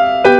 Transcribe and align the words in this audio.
Nada 0.00 0.39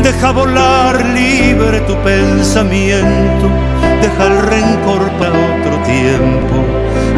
Deja 0.00 0.30
volar 0.32 1.04
libre 1.04 1.80
tu 1.80 1.94
pensamiento, 2.02 3.50
deja 4.00 4.26
el 4.26 4.38
rencor 4.42 5.10
para 5.18 5.30
otro 5.30 5.78
tiempo 5.84 6.56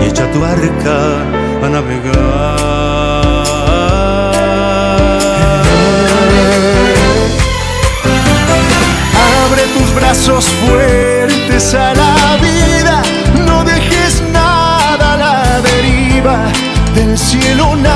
y 0.00 0.08
echa 0.08 0.30
tu 0.32 0.44
arca 0.44 1.20
a 1.62 1.68
navegar. 1.68 2.14
Abre 9.44 9.62
tus 9.76 9.94
brazos 9.94 10.44
fuertes 10.66 11.74
a 11.74 11.94
la 11.94 12.36
vida, 12.42 13.02
no 13.46 13.64
dejes 13.64 14.22
nada 14.32 15.14
a 15.14 15.16
la 15.16 15.60
deriva, 15.60 16.36
del 16.94 17.16
cielo 17.16 17.76
nada 17.76 17.93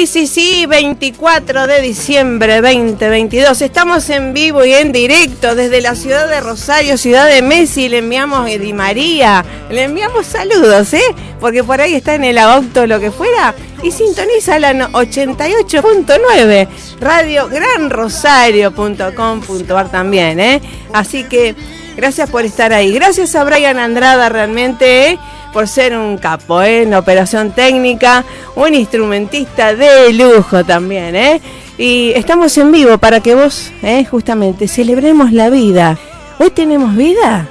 Sí, 0.00 0.06
sí, 0.06 0.26
sí, 0.26 0.64
24 0.64 1.66
de 1.66 1.82
diciembre 1.82 2.62
2022. 2.62 3.60
Estamos 3.60 4.08
en 4.08 4.32
vivo 4.32 4.64
y 4.64 4.72
en 4.72 4.92
directo 4.92 5.54
desde 5.54 5.82
la 5.82 5.94
ciudad 5.94 6.26
de 6.26 6.40
Rosario, 6.40 6.96
ciudad 6.96 7.28
de 7.28 7.42
Messi. 7.42 7.90
Le 7.90 7.98
enviamos 7.98 8.50
a 8.50 8.72
María, 8.72 9.44
le 9.68 9.82
enviamos 9.82 10.24
saludos, 10.24 10.94
¿eh? 10.94 11.02
Porque 11.38 11.62
por 11.62 11.82
ahí 11.82 11.92
está 11.92 12.14
en 12.14 12.24
el 12.24 12.38
auto, 12.38 12.86
lo 12.86 12.98
que 12.98 13.10
fuera. 13.10 13.54
Y 13.82 13.90
sintoniza 13.90 14.58
la 14.58 14.72
no- 14.72 14.88
88.9, 14.88 16.66
radio 16.98 17.46
granrosario.com.ar 17.48 19.90
también, 19.90 20.40
¿eh? 20.40 20.62
Así 20.94 21.24
que 21.24 21.54
gracias 21.94 22.30
por 22.30 22.46
estar 22.46 22.72
ahí. 22.72 22.94
Gracias 22.94 23.34
a 23.34 23.44
Brian 23.44 23.78
Andrada 23.78 24.30
realmente, 24.30 25.10
¿eh? 25.10 25.18
Por 25.52 25.68
ser 25.68 25.96
un 25.96 26.18
capo 26.18 26.62
¿eh? 26.62 26.82
en 26.82 26.94
operación 26.94 27.52
técnica, 27.52 28.24
un 28.54 28.74
instrumentista 28.74 29.74
de 29.74 30.12
lujo 30.12 30.64
también, 30.64 31.16
¿eh? 31.16 31.40
Y 31.78 32.12
estamos 32.14 32.56
en 32.58 32.72
vivo 32.72 32.98
para 32.98 33.20
que 33.20 33.34
vos, 33.34 33.72
¿eh? 33.82 34.04
justamente, 34.04 34.68
celebremos 34.68 35.32
la 35.32 35.48
vida. 35.50 35.98
¿Hoy 36.38 36.50
tenemos 36.50 36.94
vida? 36.96 37.48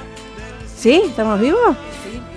¿Sí? 0.78 1.02
¿Estamos 1.06 1.40
vivos? 1.40 1.76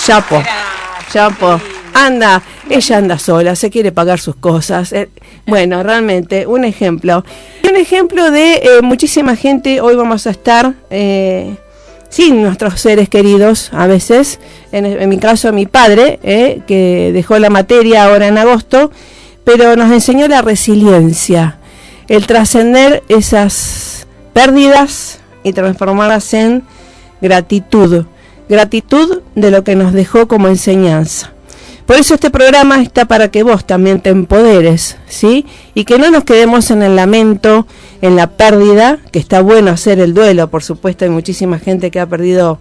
Chapo, 0.05 0.43
chapo. 1.13 1.61
Anda, 1.95 2.43
ella 2.69 2.97
anda 2.99 3.19
sola, 3.19 3.54
se 3.56 3.71
quiere 3.71 3.93
pagar 3.93 4.19
sus 4.19 4.37
cosas. 4.37 4.93
eh. 4.93 5.09
Bueno, 5.47 5.82
realmente, 5.82 6.47
un 6.47 6.65
ejemplo. 6.65 7.25
Un 7.69 7.77
ejemplo 7.77 8.31
de 8.31 8.54
eh, 8.54 8.82
muchísima 8.82 9.37
gente. 9.37 9.81
Hoy 9.81 9.97
vamos 9.97 10.27
a 10.27 10.31
estar 10.31 10.75
eh, 10.91 11.56
sin 12.09 12.43
nuestros 12.43 12.81
seres 12.81 13.09
queridos, 13.09 13.71
a 13.72 13.87
veces. 13.87 14.41
En, 14.72 14.87
en 14.87 15.09
mi 15.09 15.19
caso, 15.19 15.53
mi 15.53 15.66
padre, 15.66 16.19
eh, 16.22 16.62
que 16.66 17.10
dejó 17.12 17.38
la 17.38 17.50
materia 17.50 18.05
ahora 18.05 18.26
en 18.26 18.38
agosto, 18.38 18.91
pero 19.44 19.76
nos 19.76 19.93
enseñó 19.93 20.26
la 20.26 20.43
resiliencia, 20.43 21.59
el 22.09 22.26
trascender 22.26 23.05
esas 23.09 24.06
pérdidas 24.32 25.21
y 25.44 25.53
transformarlas 25.53 26.35
en 26.35 26.64
gratitud. 27.20 28.06
Gratitud 28.49 29.23
de 29.35 29.50
lo 29.50 29.64
que 29.64 29.76
nos 29.76 29.93
dejó 29.93 30.29
como 30.29 30.49
enseñanza. 30.49 31.32
Por 31.87 31.97
eso 31.97 32.15
este 32.15 32.31
programa 32.31 32.83
está 32.83 33.05
para 33.05 33.29
que 33.29 33.44
vos 33.44 33.65
también 33.65 34.00
te 34.00 34.11
empoderes, 34.11 34.97
¿sí? 35.06 35.47
Y 35.73 35.85
que 35.85 35.99
no 35.99 36.11
nos 36.11 36.25
quedemos 36.25 36.73
en 36.73 36.83
el 36.83 36.97
lamento, 36.97 37.67
en 38.03 38.17
la 38.17 38.27
pérdida, 38.27 38.99
que 39.12 39.21
está 39.21 39.41
bueno 39.41 39.71
hacer 39.71 40.00
el 40.00 40.12
duelo, 40.12 40.50
por 40.50 40.65
supuesto, 40.65 41.05
hay 41.05 41.12
muchísima 41.12 41.61
gente 41.61 41.93
que 41.93 42.00
ha 42.00 42.06
perdido 42.06 42.59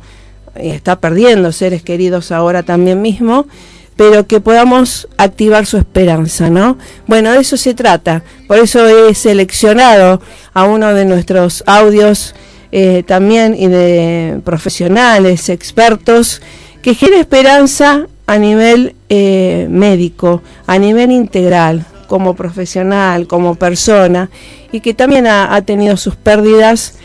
y 0.61 0.69
está 0.69 0.99
perdiendo 0.99 1.51
seres 1.51 1.81
queridos 1.81 2.31
ahora 2.31 2.63
también 2.63 3.01
mismo, 3.01 3.47
pero 3.95 4.27
que 4.27 4.41
podamos 4.41 5.07
activar 5.17 5.65
su 5.65 5.77
esperanza, 5.77 6.49
¿no? 6.51 6.77
Bueno, 7.07 7.31
de 7.31 7.39
eso 7.39 7.57
se 7.57 7.73
trata. 7.73 8.23
Por 8.47 8.59
eso 8.59 8.87
he 8.87 9.13
seleccionado 9.15 10.21
a 10.53 10.65
uno 10.65 10.93
de 10.93 11.05
nuestros 11.05 11.63
audios 11.65 12.35
eh, 12.71 13.03
también 13.07 13.55
y 13.57 13.67
de 13.67 14.39
profesionales, 14.43 15.49
expertos, 15.49 16.41
que 16.81 16.93
genera 16.93 17.21
esperanza 17.21 18.07
a 18.27 18.37
nivel 18.37 18.95
eh, 19.09 19.67
médico, 19.69 20.41
a 20.67 20.77
nivel 20.77 21.11
integral, 21.11 21.85
como 22.07 22.35
profesional, 22.35 23.27
como 23.27 23.55
persona, 23.55 24.29
y 24.71 24.79
que 24.79 24.93
también 24.93 25.27
ha, 25.27 25.61
tenido 25.61 25.97
sus 25.97 26.15
pérdidas, 26.15 26.95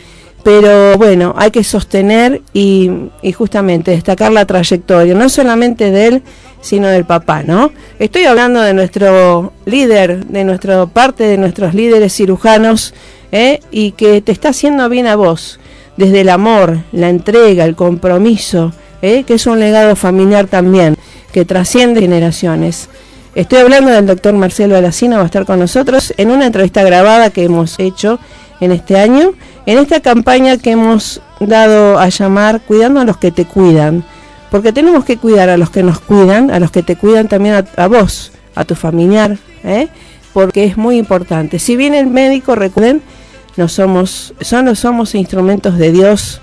pero 0.43 0.97
bueno, 0.97 1.33
hay 1.37 1.51
que 1.51 1.63
sostener 1.63 2.41
y, 2.53 2.89
justamente 3.35 3.91
destacar 3.91 4.31
la 4.31 4.45
trayectoria, 4.45 5.13
no 5.13 5.29
solamente 5.29 5.91
de 5.91 6.07
él, 6.07 6.23
sino 6.61 6.87
del 6.87 7.05
papá, 7.05 7.43
¿no? 7.43 7.71
Estoy 7.99 8.25
hablando 8.25 8.61
de 8.61 8.73
nuestro 8.73 9.53
líder, 9.65 10.25
de 10.27 10.43
nuestra 10.43 10.85
parte 10.85 11.23
de 11.23 11.37
nuestros 11.37 11.73
líderes 11.73 12.13
cirujanos, 12.13 12.93
¿eh? 13.31 13.59
y 13.71 13.91
que 13.91 14.21
te 14.21 14.31
está 14.31 14.49
haciendo 14.49 14.87
bien 14.89 15.07
a 15.07 15.15
vos, 15.15 15.59
desde 15.97 16.21
el 16.21 16.29
amor, 16.29 16.79
la 16.91 17.09
entrega, 17.09 17.65
el 17.65 17.75
compromiso, 17.75 18.73
¿eh? 19.01 19.23
que 19.23 19.35
es 19.35 19.47
un 19.47 19.59
legado 19.59 19.95
familiar 19.95 20.47
también, 20.47 20.95
que 21.31 21.45
trasciende 21.45 22.01
generaciones. 22.01 22.89
Estoy 23.33 23.59
hablando 23.59 23.91
del 23.91 24.05
doctor 24.05 24.33
Marcelo 24.33 24.75
Alacina, 24.75 25.17
va 25.17 25.23
a 25.23 25.25
estar 25.25 25.45
con 25.45 25.59
nosotros 25.59 26.13
en 26.17 26.31
una 26.31 26.45
entrevista 26.45 26.83
grabada 26.83 27.29
que 27.29 27.43
hemos 27.43 27.79
hecho 27.79 28.19
en 28.59 28.71
este 28.71 28.99
año, 28.99 29.33
en 29.65 29.77
esta 29.77 30.01
campaña 30.01 30.57
que 30.57 30.71
hemos 30.71 31.21
dado 31.39 31.97
a 31.97 32.09
llamar 32.09 32.61
Cuidando 32.61 32.99
a 32.99 33.05
los 33.05 33.17
que 33.17 33.31
te 33.31 33.45
cuidan, 33.45 34.03
porque 34.49 34.73
tenemos 34.73 35.05
que 35.05 35.17
cuidar 35.17 35.49
a 35.49 35.57
los 35.57 35.69
que 35.69 35.81
nos 35.81 35.99
cuidan, 35.99 36.51
a 36.51 36.59
los 36.59 36.71
que 36.71 36.83
te 36.83 36.97
cuidan 36.97 37.29
también 37.29 37.65
a, 37.77 37.87
vos, 37.87 38.33
a 38.53 38.65
tu 38.65 38.75
familiar, 38.75 39.37
¿eh? 39.63 39.87
porque 40.33 40.65
es 40.65 40.75
muy 40.75 40.97
importante. 40.97 41.57
Si 41.57 41.77
bien 41.77 41.93
el 41.93 42.07
médico, 42.07 42.55
recuerden, 42.55 43.01
no 43.55 43.69
somos, 43.69 44.33
somos 44.41 45.15
instrumentos 45.15 45.77
de 45.77 45.91
Dios 45.91 46.41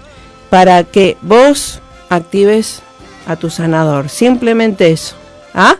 para 0.50 0.84
que 0.84 1.16
vos 1.22 1.80
actives 2.08 2.82
a 3.28 3.36
tu 3.36 3.50
sanador, 3.50 4.08
simplemente 4.08 4.90
eso. 4.90 5.14
¿ah? 5.54 5.76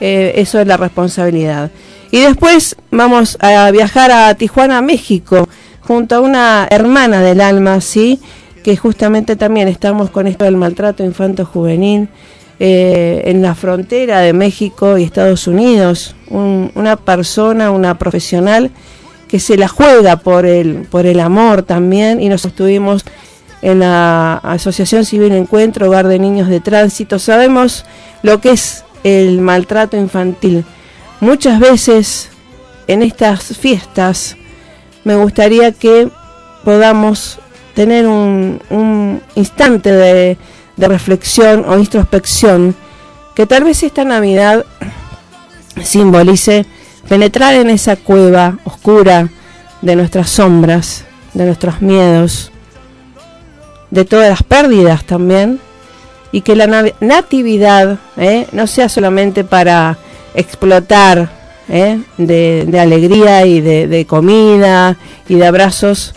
Eh, 0.00 0.32
eso 0.36 0.60
es 0.60 0.66
la 0.66 0.76
responsabilidad. 0.76 1.70
Y 2.10 2.20
después 2.20 2.76
vamos 2.90 3.36
a 3.40 3.70
viajar 3.72 4.10
a 4.12 4.34
Tijuana, 4.34 4.80
México, 4.80 5.48
junto 5.80 6.14
a 6.14 6.20
una 6.20 6.66
hermana 6.70 7.20
del 7.20 7.40
alma, 7.40 7.80
¿sí? 7.80 8.20
que 8.62 8.76
justamente 8.76 9.36
también 9.36 9.68
estamos 9.68 10.10
con 10.10 10.26
esto 10.26 10.44
del 10.46 10.56
maltrato 10.56 11.04
infanto-juvenil 11.04 12.08
eh, 12.60 13.22
en 13.26 13.42
la 13.42 13.54
frontera 13.54 14.20
de 14.20 14.32
México 14.32 14.96
y 14.96 15.02
Estados 15.02 15.46
Unidos. 15.46 16.14
una 16.30 16.96
persona, 16.96 17.70
una 17.70 17.98
profesional 17.98 18.70
que 19.28 19.40
se 19.40 19.56
la 19.56 19.68
juega 19.68 20.16
por 20.16 20.46
el, 20.46 20.86
por 20.90 21.06
el 21.06 21.20
amor 21.20 21.62
también 21.62 22.22
y 22.22 22.28
nos 22.28 22.44
estuvimos 22.44 23.04
en 23.64 23.78
la 23.78 24.34
Asociación 24.42 25.06
Civil 25.06 25.32
Encuentro, 25.32 25.86
Hogar 25.86 26.06
de 26.06 26.18
Niños 26.18 26.48
de 26.48 26.60
Tránsito. 26.60 27.18
Sabemos 27.18 27.86
lo 28.22 28.38
que 28.38 28.50
es 28.50 28.84
el 29.04 29.40
maltrato 29.40 29.96
infantil. 29.96 30.66
Muchas 31.20 31.58
veces 31.58 32.28
en 32.88 33.02
estas 33.02 33.56
fiestas 33.56 34.36
me 35.04 35.16
gustaría 35.16 35.72
que 35.72 36.10
podamos 36.62 37.38
tener 37.74 38.06
un, 38.06 39.22
instante 39.34 39.90
de, 39.90 40.36
de 40.76 40.88
reflexión 40.88 41.64
o 41.66 41.78
introspección, 41.78 42.76
que 43.34 43.46
tal 43.46 43.64
vez 43.64 43.82
esta 43.82 44.04
Navidad 44.04 44.66
simbolice 45.82 46.66
penetrar 47.08 47.54
en 47.54 47.70
esa 47.70 47.96
cueva 47.96 48.58
oscura 48.64 49.30
de 49.80 49.96
nuestras 49.96 50.28
sombras, 50.28 51.06
de 51.32 51.46
nuestros 51.46 51.80
miedos, 51.80 52.52
de 53.94 54.04
todas 54.04 54.28
las 54.28 54.42
pérdidas 54.42 55.04
también, 55.04 55.60
y 56.32 56.40
que 56.40 56.56
la 56.56 56.92
natividad 57.00 58.00
¿eh? 58.16 58.48
no 58.50 58.66
sea 58.66 58.88
solamente 58.88 59.44
para 59.44 59.96
explotar 60.34 61.30
¿eh? 61.68 62.00
de, 62.18 62.80
alegría 62.80 63.46
y 63.46 63.60
de, 63.60 64.04
comida 64.04 64.96
y 65.28 65.36
de 65.36 65.46
abrazos, 65.46 66.12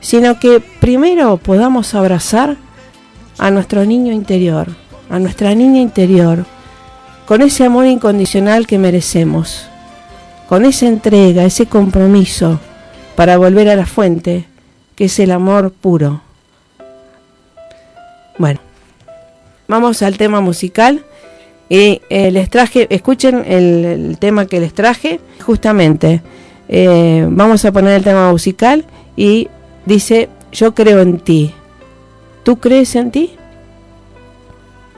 sino 0.00 0.38
que 0.38 0.60
primero 0.60 1.38
podamos 1.38 1.94
abrazar 1.94 2.58
a 3.38 3.50
nuestro 3.50 3.86
niño 3.86 4.12
interior, 4.12 4.68
a 5.08 5.18
nuestra 5.18 5.54
niña 5.54 5.80
interior, 5.80 6.44
con 7.24 7.40
ese 7.40 7.64
amor 7.64 7.86
incondicional 7.86 8.66
que 8.66 8.78
merecemos, 8.78 9.66
con 10.46 10.66
esa 10.66 10.86
entrega, 10.86 11.46
ese 11.46 11.64
compromiso 11.64 12.60
para 13.16 13.38
volver 13.38 13.70
a 13.70 13.76
la 13.76 13.86
fuente, 13.86 14.44
que 14.94 15.06
es 15.06 15.18
el 15.20 15.30
amor 15.30 15.72
puro. 15.72 16.20
Vamos 19.68 20.02
al 20.02 20.16
tema 20.16 20.40
musical. 20.40 21.04
Y 21.68 22.02
eh, 22.10 22.30
les 22.30 22.50
traje, 22.50 22.86
escuchen 22.90 23.42
el, 23.46 24.18
tema 24.18 24.46
que 24.46 24.60
les 24.60 24.74
traje, 24.74 25.20
justamente. 25.40 26.22
Eh, 26.68 27.26
vamos 27.28 27.64
a 27.64 27.72
poner 27.72 27.94
el 27.94 28.04
tema 28.04 28.30
musical 28.30 28.84
y 29.16 29.48
dice, 29.86 30.28
yo 30.52 30.74
creo 30.74 31.00
en 31.00 31.18
ti. 31.18 31.54
¿Tú 32.42 32.58
crees 32.58 32.94
en 32.96 33.10
ti? 33.10 33.34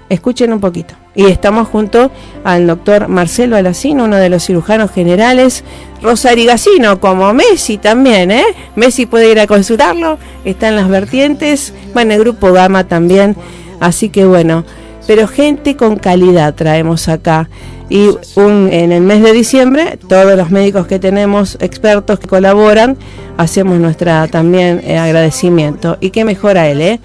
Escuchen 0.08 0.52
un 0.52 0.60
poquito. 0.60 0.94
Y 1.14 1.26
estamos 1.26 1.68
junto 1.68 2.10
al 2.44 2.66
doctor 2.66 3.08
Marcelo 3.08 3.56
Alacino, 3.56 4.04
uno 4.04 4.16
de 4.16 4.28
los 4.28 4.44
cirujanos 4.44 4.90
generales, 4.90 5.64
rosarigacino, 6.02 7.00
como 7.00 7.32
Messi 7.32 7.78
también, 7.78 8.30
¿eh? 8.30 8.44
Messi 8.74 9.06
puede 9.06 9.30
ir 9.30 9.40
a 9.40 9.46
consultarlo, 9.46 10.18
está 10.44 10.68
en 10.68 10.76
las 10.76 10.88
vertientes, 10.88 11.72
va 11.96 12.02
en 12.02 12.12
el 12.12 12.20
grupo 12.20 12.52
Gama 12.52 12.84
también 12.84 13.34
Así 13.80 14.08
que 14.08 14.24
bueno, 14.24 14.64
pero 15.06 15.28
gente 15.28 15.76
con 15.76 15.96
calidad 15.96 16.54
traemos 16.54 17.08
acá. 17.08 17.48
Y 17.88 18.10
en 18.36 18.90
el 18.90 19.02
mes 19.02 19.22
de 19.22 19.32
diciembre, 19.32 19.98
todos 20.08 20.36
los 20.36 20.50
médicos 20.50 20.88
que 20.88 20.98
tenemos, 20.98 21.56
expertos 21.60 22.18
que 22.18 22.26
colaboran, 22.26 22.96
hacemos 23.36 23.78
nuestra 23.78 24.26
también 24.26 24.80
eh, 24.84 24.98
agradecimiento. 24.98 25.96
Y 26.00 26.10
qué 26.10 26.24
mejor 26.24 26.58
a 26.58 26.68
él, 26.68 26.80
¿eh? 26.80 27.00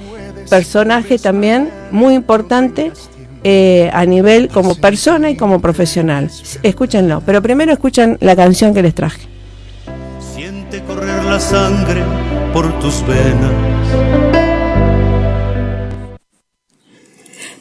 Personaje 0.50 1.20
también 1.20 1.70
muy 1.92 2.16
importante 2.16 2.92
eh, 3.44 3.92
a 3.94 4.06
nivel 4.06 4.50
como 4.50 4.74
persona 4.74 5.30
y 5.30 5.38
como 5.38 5.60
profesional. 5.60 6.32
Escúchenlo, 6.64 7.22
pero 7.26 7.44
primero 7.44 7.72
escuchan 7.72 8.18
la 8.20 8.36
canción 8.36 8.74
que 8.74 8.82
les 8.82 8.96
traje. 8.96 9.22
Siente 10.36 10.82
correr 10.84 11.24
la 11.24 11.40
sangre 11.40 12.02
por 12.54 12.72
tus 12.80 13.06
venas 13.06 14.21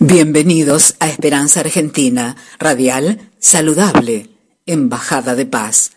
Bienvenidos 0.03 0.97
a 0.99 1.11
Esperanza 1.11 1.61
Argentina, 1.61 2.35
radial, 2.59 3.31
saludable, 3.39 4.31
Embajada 4.65 5.35
de 5.35 5.45
Paz, 5.45 5.91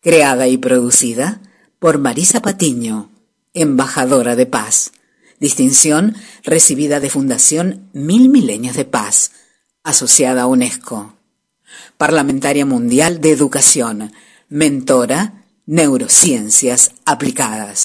creada 0.00 0.48
y 0.48 0.56
producida 0.56 1.42
por 1.78 1.98
Marisa 1.98 2.40
Patiño, 2.40 3.10
embajadora 3.52 4.34
de 4.34 4.46
paz. 4.46 4.92
Distinción 5.40 6.16
recibida 6.42 7.00
de 7.00 7.10
Fundación 7.10 7.90
Mil 7.92 8.30
Milenios 8.30 8.76
de 8.76 8.86
Paz, 8.86 9.32
asociada 9.82 10.42
a 10.42 10.46
UNESCO. 10.46 11.14
Parlamentaria 11.98 12.64
Mundial 12.64 13.20
de 13.20 13.32
Educación, 13.32 14.12
mentora, 14.48 15.44
neurociencias 15.66 16.92
aplicadas. 17.04 17.84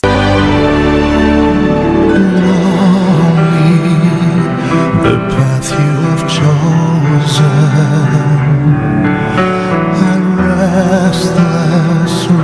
the 5.03 5.15
path 5.33 5.69
you 5.71 5.91
have 6.09 6.23
chosen 6.37 7.57
and 10.09 10.23
restless. 10.37 12.38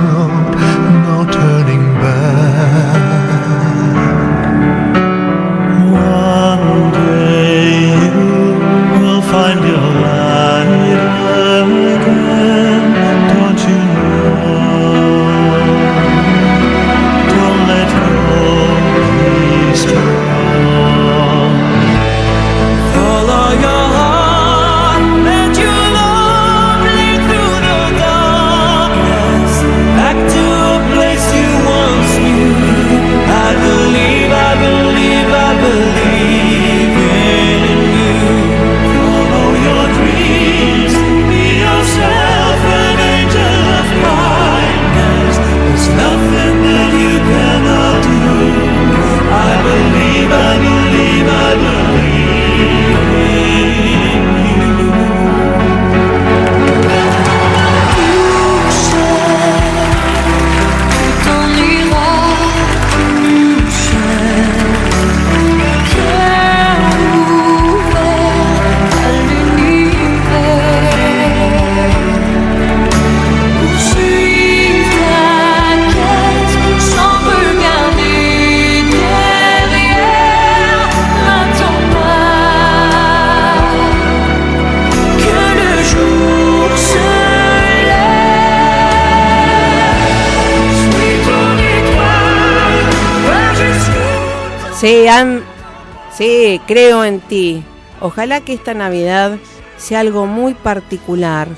Creo 96.66 97.04
en 97.04 97.20
ti. 97.20 97.62
Ojalá 98.00 98.40
que 98.40 98.52
esta 98.52 98.74
Navidad 98.74 99.38
sea 99.76 100.00
algo 100.00 100.26
muy 100.26 100.54
particular, 100.54 101.48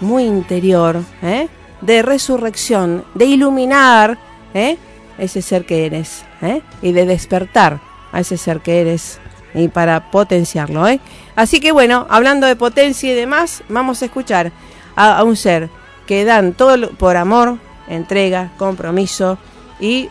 muy 0.00 0.24
interior, 0.24 1.02
¿eh? 1.22 1.48
de 1.80 2.02
resurrección, 2.02 3.04
de 3.14 3.26
iluminar 3.26 4.18
¿eh? 4.54 4.76
ese 5.18 5.42
ser 5.42 5.66
que 5.66 5.86
eres 5.86 6.24
¿eh? 6.42 6.62
y 6.82 6.92
de 6.92 7.06
despertar 7.06 7.80
a 8.12 8.20
ese 8.20 8.36
ser 8.36 8.60
que 8.60 8.80
eres 8.80 9.18
y 9.54 9.68
para 9.68 10.10
potenciarlo. 10.10 10.86
¿eh? 10.86 11.00
Así 11.34 11.60
que 11.60 11.72
bueno, 11.72 12.06
hablando 12.08 12.46
de 12.46 12.56
potencia 12.56 13.10
y 13.10 13.14
demás, 13.14 13.62
vamos 13.68 14.02
a 14.02 14.06
escuchar 14.06 14.52
a, 14.94 15.22
un 15.24 15.36
ser 15.36 15.70
que 16.06 16.24
dan 16.24 16.52
todo 16.52 16.90
por 16.90 17.16
amor, 17.16 17.58
entrega, 17.88 18.52
compromiso 18.58 19.38
y 19.80 20.08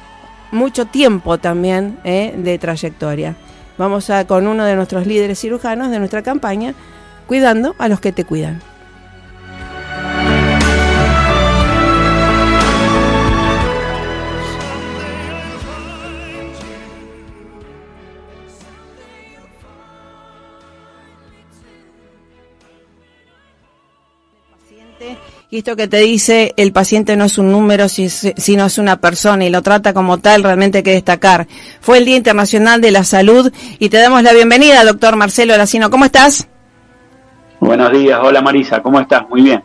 mucho 0.51 0.85
tiempo 0.85 1.37
también 1.37 1.99
¿eh? 2.03 2.33
de 2.35 2.57
trayectoria. 2.57 3.35
Vamos 3.77 4.09
a 4.09 4.25
con 4.25 4.47
uno 4.47 4.63
de 4.63 4.75
nuestros 4.75 5.05
líderes 5.05 5.39
cirujanos 5.39 5.91
de 5.91 5.99
nuestra 5.99 6.23
campaña, 6.23 6.73
cuidando 7.27 7.75
a 7.77 7.87
los 7.87 7.99
que 7.99 8.11
te 8.11 8.23
cuidan. 8.23 8.61
Y 25.55 25.59
esto 25.59 25.77
que 25.77 25.87
te 25.87 25.99
dice, 25.99 26.53
el 26.57 26.73
paciente 26.73 27.15
no 27.15 27.23
es 27.23 27.37
un 27.37 27.49
número, 27.49 27.87
sino 27.87 28.65
es 28.65 28.77
una 28.77 28.99
persona 28.99 29.45
y 29.45 29.49
lo 29.49 29.61
trata 29.61 29.93
como 29.93 30.17
tal, 30.17 30.43
realmente 30.43 30.79
hay 30.79 30.83
que 30.83 30.91
destacar. 30.91 31.47
Fue 31.79 31.97
el 31.97 32.03
Día 32.03 32.17
Internacional 32.17 32.81
de 32.81 32.91
la 32.91 33.05
Salud 33.05 33.53
y 33.79 33.87
te 33.87 33.95
damos 33.95 34.21
la 34.21 34.33
bienvenida, 34.33 34.83
doctor 34.83 35.15
Marcelo 35.15 35.55
Lacino. 35.55 35.89
¿Cómo 35.89 36.03
estás? 36.03 36.49
Buenos 37.61 37.89
días, 37.93 38.19
hola 38.21 38.41
Marisa, 38.41 38.81
¿cómo 38.81 38.99
estás? 38.99 39.29
Muy 39.29 39.43
bien. 39.43 39.63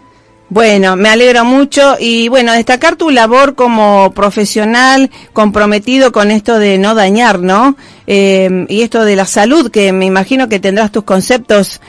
Bueno, 0.49 0.94
me 0.94 1.09
alegro 1.09 1.44
mucho 1.44 1.97
y 1.99 2.28
bueno, 2.28 2.52
destacar 2.52 2.94
tu 2.94 3.11
labor 3.11 3.56
como 3.56 4.12
profesional 4.12 5.11
comprometido 5.32 6.12
con 6.12 6.30
esto 6.30 6.61
de 6.61 6.78
no 6.78 6.94
dañar, 6.94 7.40
¿no? 7.40 7.75
Eh, 8.06 8.64
y 8.68 8.82
esto 8.82 9.04
de 9.04 9.16
la 9.16 9.25
salud, 9.25 9.73
que 9.73 9.92
me 9.92 10.06
imagino 10.06 10.49
que 10.49 10.61
tendrás 10.61 10.92
tus 10.92 11.02
conceptos. 11.02 11.80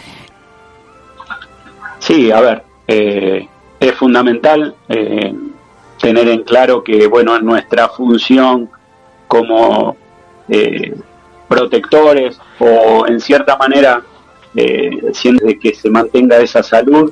Sí, 2.00 2.31
a 2.31 2.41
ver, 2.41 2.63
eh, 2.88 3.48
es 3.82 3.96
fundamental 3.96 4.76
eh, 4.90 5.34
tener 6.00 6.30
en 6.30 6.44
claro 6.44 6.84
que, 6.84 7.08
bueno, 7.08 7.40
nuestra 7.40 7.90
función 7.90 8.70
como 9.28 9.98
eh, 10.48 10.96
protectores 11.48 12.40
o 12.60 13.08
en 13.08 13.20
cierta 13.20 13.58
manera 13.58 14.04
eh, 14.56 15.12
de 15.24 15.60
que 15.60 15.74
se 15.74 15.90
mantenga 15.90 16.38
esa 16.38 16.62
salud, 16.62 17.12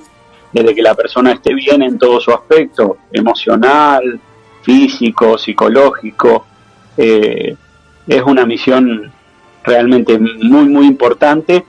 desde 0.54 0.76
que 0.76 0.82
la 0.84 0.94
persona 0.94 1.32
esté 1.32 1.56
bien 1.56 1.82
en 1.82 1.98
todo 1.98 2.20
su 2.20 2.32
aspecto, 2.32 2.98
emocional, 3.12 4.20
físico, 4.62 5.40
psicológico, 5.40 6.46
eh, 6.98 7.56
es 8.08 8.22
una 8.22 8.46
misión 8.46 9.12
realmente 9.64 10.20
muy, 10.20 10.66
muy 10.70 10.86
importante, 10.86 11.66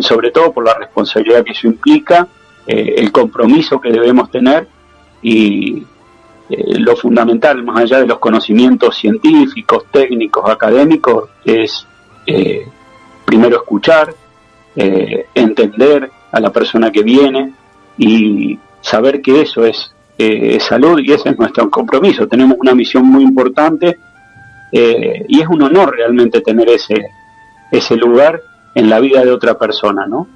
sobre 0.00 0.30
todo 0.30 0.52
por 0.52 0.64
la 0.64 0.74
responsabilidad 0.74 1.42
que 1.44 1.52
eso 1.52 1.66
implica 1.66 2.28
eh, 2.70 2.96
el 2.98 3.10
compromiso 3.10 3.80
que 3.80 3.90
debemos 3.90 4.30
tener 4.30 4.68
y 5.22 5.86
eh, 6.50 6.78
lo 6.78 6.94
fundamental, 6.96 7.62
más 7.62 7.80
allá 7.80 8.00
de 8.00 8.06
los 8.06 8.18
conocimientos 8.18 8.94
científicos, 8.94 9.86
técnicos, 9.90 10.50
académicos, 10.50 11.30
es 11.46 11.86
eh, 12.26 12.68
primero 13.24 13.56
escuchar, 13.56 14.14
entender 15.34 16.08
a 16.30 16.38
la 16.38 16.52
persona 16.52 16.92
que 16.92 17.02
viene 17.02 17.52
y 17.96 18.56
saber 18.80 19.20
que 19.20 19.40
eso 19.40 19.64
es 19.64 19.92
salud 20.60 21.00
y 21.00 21.10
ese 21.10 21.30
es 21.30 21.38
nuestro 21.38 21.68
compromiso. 21.68 22.28
Tenemos 22.28 22.58
una 22.60 22.76
misión 22.76 23.04
muy 23.04 23.24
importante 23.24 23.98
y 24.70 25.40
es 25.40 25.48
un 25.48 25.62
honor 25.62 25.96
realmente 25.96 26.42
tener 26.42 26.68
ese, 26.68 26.94
ese 27.72 27.96
lugar 27.96 28.40
en 28.76 28.88
la 28.88 29.00
vida 29.00 29.24
de 29.24 29.32
otra 29.32 29.58
persona, 29.58 30.06
¿no? 30.06 30.28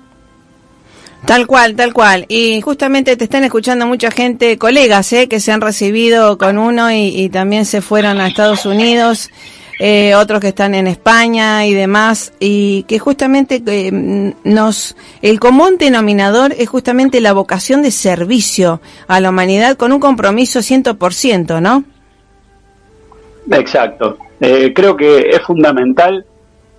Tal 1.25 1.47
cual, 1.47 1.76
tal 1.76 1.93
cual. 1.93 2.25
Y 2.29 2.61
justamente 2.61 3.17
te 3.17 3.25
están 3.25 3.45
escuchando 3.45 3.87
mucha 3.87 4.11
gente, 4.11 4.59
colegas, 4.59 5.12
¿eh? 5.12 5.29
que 5.29 5.38
se 5.38 5.52
han 5.52 5.61
recibido 5.61 6.37
con 6.37 6.59
uno 6.59 6.91
y, 6.91 7.29
también 7.29 7.64
se 7.64 7.81
fueron 7.81 8.21
a 8.21 8.26
Estados 8.26 8.67
Unidos, 8.67 9.31
eh, 9.79 10.17
otros 10.17 10.41
que 10.41 10.49
están 10.49 10.75
en 10.75 10.88
España 10.88 11.64
y 11.64 11.75
demás, 11.75 12.33
y 12.41 12.83
que 12.85 12.99
justamente 12.99 13.62
eh, 13.64 14.35
nos, 14.43 14.97
el 15.23 15.38
común 15.38 15.76
denominador 15.79 16.55
es 16.59 16.69
justamente 16.69 17.21
la 17.21 17.33
vocación 17.33 17.83
de 17.83 17.93
servicio 17.93 18.81
a 19.07 19.21
la 19.21 19.31
humanidad 19.31 19.76
con 19.76 19.93
un 19.93 20.00
compromiso 20.00 20.59
100%, 20.59 21.62
¿no? 21.62 21.85
Exacto. 23.50 24.19
Eh, 24.41 24.73
creo 24.75 24.97
que 24.97 25.31
es 25.31 25.41
fundamental 25.43 26.26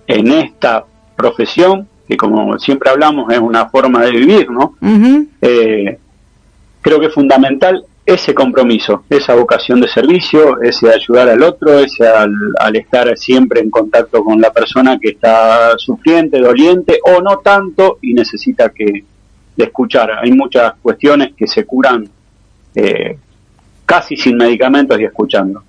en 0.06 0.32
esta 0.32 0.84
profesión 1.16 1.88
que 2.06 2.16
como 2.16 2.58
siempre 2.58 2.90
hablamos 2.90 3.32
es 3.32 3.38
una 3.38 3.66
forma 3.66 4.04
de 4.04 4.10
vivir, 4.10 4.50
¿no? 4.50 4.76
Eh, 5.40 5.98
creo 6.80 7.00
que 7.00 7.06
es 7.06 7.14
fundamental 7.14 7.84
ese 8.06 8.34
compromiso, 8.34 9.04
esa 9.08 9.34
vocación 9.34 9.80
de 9.80 9.88
servicio, 9.88 10.60
ese 10.60 10.92
ayudar 10.92 11.30
al 11.30 11.42
otro, 11.42 11.78
ese 11.78 12.06
al, 12.06 12.76
estar 12.76 13.16
siempre 13.16 13.60
en 13.60 13.70
contacto 13.70 14.22
con 14.22 14.40
la 14.40 14.52
persona 14.52 14.98
que 14.98 15.10
está 15.10 15.78
sufriente, 15.78 16.38
doliente 16.38 16.98
o 17.02 17.22
no 17.22 17.38
tanto 17.38 17.98
y 18.02 18.12
necesita 18.12 18.68
que 18.68 19.04
de 19.56 19.64
escuchar. 19.64 20.10
Hay 20.22 20.32
muchas 20.32 20.74
cuestiones 20.82 21.32
que 21.34 21.46
se 21.46 21.64
curan 21.64 22.06
eh, 22.74 23.16
casi 23.86 24.16
sin 24.16 24.36
medicamentos 24.36 25.00
y 25.00 25.04
escuchando. 25.04 25.62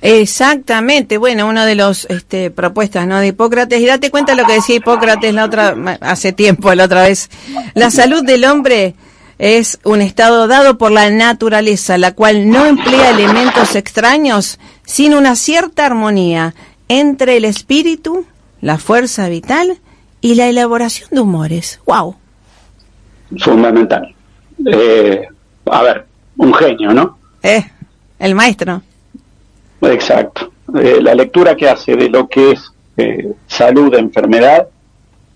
Exactamente, 0.00 1.18
bueno, 1.18 1.48
uno 1.48 1.64
de 1.64 1.74
los 1.74 2.04
este, 2.06 2.50
propuestas 2.50 3.06
¿no? 3.06 3.18
de 3.18 3.28
Hipócrates, 3.28 3.80
y 3.80 3.86
date 3.86 4.10
cuenta 4.10 4.34
lo 4.34 4.44
que 4.44 4.54
decía 4.54 4.76
Hipócrates 4.76 5.34
la 5.34 5.44
otra, 5.44 5.74
hace 6.00 6.32
tiempo, 6.32 6.72
la 6.74 6.84
otra 6.84 7.02
vez, 7.02 7.30
la 7.74 7.90
salud 7.90 8.24
del 8.24 8.44
hombre 8.44 8.94
es 9.38 9.78
un 9.84 10.00
estado 10.00 10.46
dado 10.48 10.78
por 10.78 10.90
la 10.90 11.10
naturaleza, 11.10 11.98
la 11.98 12.12
cual 12.12 12.48
no 12.48 12.66
emplea 12.66 13.10
elementos 13.10 13.76
extraños, 13.76 14.58
sino 14.84 15.18
una 15.18 15.36
cierta 15.36 15.86
armonía 15.86 16.54
entre 16.88 17.36
el 17.36 17.44
espíritu, 17.44 18.26
la 18.60 18.78
fuerza 18.78 19.28
vital 19.28 19.78
y 20.20 20.34
la 20.34 20.48
elaboración 20.48 21.08
de 21.12 21.20
humores. 21.20 21.80
¡Wow! 21.86 22.16
Fundamental. 23.38 24.14
Eh, 24.66 25.28
a 25.70 25.82
ver, 25.82 26.06
un 26.36 26.52
genio, 26.54 26.92
¿no? 26.92 27.18
Eh, 27.42 27.64
el 28.18 28.34
maestro. 28.34 28.82
Exacto. 29.82 30.50
Eh, 30.74 30.98
la 31.00 31.14
lectura 31.14 31.56
que 31.56 31.68
hace 31.68 31.96
de 31.96 32.08
lo 32.08 32.28
que 32.28 32.52
es 32.52 32.72
eh, 32.96 33.32
salud, 33.46 33.94
enfermedad, 33.94 34.68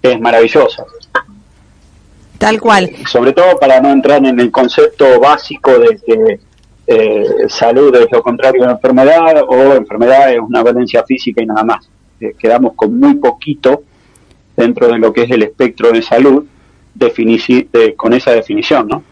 es 0.02 0.20
maravillosa. 0.20 0.84
Tal 2.38 2.60
cual. 2.60 2.84
Eh, 2.84 3.04
sobre 3.06 3.32
todo 3.32 3.58
para 3.58 3.80
no 3.80 3.90
entrar 3.90 4.24
en 4.24 4.38
el 4.40 4.50
concepto 4.50 5.20
básico 5.20 5.78
de 5.78 5.98
que 6.04 6.40
salud 7.48 7.94
es 7.94 8.08
lo 8.10 8.22
contrario 8.22 8.64
de 8.66 8.72
enfermedad 8.72 9.44
o 9.48 9.72
enfermedad 9.72 10.30
es 10.30 10.40
una 10.40 10.62
valencia 10.62 11.02
física 11.04 11.40
y 11.40 11.46
nada 11.46 11.62
más. 11.64 11.88
quedamos 12.38 12.74
con 12.74 12.98
muy 12.98 13.14
poquito 13.14 13.84
dentro 14.56 14.88
de 14.88 14.98
lo 14.98 15.12
que 15.12 15.22
es 15.22 15.30
el 15.30 15.42
espectro 15.42 15.90
de 15.90 16.02
salud 16.02 16.44
con 17.96 18.12
esa 18.12 18.32
definición, 18.32 18.88
¿no? 18.88 19.04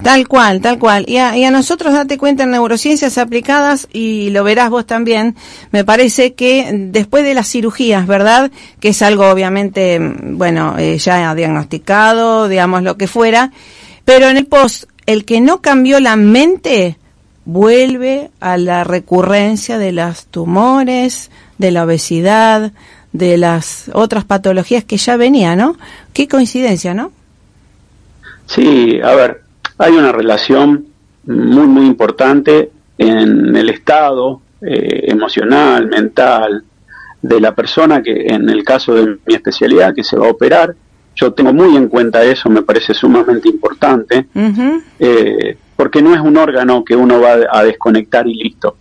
Tal 0.00 0.26
cual, 0.26 0.60
tal 0.60 0.78
cual. 0.78 1.04
Y 1.06 1.18
a, 1.18 1.50
nosotros, 1.50 1.92
date 1.92 2.16
cuenta, 2.18 2.44
en 2.44 2.52
neurociencias 2.52 3.18
aplicadas, 3.18 3.88
y 3.92 4.30
lo 4.30 4.42
verás 4.42 4.70
vos 4.70 4.86
también, 4.86 5.36
me 5.70 5.84
parece 5.84 6.34
que 6.34 6.70
después 6.72 7.24
de 7.24 7.34
las 7.34 7.48
cirugías, 7.48 8.06
¿verdad? 8.06 8.50
Que 8.80 8.88
es 8.88 9.02
algo 9.02 9.28
obviamente, 9.28 9.98
bueno, 10.00 10.76
eh, 10.78 10.98
ya 10.98 11.34
diagnosticado, 11.34 12.48
digamos 12.48 12.82
lo 12.82 12.96
que 12.96 13.06
fuera, 13.06 13.52
pero 14.04 14.28
en 14.28 14.38
el 14.38 14.46
post, 14.46 14.84
el 15.06 15.24
que 15.24 15.40
no 15.40 15.60
cambió 15.60 16.00
la 16.00 16.16
mente, 16.16 16.96
vuelve 17.44 18.30
a 18.40 18.56
la 18.56 18.84
recurrencia 18.84 19.78
de 19.78 19.92
los 19.92 20.26
tumores, 20.26 21.30
de 21.58 21.70
la 21.70 21.84
obesidad, 21.84 22.72
de 23.12 23.36
las 23.36 23.90
otras 23.92 24.24
patologías 24.24 24.84
que 24.84 24.96
ya 24.96 25.16
venía, 25.16 25.54
¿no? 25.54 25.76
Qué 26.12 26.28
coincidencia, 26.28 26.94
¿no? 26.94 27.12
Sí, 28.46 29.00
a 29.02 29.14
ver, 29.14 29.42
hay 29.78 29.92
una 29.92 30.12
relación 30.12 30.86
muy, 31.24 31.66
muy 31.66 31.86
importante 31.86 32.70
en 32.98 33.54
el 33.56 33.68
estado 33.70 34.42
eh, 34.60 35.04
emocional, 35.08 35.86
mental 35.86 36.64
de 37.20 37.40
la 37.40 37.54
persona 37.54 38.02
que 38.02 38.26
en 38.26 38.48
el 38.48 38.64
caso 38.64 38.94
de 38.94 39.18
mi 39.26 39.34
especialidad 39.34 39.94
que 39.94 40.02
se 40.02 40.16
va 40.16 40.26
a 40.26 40.30
operar, 40.30 40.74
yo 41.14 41.32
tengo 41.32 41.52
muy 41.52 41.76
en 41.76 41.88
cuenta 41.88 42.22
eso, 42.24 42.48
me 42.48 42.62
parece 42.62 42.94
sumamente 42.94 43.48
importante, 43.48 44.26
eh, 44.98 45.56
porque 45.76 46.02
no 46.02 46.14
es 46.14 46.20
un 46.20 46.36
órgano 46.36 46.84
que 46.84 46.96
uno 46.96 47.20
va 47.20 47.36
a 47.50 47.64
desconectar 47.64 48.26
y 48.26 48.34
listo. 48.34 48.76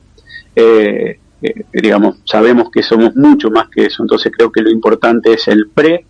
Eh, 0.55 1.19
eh, 1.41 1.65
digamos, 1.74 2.17
sabemos 2.25 2.69
que 2.71 2.83
somos 2.83 3.15
mucho 3.15 3.50
más 3.50 3.67
que 3.69 3.86
eso, 3.86 4.03
entonces 4.03 4.31
creo 4.36 4.51
que 4.51 4.62
lo 4.62 4.69
importante 4.69 5.33
es 5.33 5.48
el 5.48 5.69
pre, 5.69 6.05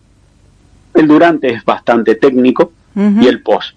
el 0.94 1.08
durante 1.08 1.50
es 1.50 1.64
bastante 1.64 2.16
técnico 2.16 2.74
y 2.96 3.26
el 3.26 3.42
post, 3.42 3.76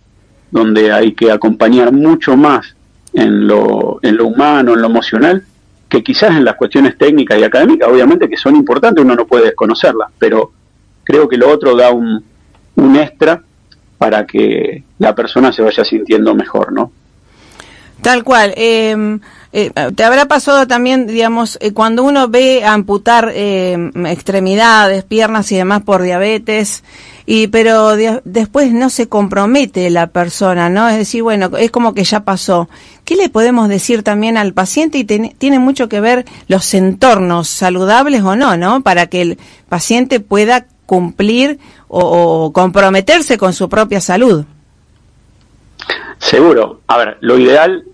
donde 0.54 0.92
hay 0.92 1.14
que 1.14 1.32
acompañar 1.32 1.90
mucho 1.90 2.37
más 2.37 2.76
en 3.12 3.49
lo, 3.49 3.99
en 4.02 4.16
lo 4.16 4.28
humano, 4.28 4.75
en 4.75 4.82
lo 4.82 4.87
emocional, 4.87 5.42
que 5.88 6.04
quizás 6.04 6.30
en 6.30 6.44
las 6.44 6.54
cuestiones 6.54 6.96
técnicas 6.96 7.40
y 7.40 7.42
académicas, 7.42 7.88
obviamente 7.88 8.28
que 8.28 8.37
son 8.37 8.54
importantes, 8.54 9.04
uno 9.04 9.16
no 9.16 9.26
puede 9.26 9.46
desconocerlas, 9.46 10.12
pero 10.16 10.52
creo 11.02 11.28
que 11.28 11.38
lo 11.38 11.50
otro 11.50 11.75
da 11.75 11.90
un, 11.90 12.23
un 12.76 12.96
extra 12.96 13.42
para 13.99 14.25
que 14.25 14.84
la 15.00 15.12
persona 15.12 15.52
se 15.52 15.61
vaya 15.61 15.84
sintiendo 15.84 16.37
mejor, 16.37 16.73
¿no? 16.73 16.92
Tal 18.00 18.23
cual. 18.23 18.54
Eh, 18.56 19.18
eh, 19.56 19.70
¿Te 19.94 20.02
habrá 20.02 20.26
pasado 20.26 20.66
también, 20.66 21.06
digamos, 21.06 21.58
eh, 21.61 21.73
cuando 21.73 22.02
uno 22.02 22.26
ve 22.26 22.64
amputar 22.64 23.30
eh, 23.32 23.92
extremidades, 24.06 25.04
piernas 25.04 25.52
y 25.52 25.56
demás 25.56 25.82
por 25.84 26.02
diabetes, 26.02 26.82
y 27.26 27.47
pero 27.49 27.97
después 28.25 28.73
no 28.73 28.90
se 28.90 29.09
compromete 29.09 29.88
la 29.90 30.09
persona, 30.09 30.69
¿no? 30.69 30.88
Es 30.88 30.97
decir, 30.97 31.23
bueno, 31.23 31.50
es 31.57 31.71
como 31.71 31.95
que 31.95 32.04
ya 32.04 32.21
pasó. 32.25 32.69
¿Qué 33.04 33.16
le 33.16 33.28
podemos 33.28 33.69
decir 33.69 34.02
también 34.02 34.37
al 34.37 34.52
paciente? 34.52 34.99
Y 34.99 35.04
tiene 35.04 35.59
mucho 35.59 35.88
que 35.88 36.00
ver 36.00 36.25
los 36.49 36.75
entornos 36.75 37.49
saludables 37.49 38.23
o 38.23 38.37
no, 38.37 38.57
¿no? 38.57 38.83
Para 38.83 39.07
que 39.07 39.23
el 39.23 39.38
paciente 39.69 40.21
pueda 40.21 40.66
cumplir 40.87 41.59
o 41.88 42.52
comprometerse 42.52 43.38
con 43.38 43.52
su 43.52 43.69
propia 43.69 44.00
salud. 44.00 44.45
Seguro. 46.19 46.81
A 46.87 46.99
ver, 46.99 47.19
lo 47.21 47.38
ideal 47.38 47.85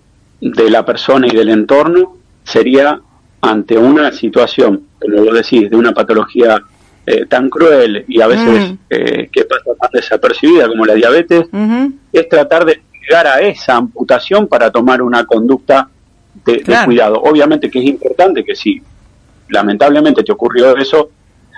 de 0.41 0.69
la 0.69 0.85
persona 0.85 1.27
y 1.27 1.35
del 1.35 1.49
entorno 1.49 2.17
sería 2.43 2.99
ante 3.41 3.77
una 3.77 4.11
situación, 4.11 4.87
como 4.99 5.23
vos 5.23 5.33
decís, 5.33 5.69
de 5.69 5.75
una 5.75 5.93
patología 5.93 6.61
eh, 7.05 7.25
tan 7.25 7.49
cruel 7.49 8.05
y 8.07 8.21
a 8.21 8.27
veces 8.27 8.71
mm. 8.71 8.77
eh, 8.89 9.29
que 9.31 9.45
pasa 9.45 9.71
más 9.81 9.91
desapercibida 9.91 10.67
como 10.67 10.85
la 10.85 10.93
diabetes, 10.93 11.47
es 12.13 12.29
tratar 12.29 12.65
de 12.65 12.81
llegar 13.01 13.27
a 13.27 13.41
esa 13.41 13.75
amputación 13.75 14.47
para 14.47 14.71
tomar 14.71 15.01
una 15.01 15.25
conducta 15.25 15.89
de, 16.45 16.63
cuidado. 16.85 17.21
Obviamente 17.21 17.69
que 17.69 17.79
es 17.79 17.85
importante 17.85 18.43
que 18.43 18.55
si 18.55 18.81
lamentablemente 19.49 20.23
te 20.23 20.31
ocurrió 20.31 20.77
eso, 20.77 21.09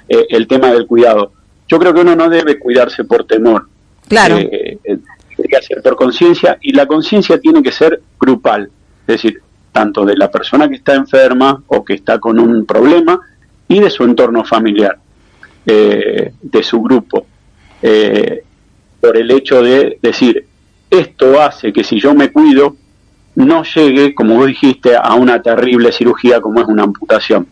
eh, 0.07 0.25
el 0.29 0.47
tema 0.47 0.71
del 0.71 0.88
cuidado. 0.88 1.31
Yo 1.67 1.79
creo 1.79 1.93
que 1.93 2.01
uno 2.01 2.15
no 2.15 2.29
debe 2.29 2.59
cuidarse 2.59 3.03
por 3.03 3.25
temor. 3.25 3.67
Claro 4.07 4.38
que 4.38 5.57
hacer 5.57 5.81
por 5.81 5.95
conciencia 5.95 6.57
y 6.62 6.73
la 6.73 6.85
conciencia 6.85 7.39
tiene 7.39 7.62
que 7.62 7.71
ser 7.71 8.01
grupal, 8.19 8.69
es 9.01 9.07
decir, 9.07 9.41
tanto 9.71 10.05
de 10.05 10.15
la 10.15 10.29
persona 10.29 10.69
que 10.69 10.75
está 10.75 10.95
enferma 10.95 11.63
o 11.67 11.83
que 11.83 11.93
está 11.93 12.19
con 12.19 12.39
un 12.39 12.65
problema 12.65 13.19
y 13.67 13.79
de 13.79 13.89
su 13.89 14.03
entorno 14.03 14.43
familiar, 14.43 14.97
eh, 15.65 16.34
de 16.41 16.63
su 16.63 16.82
grupo, 16.82 17.25
eh, 17.82 18.43
por 19.00 19.18
el 19.18 19.31
hecho 19.31 19.61
de 19.61 19.98
decir, 20.01 20.46
esto 20.90 21.42
hace 21.42 21.74
que 21.74 21.83
si 21.83 22.00
yo 22.00 22.14
me 22.14 22.31
cuido, 22.31 22.75
no 23.35 23.64
llegue, 23.64 24.14
como 24.14 24.35
vos 24.35 24.48
dijiste, 24.48 24.96
a 24.96 25.14
una 25.16 25.42
terrible 25.42 25.92
cirugía 25.92 26.40
como 26.40 26.61
es 26.61 26.68
una 26.68 26.83
amputación. 26.83 27.48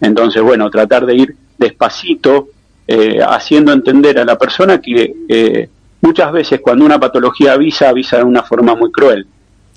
Entonces, 0.00 0.42
bueno, 0.42 0.70
tratar 0.70 1.06
de 1.06 1.14
ir 1.14 1.36
despacito, 1.56 2.48
eh, 2.86 3.20
haciendo 3.26 3.72
entender 3.72 4.18
a 4.18 4.24
la 4.24 4.38
persona 4.38 4.80
que 4.80 5.68
muchas 6.00 6.32
veces 6.32 6.60
cuando 6.60 6.84
una 6.84 7.00
patología 7.00 7.54
avisa, 7.54 7.88
avisa 7.88 8.18
de 8.18 8.24
una 8.24 8.42
forma 8.42 8.74
muy 8.74 8.92
cruel. 8.92 9.26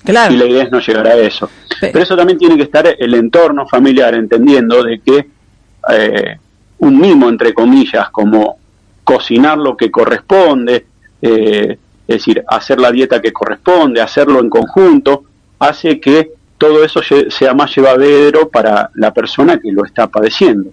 Claro. 0.04 0.34
Y 0.34 0.36
la 0.36 0.46
idea 0.46 0.64
es 0.64 0.70
no 0.70 0.80
llegar 0.80 1.06
a 1.06 1.14
eso. 1.14 1.48
Pero, 1.80 2.00
eso 2.00 2.16
también 2.16 2.38
tiene 2.38 2.56
que 2.56 2.62
estar 2.62 2.96
el 2.98 3.14
entorno 3.14 3.66
familiar 3.66 4.14
entendiendo 4.14 4.82
de 4.82 5.00
que 5.00 5.26
eh, 5.90 6.36
un 6.82 6.98
mimo, 6.98 7.28
entre 7.28 7.54
comillas, 7.54 8.10
como 8.10 8.58
cocinar 9.04 9.56
lo 9.56 9.76
que 9.76 9.88
corresponde, 9.88 10.86
eh, 11.20 11.78
es 12.08 12.16
decir, 12.16 12.44
hacer 12.48 12.80
la 12.80 12.90
dieta 12.90 13.22
que 13.22 13.32
corresponde, 13.32 14.00
hacerlo 14.00 14.40
en 14.40 14.50
conjunto, 14.50 15.22
hace 15.60 16.00
que 16.00 16.32
todo 16.58 16.84
eso 16.84 17.00
sea 17.28 17.54
más 17.54 17.74
llevadero 17.74 18.48
para 18.48 18.90
la 18.94 19.14
persona 19.14 19.60
que 19.60 19.70
lo 19.70 19.84
está 19.84 20.08
padeciendo. 20.08 20.70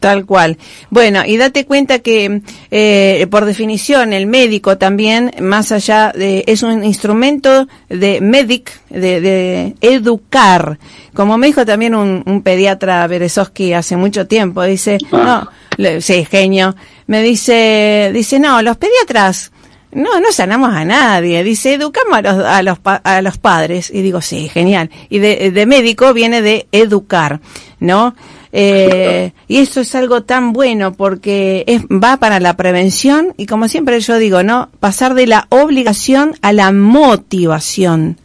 Tal 0.00 0.26
cual. 0.26 0.58
Bueno, 0.90 1.22
y 1.26 1.36
date 1.36 1.66
cuenta 1.66 1.98
que 1.98 2.42
eh, 2.70 3.26
por 3.30 3.44
definición 3.44 4.12
el 4.12 4.28
médico 4.28 4.78
también, 4.78 5.32
más 5.40 5.72
allá 5.72 6.12
de, 6.14 6.44
es 6.46 6.62
un 6.62 6.84
instrumento 6.84 7.66
de 7.88 8.20
medic, 8.20 8.70
de, 8.90 9.74
educar. 9.80 10.78
Como 11.14 11.36
me 11.36 11.48
dijo 11.48 11.66
también 11.66 11.96
un, 11.96 12.42
pediatra 12.42 13.06
Berezowski 13.08 13.72
hace 13.72 13.96
mucho 13.96 14.28
tiempo, 14.28 14.62
dice, 14.62 14.98
ah. 15.10 15.48
no, 15.76 16.00
sí, 16.00 16.24
genio, 16.24 16.76
me 17.08 17.20
dice, 17.20 18.12
dice, 18.14 18.38
no, 18.38 18.62
los 18.62 18.76
pediatras, 18.76 19.50
no, 19.90 20.20
no 20.20 20.30
sanamos 20.30 20.74
a 20.74 20.84
nadie. 20.84 21.42
Dice, 21.42 21.74
educamos 21.74 22.18
a 22.18 22.22
los, 22.22 22.44
a 22.44 22.62
los, 22.62 22.78
a 22.84 23.22
los 23.22 23.38
padres. 23.38 23.90
Y 23.90 24.02
digo, 24.02 24.20
sí, 24.20 24.48
genial. 24.48 24.90
Y 25.08 25.18
de, 25.18 25.50
de 25.50 25.66
médico 25.66 26.12
viene 26.12 26.42
de 26.42 26.68
educar, 26.72 27.40
¿no? 27.80 28.14
Eh, 28.52 29.32
y 29.46 29.58
eso 29.58 29.80
es 29.80 29.94
algo 29.94 30.22
tan 30.22 30.52
bueno 30.52 30.94
porque 30.94 31.64
es, 31.66 31.82
va 31.84 32.16
para 32.16 32.40
la 32.40 32.56
prevención 32.56 33.34
y 33.36 33.46
como 33.46 33.68
siempre 33.68 34.00
yo 34.00 34.16
digo, 34.18 34.42
¿no? 34.42 34.70
Pasar 34.80 35.14
de 35.14 35.26
la 35.26 35.46
obligación 35.50 36.34
a 36.42 36.52
la 36.52 36.72
motivación. 36.72 38.16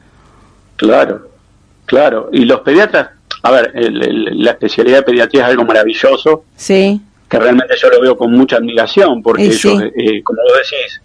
Claro, 0.78 1.30
claro. 1.86 2.30
Y 2.32 2.46
los 2.46 2.62
pediatras, 2.62 3.10
a 3.42 3.52
ver, 3.52 3.72
la 3.76 4.52
especialidad 4.52 4.98
de 4.98 5.04
pediatría 5.04 5.44
es 5.44 5.50
algo 5.50 5.66
maravilloso. 5.66 6.46
Sí. 6.56 7.02
Que 7.28 7.40
realmente 7.40 7.74
yo 7.82 7.90
lo 7.90 8.02
veo 8.02 8.18
con 8.18 8.32
mucha 8.32 8.58
admiración 8.58 9.22
porque 9.22 9.46
ellos, 9.46 9.82
eh, 9.96 10.22
como 10.24 10.42
vos 10.44 10.54
decís, 10.58 11.02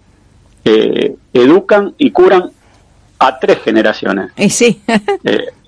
eh, 0.64 1.14
educan 1.33 1.94
y 1.98 2.11
curan 2.11 2.50
a 3.18 3.38
tres 3.38 3.59
generaciones. 3.64 4.31
Sí. 4.50 4.81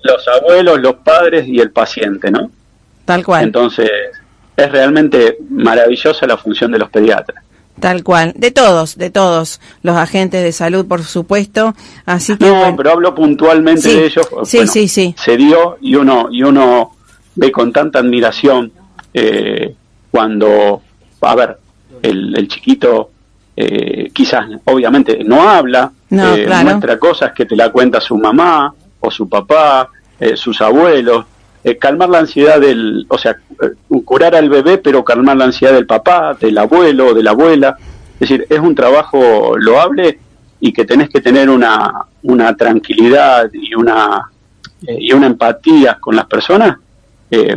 los 0.03 0.27
abuelos, 0.27 0.79
los 0.79 0.95
padres 0.95 1.47
y 1.47 1.59
el 1.59 1.71
paciente, 1.71 2.31
¿no? 2.31 2.49
Tal 3.05 3.25
cual. 3.25 3.43
Entonces, 3.43 3.89
es 4.55 4.71
realmente 4.71 5.37
maravillosa 5.49 6.25
la 6.27 6.37
función 6.37 6.71
de 6.71 6.79
los 6.79 6.89
pediatras. 6.89 7.43
Tal 7.79 8.03
cual, 8.03 8.33
de 8.35 8.51
todos, 8.51 8.97
de 8.97 9.09
todos, 9.09 9.59
los 9.81 9.95
agentes 9.95 10.43
de 10.43 10.51
salud, 10.51 10.85
por 10.85 11.03
supuesto. 11.03 11.73
Así 12.05 12.37
que 12.37 12.45
no, 12.45 12.75
pero 12.75 12.91
hablo 12.91 13.15
puntualmente 13.15 13.89
de 13.89 14.05
ellos. 14.05 14.27
Sí, 14.43 14.67
sí, 14.67 14.87
sí. 14.87 15.15
Se 15.17 15.35
dio 15.35 15.77
y 15.81 15.95
uno 15.95 16.27
y 16.29 16.43
uno 16.43 16.95
ve 17.35 17.51
con 17.51 17.71
tanta 17.71 17.99
admiración 17.99 18.71
eh, 19.13 19.73
cuando, 20.11 20.81
a 21.21 21.35
ver, 21.35 21.57
el, 22.03 22.47
chiquito 22.47 23.09
eh, 23.55 24.11
quizás, 24.13 24.45
obviamente, 24.65 25.23
no 25.23 25.49
habla, 25.49 25.91
no, 26.09 26.35
eh, 26.35 26.45
claro. 26.45 26.69
muestra 26.69 26.99
cosas 26.99 27.31
que 27.33 27.45
te 27.45 27.55
la 27.55 27.71
cuenta 27.71 27.99
su 27.99 28.17
mamá 28.17 28.73
o 28.99 29.09
su 29.09 29.27
papá, 29.27 29.89
sus 30.35 30.61
abuelos, 30.61 31.25
eh, 31.63 31.77
calmar 31.77 32.09
la 32.09 32.19
ansiedad 32.19 32.59
del, 32.59 33.05
o 33.07 33.17
sea, 33.17 33.37
eh, 33.61 34.01
curar 34.03 34.35
al 34.35 34.49
bebé, 34.49 34.77
pero 34.77 35.03
calmar 35.03 35.37
la 35.37 35.45
ansiedad 35.45 35.73
del 35.73 35.85
papá, 35.85 36.35
del 36.39 36.57
abuelo, 36.57 37.13
de 37.13 37.23
la 37.23 37.31
abuela. 37.31 37.77
Es 38.15 38.29
decir, 38.29 38.45
es 38.49 38.59
un 38.59 38.75
trabajo 38.75 39.57
loable 39.57 40.19
y 40.59 40.73
que 40.73 40.85
tenés 40.85 41.09
que 41.09 41.21
tener 41.21 41.49
una, 41.49 42.05
una 42.23 42.55
tranquilidad 42.55 43.49
y 43.53 43.73
una, 43.75 44.29
eh, 44.87 44.97
y 44.99 45.13
una 45.13 45.27
empatía 45.27 45.97
con 45.99 46.15
las 46.15 46.25
personas 46.25 46.77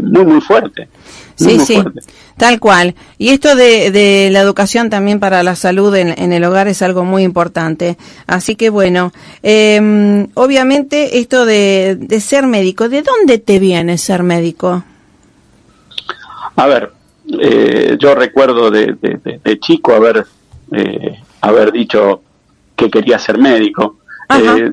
muy, 0.01 0.25
muy 0.25 0.41
fuerte. 0.41 0.89
Sí, 1.37 1.59
sí, 1.61 1.83
tal 2.37 2.61
cual. 2.61 2.95
Y 3.19 3.31
esto 3.31 3.57
de, 3.57 3.91
de, 3.91 4.29
la 4.31 4.41
educación 4.41 4.91
también 4.91 5.21
para 5.21 5.43
la 5.43 5.57
salud 5.57 5.95
en, 5.95 6.15
en, 6.17 6.33
el 6.33 6.45
hogar 6.45 6.69
es 6.69 6.83
algo 6.83 7.05
muy 7.05 7.23
importante. 7.23 7.97
Así 8.27 8.57
que 8.57 8.71
bueno, 8.71 9.13
eh, 9.43 10.27
obviamente 10.35 11.19
esto 11.19 11.47
de, 11.47 11.97
de, 11.99 12.21
ser 12.21 12.47
médico, 12.47 12.89
¿de 12.89 13.03
dónde 13.03 13.39
te 13.39 13.59
viene 13.59 13.99
ser 13.99 14.23
médico? 14.23 14.85
A 16.57 16.67
ver, 16.67 16.93
eh, 17.41 17.97
yo 17.99 18.15
recuerdo 18.15 18.71
de, 18.71 18.97
de 19.01 19.59
chico 19.61 19.93
haber, 19.95 20.25
eh, 20.73 21.21
haber 21.41 21.73
dicho 21.73 22.23
que 22.77 22.91
quería 22.91 23.19
ser 23.19 23.39
médico. 23.39 23.99
Eh, 24.31 24.73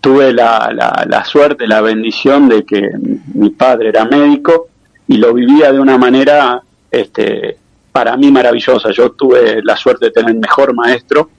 tuve 0.00 0.32
la, 0.32 0.70
la, 0.74 1.06
la 1.08 1.24
suerte, 1.24 1.66
la 1.66 1.80
bendición 1.80 2.48
de 2.48 2.64
que 2.64 2.90
mi 3.34 3.50
padre 3.50 3.90
era 3.90 4.04
médico 4.04 4.68
y 5.08 5.16
lo 5.16 5.34
vivía 5.34 5.72
de 5.72 5.80
una 5.80 5.98
manera 5.98 6.62
este, 6.90 7.56
para 7.92 8.16
mí 8.16 8.30
maravillosa. 8.30 8.90
Yo 8.90 9.12
tuve 9.12 9.60
la 9.62 9.76
suerte 9.76 10.06
de 10.06 10.12
tener 10.12 10.30
el 10.30 10.40
mejor 10.40 10.74
maestro, 10.74 11.30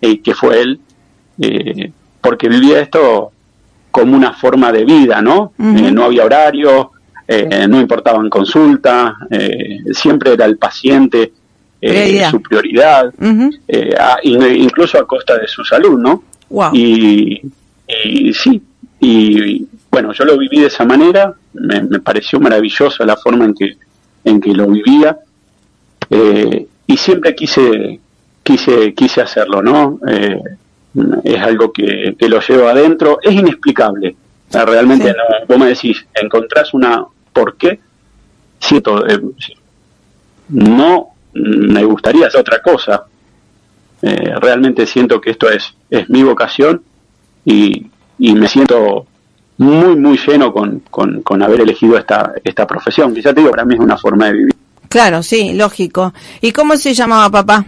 eh, 0.00 0.20
que 0.20 0.34
fue 0.34 0.60
él, 0.60 0.80
eh, 1.40 1.90
porque 2.20 2.48
vivía 2.48 2.80
esto 2.80 3.32
como 3.90 4.14
una 4.14 4.34
forma 4.34 4.70
de 4.72 4.84
vida, 4.84 5.22
¿no? 5.22 5.52
Eh, 5.58 5.90
no 5.90 6.04
había 6.04 6.24
horario, 6.24 6.90
no 7.68 7.80
importaban 7.80 8.28
consultas, 8.28 9.14
siempre 9.92 10.34
era 10.34 10.44
el 10.44 10.58
paciente 10.58 11.32
su 12.30 12.42
prioridad, 12.42 13.12
incluso 14.22 14.98
a 14.98 15.06
costa 15.06 15.38
de 15.38 15.48
su 15.48 15.64
salud, 15.64 15.98
¿no? 15.98 16.22
Y, 16.72 17.40
y 18.04 18.34
sí, 18.34 18.62
y 19.00 19.66
bueno, 19.96 20.12
yo 20.12 20.26
lo 20.26 20.36
viví 20.36 20.60
de 20.60 20.66
esa 20.66 20.84
manera, 20.84 21.32
me, 21.54 21.82
me 21.84 22.00
pareció 22.00 22.38
maravillosa 22.38 23.06
la 23.06 23.16
forma 23.16 23.46
en 23.46 23.54
que, 23.54 23.78
en 24.24 24.42
que 24.42 24.52
lo 24.52 24.66
vivía, 24.66 25.16
eh, 26.10 26.66
y 26.86 26.96
siempre 26.98 27.34
quise, 27.34 27.98
quise, 28.42 28.92
quise 28.92 29.22
hacerlo, 29.22 29.62
¿no? 29.62 29.98
Eh, 30.06 30.38
es 31.24 31.40
algo 31.40 31.72
que, 31.72 32.14
que, 32.18 32.28
lo 32.28 32.40
llevo 32.40 32.68
adentro, 32.68 33.20
es 33.22 33.32
inexplicable. 33.32 34.16
realmente 34.52 35.14
no, 35.14 35.46
vos 35.48 35.58
me 35.58 35.68
decís, 35.68 36.04
encontrás 36.12 36.74
una 36.74 37.02
por 37.32 37.56
qué, 37.56 37.80
siento, 38.60 39.06
eh, 39.08 39.18
no 40.50 41.08
me 41.32 41.84
gustaría 41.84 42.26
hacer 42.26 42.42
otra 42.42 42.60
cosa. 42.60 43.06
Eh, 44.02 44.34
realmente 44.42 44.84
siento 44.86 45.22
que 45.22 45.30
esto 45.30 45.48
es, 45.48 45.74
es 45.88 46.10
mi 46.10 46.22
vocación 46.22 46.82
y, 47.46 47.86
y 48.18 48.34
me 48.34 48.46
siento 48.46 49.06
muy, 49.58 49.96
muy 49.96 50.18
lleno 50.18 50.52
con, 50.52 50.82
con, 50.90 51.22
con, 51.22 51.42
haber 51.42 51.60
elegido 51.60 51.96
esta, 51.98 52.32
esta 52.44 52.66
profesión. 52.66 53.14
Quizá 53.14 53.32
te 53.32 53.40
digo, 53.40 53.50
para 53.50 53.64
mí 53.64 53.74
es 53.74 53.80
una 53.80 53.96
forma 53.96 54.26
de 54.26 54.32
vivir. 54.32 54.54
Claro, 54.88 55.22
sí, 55.22 55.54
lógico. 55.54 56.12
¿Y 56.40 56.52
cómo 56.52 56.76
se 56.76 56.94
llamaba 56.94 57.30
papá? 57.30 57.64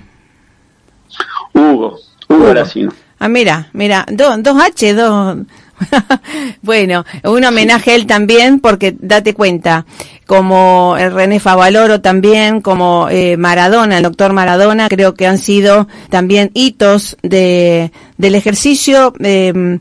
Hugo, 1.55 1.99
Hugo, 2.29 2.51
Hugo. 2.51 2.93
Ah, 3.19 3.29
mira, 3.29 3.69
mira, 3.73 4.07
dos 4.09 4.63
H, 4.63 4.95
dos... 4.95 5.39
bueno, 6.63 7.05
un 7.25 7.45
homenaje 7.45 7.93
a 7.93 7.95
él 7.95 8.07
también, 8.07 8.61
porque 8.61 8.97
date 8.99 9.35
cuenta, 9.35 9.87
como 10.27 10.97
el 10.99 11.13
René 11.13 11.41
Favaloro 11.41 12.01
también, 12.01 12.61
como 12.61 13.09
eh, 13.11 13.37
Maradona, 13.37 13.99
el 13.99 14.03
doctor 14.03 14.33
Maradona, 14.33 14.89
creo 14.89 15.15
que 15.15 15.27
han 15.27 15.39
sido 15.39 15.89
también 16.11 16.51
hitos 16.55 17.17
de, 17.23 17.93
del 18.17 18.35
ejercicio 18.35 19.13
eh, 19.21 19.79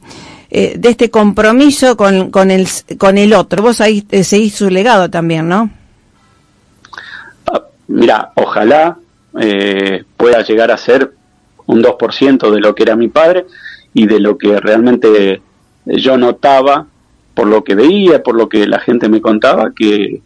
eh, 0.50 0.76
de 0.78 0.90
este 0.90 1.10
compromiso 1.10 1.98
con, 1.98 2.32
con, 2.32 2.52
el, 2.52 2.68
con 2.98 3.18
el 3.18 3.34
otro. 3.34 3.64
Vos 3.64 3.82
ahí 3.82 4.06
eh, 4.12 4.24
seguís 4.24 4.56
su 4.56 4.70
legado 4.70 5.10
también, 5.10 5.50
¿no? 5.50 5.70
Ah, 7.52 7.64
mira, 7.88 8.32
ojalá 8.36 8.98
eh, 9.40 10.06
pueda 10.16 10.42
llegar 10.44 10.72
a 10.72 10.78
ser 10.78 11.12
un 11.66 11.84
2% 11.84 12.50
de 12.50 12.60
lo 12.62 12.74
que 12.74 12.84
era 12.84 12.96
mi 12.96 13.10
padre 13.10 13.46
y 13.94 14.08
de 14.08 14.22
lo 14.22 14.38
que 14.38 14.58
realmente 14.62 15.42
yo 15.86 16.18
notaba, 16.18 16.86
por 17.34 17.48
lo 17.48 17.64
que 17.64 17.76
veía, 17.76 18.24
por 18.24 18.36
lo 18.36 18.48
que 18.48 18.66
la 18.68 18.80
gente 18.80 19.10
me 19.10 19.20
contaba, 19.20 19.72
que, 19.76 20.22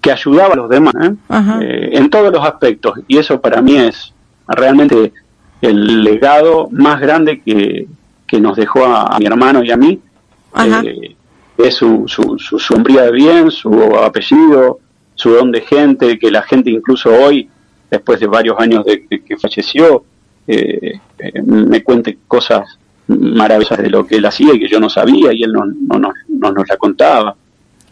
que 0.00 0.10
ayudaba 0.10 0.54
a 0.54 0.56
los 0.56 0.68
demás 0.68 0.94
en 1.28 2.10
todos 2.10 2.32
los 2.32 2.44
aspectos. 2.44 2.98
Y 3.06 3.18
eso 3.18 3.40
para 3.40 3.62
mí 3.62 3.76
es 3.76 4.12
realmente 4.48 5.12
el 5.60 6.02
legado 6.02 6.68
más 6.70 7.00
grande 7.00 7.40
que, 7.40 7.86
que 8.26 8.40
nos 8.40 8.56
dejó 8.56 8.84
a, 8.84 9.18
mi 9.18 9.26
hermano 9.26 9.62
y 9.62 9.70
a 9.70 9.76
mí, 9.76 10.00
eh, 10.58 11.16
es 11.58 11.74
su, 11.74 12.04
su, 12.06 12.38
su, 12.38 12.58
sombría 12.58 13.02
de 13.02 13.12
bien, 13.12 13.50
su 13.50 13.72
apellido, 13.96 14.80
su 15.14 15.30
don 15.30 15.50
de 15.50 15.62
gente, 15.62 16.18
que 16.18 16.30
la 16.30 16.42
gente 16.42 16.70
incluso 16.70 17.10
hoy, 17.10 17.48
después 17.90 18.20
de 18.20 18.26
varios 18.26 18.58
años 18.58 18.84
de, 18.84 19.06
que 19.06 19.36
falleció, 19.36 20.04
eh, 20.46 21.00
eh, 21.18 21.42
me 21.42 21.82
cuente 21.82 22.18
cosas 22.26 22.78
maravillosas 23.08 23.78
de 23.78 23.90
lo 23.90 24.06
que 24.06 24.16
él 24.16 24.26
hacía 24.26 24.54
y 24.54 24.60
que 24.60 24.68
yo 24.68 24.80
no 24.80 24.90
sabía 24.90 25.32
y 25.32 25.42
él 25.42 25.52
no, 25.52 25.64
no, 25.64 25.98
no, 25.98 26.12
no 26.28 26.52
nos 26.52 26.68
la 26.68 26.76
contaba. 26.76 27.34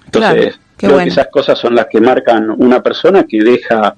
Entonces, 0.05 0.59
creo 0.77 0.99
que 0.99 1.05
esas 1.05 1.29
cosas 1.29 1.59
son 1.59 1.75
las 1.75 1.87
que 1.87 2.01
marcan 2.01 2.51
una 2.59 2.83
persona 2.83 3.25
que 3.25 3.43
deja 3.43 3.97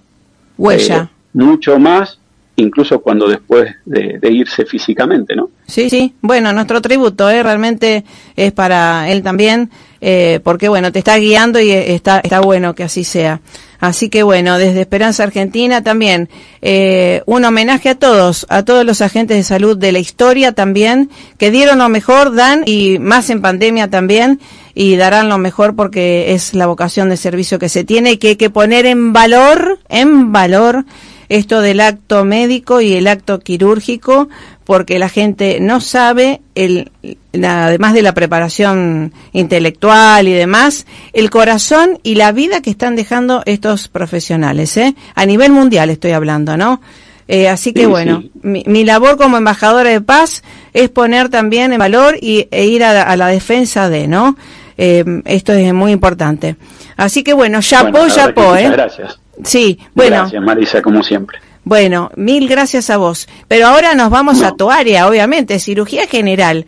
huella. 0.56 1.10
mucho 1.32 1.78
más 1.78 2.18
incluso 2.56 3.00
cuando 3.00 3.28
después 3.28 3.74
de, 3.84 4.18
irse 4.30 4.64
físicamente, 4.64 5.36
¿no? 5.36 5.50
Sí, 5.66 5.88
sí. 5.90 6.14
Bueno, 6.20 6.52
nuestro 6.52 6.80
tributo, 6.80 7.30
¿eh? 7.30 7.42
realmente 7.42 8.04
es 8.34 8.52
para 8.52 9.10
él 9.10 9.22
también, 9.22 9.70
eh, 10.00 10.40
porque 10.42 10.68
bueno, 10.68 10.90
te 10.90 10.98
está 10.98 11.16
guiando 11.16 11.60
y 11.60 11.70
está, 11.70 12.20
está 12.20 12.40
bueno 12.40 12.74
que 12.74 12.84
así 12.84 13.04
sea. 13.04 13.40
Así 13.78 14.08
que 14.08 14.22
bueno, 14.22 14.58
desde 14.58 14.80
Esperanza 14.80 15.22
Argentina 15.22 15.82
también 15.82 16.30
eh, 16.62 17.22
un 17.26 17.44
homenaje 17.44 17.90
a 17.90 17.94
todos, 17.94 18.46
a 18.48 18.64
todos 18.64 18.86
los 18.86 19.02
agentes 19.02 19.36
de 19.36 19.42
salud 19.42 19.76
de 19.76 19.92
la 19.92 19.98
historia 19.98 20.52
también, 20.52 21.10
que 21.38 21.50
dieron 21.50 21.78
lo 21.78 21.88
mejor, 21.88 22.34
dan 22.34 22.62
y 22.64 22.98
más 22.98 23.28
en 23.28 23.42
pandemia 23.42 23.88
también, 23.88 24.40
y 24.74 24.96
darán 24.96 25.28
lo 25.28 25.38
mejor 25.38 25.76
porque 25.76 26.32
es 26.32 26.54
la 26.54 26.66
vocación 26.66 27.08
de 27.10 27.16
servicio 27.16 27.58
que 27.58 27.68
se 27.68 27.84
tiene 27.84 28.18
que 28.18 28.28
hay 28.28 28.36
que 28.36 28.50
poner 28.50 28.86
en 28.86 29.12
valor, 29.12 29.78
en 29.88 30.32
valor 30.32 30.84
esto 31.28 31.60
del 31.60 31.80
acto 31.80 32.24
médico 32.24 32.80
y 32.80 32.94
el 32.94 33.06
acto 33.06 33.40
quirúrgico, 33.40 34.28
porque 34.64 34.98
la 34.98 35.08
gente 35.08 35.58
no 35.60 35.80
sabe, 35.80 36.40
el, 36.54 36.90
además 37.34 37.94
de 37.94 38.02
la 38.02 38.14
preparación 38.14 39.12
intelectual 39.32 40.26
y 40.26 40.32
demás, 40.32 40.86
el 41.12 41.30
corazón 41.30 41.98
y 42.02 42.16
la 42.16 42.32
vida 42.32 42.60
que 42.60 42.70
están 42.70 42.96
dejando 42.96 43.42
estos 43.46 43.88
profesionales, 43.88 44.76
¿eh? 44.76 44.94
A 45.14 45.24
nivel 45.24 45.52
mundial 45.52 45.90
estoy 45.90 46.12
hablando, 46.12 46.56
¿no? 46.56 46.80
Eh, 47.28 47.48
así 47.48 47.72
que 47.72 47.86
bueno, 47.86 48.22
Mi, 48.42 48.84
labor 48.84 49.16
como 49.16 49.36
embajadora 49.36 49.90
de 49.90 50.00
paz 50.00 50.44
es 50.72 50.88
poner 50.90 51.28
también 51.28 51.72
en 51.72 51.78
valor 51.78 52.16
y, 52.20 52.46
e 52.50 52.66
ir 52.66 52.84
a, 52.84 53.16
la 53.16 53.26
defensa 53.28 53.88
de, 53.88 54.06
¿no? 54.06 54.36
Eh, 54.78 55.04
esto 55.24 55.52
es 55.52 55.72
muy 55.72 55.92
importante. 55.92 56.56
Así 56.96 57.22
que 57.22 57.32
bueno, 57.32 57.60
chapó, 57.62 57.98
bueno, 57.98 58.56
¿eh? 58.56 58.70
Gracias. 58.70 59.18
Sí, 59.44 59.78
bueno. 59.94 60.16
Gracias, 60.16 60.42
Marisa, 60.42 60.82
como 60.82 61.02
siempre. 61.02 61.38
Bueno, 61.64 62.10
mil 62.14 62.48
gracias 62.48 62.90
a 62.90 62.96
vos. 62.96 63.28
Pero 63.48 63.66
ahora 63.66 63.94
nos 63.94 64.08
vamos 64.08 64.42
a 64.42 64.52
tu 64.52 64.70
área, 64.70 65.08
obviamente, 65.08 65.58
cirugía 65.58 66.06
general. 66.06 66.64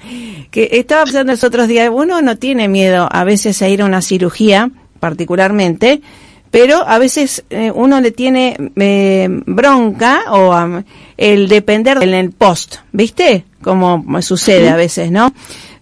Que 0.51 0.71
estaba 0.73 1.05
pensando 1.05 1.33
los 1.33 1.45
otros 1.45 1.69
días, 1.69 1.89
uno 1.93 2.21
no 2.21 2.37
tiene 2.37 2.69
miedo 2.69 3.09
a 3.11 3.23
veces 3.23 3.63
a 3.63 3.69
ir 3.69 3.83
a 3.83 3.85
una 3.85 4.03
cirugía, 4.03 4.71
particularmente, 4.99 6.01
pero 6.51 6.87
a 6.87 6.99
veces 6.99 7.45
eh, 7.51 7.71
uno 7.73 8.01
le 8.01 8.11
tiene 8.11 8.57
eh, 8.77 9.29
bronca 9.47 10.23
o 10.31 10.83
el 11.17 11.49
depender 11.49 12.03
en 12.03 12.15
el 12.15 12.33
post, 12.33 12.77
¿viste? 12.93 13.45
Como 13.63 14.05
sucede 14.23 14.69
a 14.71 14.77
veces, 14.77 15.11
¿no? 15.13 15.33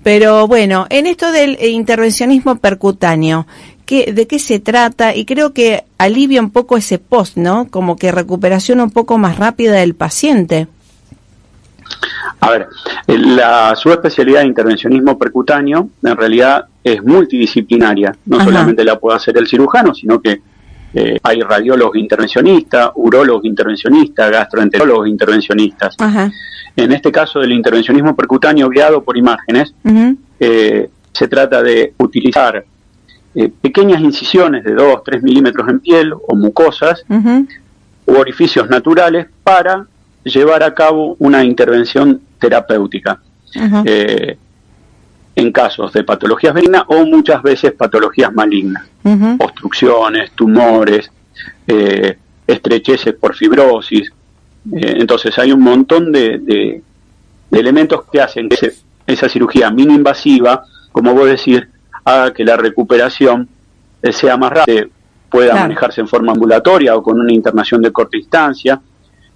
Pero 0.02 0.46
bueno, 0.46 0.86
en 0.90 1.06
esto 1.06 1.32
del 1.32 1.58
intervencionismo 1.60 2.56
percutáneo, 2.56 3.46
de 3.86 4.26
qué 4.26 4.38
se 4.38 4.58
trata 4.58 5.14
y 5.14 5.24
creo 5.24 5.52
que 5.52 5.84
alivia 5.98 6.40
un 6.40 6.50
poco 6.50 6.76
ese 6.76 6.98
post, 6.98 7.36
¿no? 7.36 7.68
Como 7.68 7.96
que 7.96 8.12
recuperación 8.12 8.80
un 8.80 8.90
poco 8.90 9.18
más 9.18 9.38
rápida 9.38 9.74
del 9.74 9.94
paciente. 9.94 10.68
A 12.40 12.50
ver, 12.50 12.68
la 13.06 13.74
subespecialidad 13.76 14.40
de 14.40 14.46
intervencionismo 14.46 15.18
percutáneo 15.18 15.88
en 16.02 16.16
realidad 16.16 16.66
es 16.82 17.02
multidisciplinaria. 17.02 18.14
No 18.26 18.42
solamente 18.42 18.84
la 18.84 18.98
puede 18.98 19.16
hacer 19.16 19.36
el 19.38 19.46
cirujano, 19.46 19.94
sino 19.94 20.20
que 20.20 20.40
eh, 20.94 21.18
hay 21.22 21.40
radiólogos 21.40 21.96
intervencionistas, 21.96 22.90
urólogos 22.94 23.44
intervencionistas, 23.44 24.30
gastroenterólogos 24.30 25.08
intervencionistas. 25.08 25.96
En 26.74 26.92
este 26.92 27.10
caso 27.10 27.40
del 27.40 27.52
intervencionismo 27.52 28.14
percutáneo 28.14 28.68
guiado 28.68 29.02
por 29.02 29.16
imágenes, 29.16 29.74
eh, 30.38 30.90
se 31.12 31.28
trata 31.28 31.62
de 31.62 31.94
utilizar 31.98 32.64
eh, 33.38 33.52
pequeñas 33.60 34.00
incisiones 34.00 34.64
de 34.64 34.72
2, 34.72 35.04
3 35.04 35.22
milímetros 35.22 35.68
en 35.68 35.80
piel 35.80 36.14
o 36.14 36.34
mucosas 36.34 37.04
u 37.10 38.14
orificios 38.14 38.70
naturales 38.70 39.26
para 39.44 39.86
llevar 40.24 40.62
a 40.62 40.72
cabo 40.72 41.16
una 41.18 41.44
intervención 41.44 42.22
terapéutica. 42.38 43.20
Eh, 43.84 44.38
en 45.34 45.52
casos 45.52 45.92
de 45.92 46.02
patologías 46.02 46.54
benignas 46.54 46.84
o 46.86 47.04
muchas 47.04 47.42
veces 47.42 47.72
patologías 47.72 48.32
malignas, 48.32 48.88
obstrucciones, 49.38 50.30
tumores, 50.30 51.10
eh, 51.66 52.16
estrecheces 52.46 53.14
por 53.16 53.34
fibrosis. 53.34 54.10
entonces 54.72 55.38
hay 55.38 55.52
un 55.52 55.60
montón 55.60 56.10
de, 56.10 56.38
de, 56.38 56.82
elementos 57.50 58.04
que 58.10 58.22
hacen 58.22 58.48
que 58.48 58.72
esa 59.06 59.28
cirugía 59.28 59.70
mini 59.70 59.94
invasiva, 59.94 60.64
como 60.90 61.12
vos 61.12 61.26
decís, 61.28 61.62
haga 62.06 62.32
que 62.32 62.44
la 62.44 62.56
recuperación 62.56 63.48
eh, 64.00 64.12
sea 64.12 64.36
más 64.36 64.52
rápida, 64.52 64.86
pueda 65.28 65.54
manejarse 65.54 66.00
en 66.00 66.08
forma 66.08 66.32
ambulatoria 66.32 66.96
o 66.96 67.02
con 67.02 67.20
una 67.20 67.32
internación 67.32 67.82
de 67.82 67.90
corta 67.90 68.16
distancia 68.16 68.80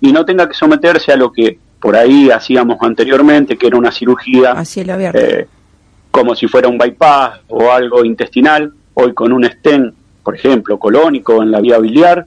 y 0.00 0.12
no 0.12 0.24
tenga 0.24 0.48
que 0.48 0.54
someterse 0.54 1.12
a 1.12 1.16
lo 1.16 1.32
que 1.32 1.58
por 1.80 1.96
ahí 1.96 2.30
hacíamos 2.30 2.78
anteriormente, 2.80 3.58
que 3.58 3.66
era 3.66 3.76
una 3.76 3.90
cirugía 3.90 4.54
eh, 5.14 5.46
como 6.12 6.34
si 6.36 6.46
fuera 6.46 6.68
un 6.68 6.78
bypass 6.78 7.40
o 7.48 7.72
algo 7.72 8.04
intestinal, 8.04 8.72
hoy 8.94 9.14
con 9.14 9.32
un 9.32 9.44
stent, 9.44 9.92
por 10.22 10.36
ejemplo, 10.36 10.78
colónico 10.78 11.42
en 11.42 11.50
la 11.50 11.60
vía 11.60 11.78
biliar, 11.78 12.24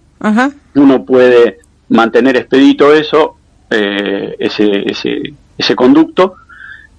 uno 0.75 1.05
puede 1.05 1.59
mantener 1.89 2.35
expedito 2.35 2.93
eso, 2.93 3.37
eh, 3.69 4.35
ese, 4.39 4.89
ese, 4.89 5.33
ese 5.57 5.75
conducto, 5.75 6.35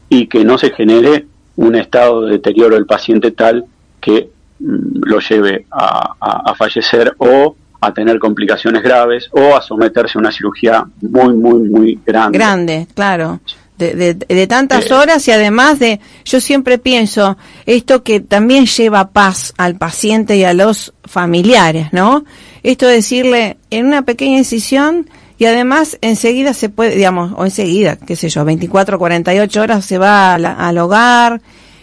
y 0.08 0.28
que 0.28 0.44
no 0.44 0.56
se 0.56 0.70
genere 0.70 1.26
un 1.56 1.74
estado 1.76 2.22
de 2.22 2.32
deterioro 2.32 2.74
del 2.74 2.86
paciente 2.86 3.30
tal 3.30 3.64
que 4.00 4.30
mm, 4.58 5.02
lo 5.04 5.20
lleve 5.20 5.66
a, 5.70 6.54
fallecer 6.56 7.14
o 7.18 7.56
a 7.80 7.92
tener 7.92 8.18
complicaciones 8.18 8.82
graves 8.82 9.28
o 9.32 9.56
a 9.56 9.60
someterse 9.60 10.18
a 10.18 10.20
una 10.20 10.32
cirugía 10.32 10.84
muy, 11.00 11.34
muy, 11.34 11.68
muy 11.68 12.00
grande. 12.04 12.38
Grande, 12.38 12.86
claro. 12.94 13.40
de, 13.76 14.14
de, 14.14 14.46
tantas 14.46 14.90
horas 14.92 15.26
y 15.26 15.32
además 15.32 15.80
de, 15.80 16.00
yo 16.24 16.40
siempre 16.40 16.78
pienso, 16.78 17.36
esto 17.66 18.02
que 18.04 18.20
también 18.20 18.66
lleva 18.66 19.10
paz 19.10 19.52
al 19.58 19.76
paciente 19.76 20.36
y 20.36 20.44
a 20.44 20.54
los 20.54 20.94
familiares, 21.04 21.88
¿no? 21.92 22.24
Esto 22.62 22.86
de 22.86 22.94
decirle 22.94 23.58
en 23.70 23.86
una 23.86 24.02
pequeña 24.02 24.38
incisión 24.38 25.06
y 25.38 25.46
además 25.46 25.98
enseguida 26.00 26.54
se 26.54 26.68
puede, 26.68 26.96
digamos, 26.96 27.32
o 27.36 27.44
enseguida, 27.44 27.96
qué 27.96 28.16
sé 28.16 28.28
yo, 28.28 28.44
24, 28.44 28.98
48 28.98 29.62
horas 29.62 29.84
se 29.84 29.98
va 29.98 30.34
al 30.34 30.78
hogar. 30.78 31.40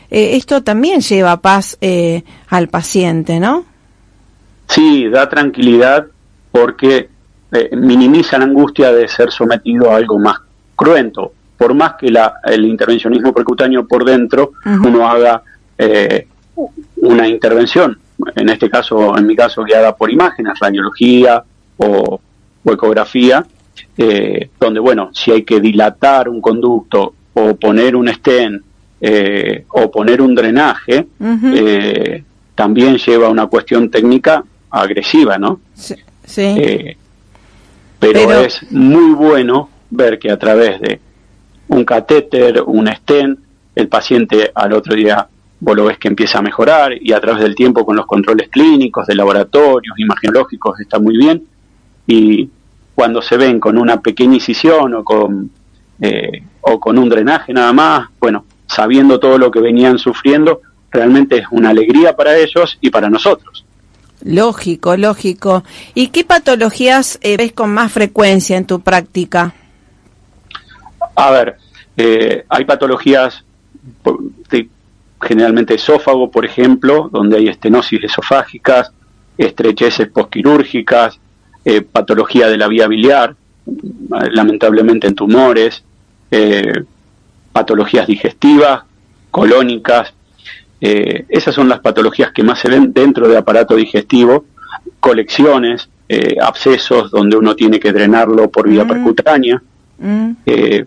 Eh, 0.10 0.36
esto 0.36 0.64
también 0.64 1.02
lleva 1.02 1.42
paz 1.42 1.78
eh, 1.82 2.24
al 2.50 2.68
paciente, 2.68 3.40
¿no? 3.40 3.66
Sí, 4.68 5.10
da 5.10 5.28
tranquilidad 5.28 6.08
porque 6.52 7.10
eh, 7.52 7.70
minimiza 7.76 8.38
la 8.38 8.46
angustia 8.46 8.94
de 8.94 9.08
ser 9.08 9.32
sometido 9.32 9.92
a 9.92 9.98
algo 9.98 10.18
más 10.18 10.38
cruento. 10.76 11.34
Por 11.58 11.74
más 11.74 11.94
que 12.00 12.10
la, 12.10 12.36
el 12.46 12.66
intervencionismo 12.66 13.34
percutáneo 13.34 13.86
por 13.86 14.04
dentro 14.04 14.54
uno 14.66 15.08
haga 15.08 15.44
eh, 15.78 16.28
una 16.98 17.28
intervención, 17.28 17.98
en 18.36 18.50
este 18.50 18.70
caso, 18.70 19.18
en 19.18 19.28
mi 19.28 19.36
caso, 19.36 19.64
guiada 19.64 19.96
por 19.96 20.12
imágenes, 20.12 20.54
radiología 20.60 21.44
o, 21.78 22.20
ecografía, 22.66 23.46
eh, 23.98 24.50
donde, 24.60 24.80
bueno, 24.80 25.10
si 25.14 25.32
hay 25.32 25.44
que 25.44 25.60
dilatar 25.60 26.30
un 26.30 26.42
conducto 26.42 27.14
o 27.34 27.56
poner 27.56 27.96
un 27.96 28.08
stent 28.10 28.62
o 29.70 29.90
poner 29.90 30.22
un 30.22 30.36
drenaje, 30.36 31.08
también 32.54 32.98
lleva 32.98 33.30
una 33.30 33.48
cuestión 33.48 33.90
técnica 33.90 34.44
agresiva, 34.70 35.40
¿no? 35.40 35.62
Sí. 35.74 35.96
sí 36.24 36.96
pero, 38.02 38.42
es 38.42 38.72
muy 38.72 39.14
bueno 39.14 39.70
ver 39.92 40.18
que 40.18 40.32
a 40.32 40.38
través 40.40 40.82
de 40.82 41.00
un 41.68 41.86
catéter, 41.86 42.64
un 42.66 42.88
stent, 42.88 43.40
el 43.76 43.88
paciente 43.88 44.52
al 44.56 44.74
otro 44.74 44.96
día 44.96 45.28
vos 45.60 45.76
lo 45.76 45.86
ves 45.86 46.00
que 46.00 46.08
empieza 46.08 46.40
a 46.40 46.42
mejorar 46.42 46.94
y 47.00 47.14
a 47.14 47.22
través 47.22 47.44
del 47.44 47.54
tiempo 47.54 47.86
con 47.86 47.96
los 47.96 48.08
controles 48.08 48.50
clínicos, 48.50 49.06
de 49.06 49.14
laboratorios, 49.14 49.98
imagenológicos, 50.00 50.80
está 50.80 50.98
muy 50.98 51.16
bien. 51.16 51.44
Y 52.08 52.50
cuando 52.96 53.22
se 53.22 53.38
ven 53.38 53.60
con 53.60 53.78
una 53.78 54.02
pequeña 54.02 54.36
incisión 54.36 54.94
o 54.94 55.04
con, 55.04 55.50
eh, 56.00 56.44
o 56.62 56.80
con 56.80 56.98
un 56.98 57.10
drenaje 57.10 57.54
nada 57.54 57.74
más, 57.74 58.10
bueno, 58.20 58.46
sabiendo 58.68 59.20
todo 59.20 59.38
lo 59.38 59.52
que 59.52 59.60
venían 59.60 59.98
sufriendo, 59.98 60.62
realmente 60.92 61.38
es 61.38 61.46
una 61.52 61.70
alegría 61.70 62.16
para 62.16 62.38
ellos 62.38 62.78
y 62.82 62.90
para 62.90 63.10
nosotros. 63.10 63.66
Lógico, 64.24 64.98
lógico. 64.98 65.64
¿Y 65.96 66.08
qué 66.08 66.24
patologías 66.24 67.18
eh, 67.22 67.38
ves 67.38 67.54
con 67.54 67.74
más 67.74 67.92
frecuencia 67.92 68.58
en 68.58 68.66
tu 68.66 68.82
práctica? 68.82 69.54
A 71.16 71.32
ver, 71.32 71.58
eh, 71.98 72.46
hay 72.48 72.66
patologías, 72.66 73.44
generalmente 75.22 75.76
esófago, 75.76 76.30
por 76.30 76.46
ejemplo, 76.46 77.10
donde 77.12 77.38
hay 77.38 77.48
estenosis 77.48 78.04
esofágicas, 78.04 78.92
estrecheces 79.38 80.10
posquirúrgicas, 80.10 81.20
eh, 81.66 81.82
patología 81.82 82.48
de 82.48 82.58
la 82.58 82.68
vía 82.68 82.88
biliar, 82.88 83.36
lamentablemente 84.32 85.08
en 85.08 85.16
tumores, 85.16 85.84
patologías 87.52 88.08
digestivas, 88.08 88.84
colónicas, 89.30 90.14
eh, 90.82 91.26
esas 91.30 91.54
son 91.54 91.70
las 91.70 91.80
patologías 91.80 92.32
que 92.32 92.44
más 92.44 92.60
se 92.60 92.68
ven 92.68 92.92
dentro 92.92 93.28
del 93.28 93.38
aparato 93.38 93.76
digestivo, 93.76 94.46
colecciones, 95.00 95.88
eh, 96.10 96.36
abscesos 96.42 97.12
donde 97.12 97.38
uno 97.38 97.56
tiene 97.56 97.80
que 97.80 97.94
drenarlo 97.94 98.50
por 98.50 98.68
vía 98.68 98.84
mm. 98.84 98.88
percutánea. 98.88 99.62
Mm. 100.00 100.32
Eh, 100.46 100.86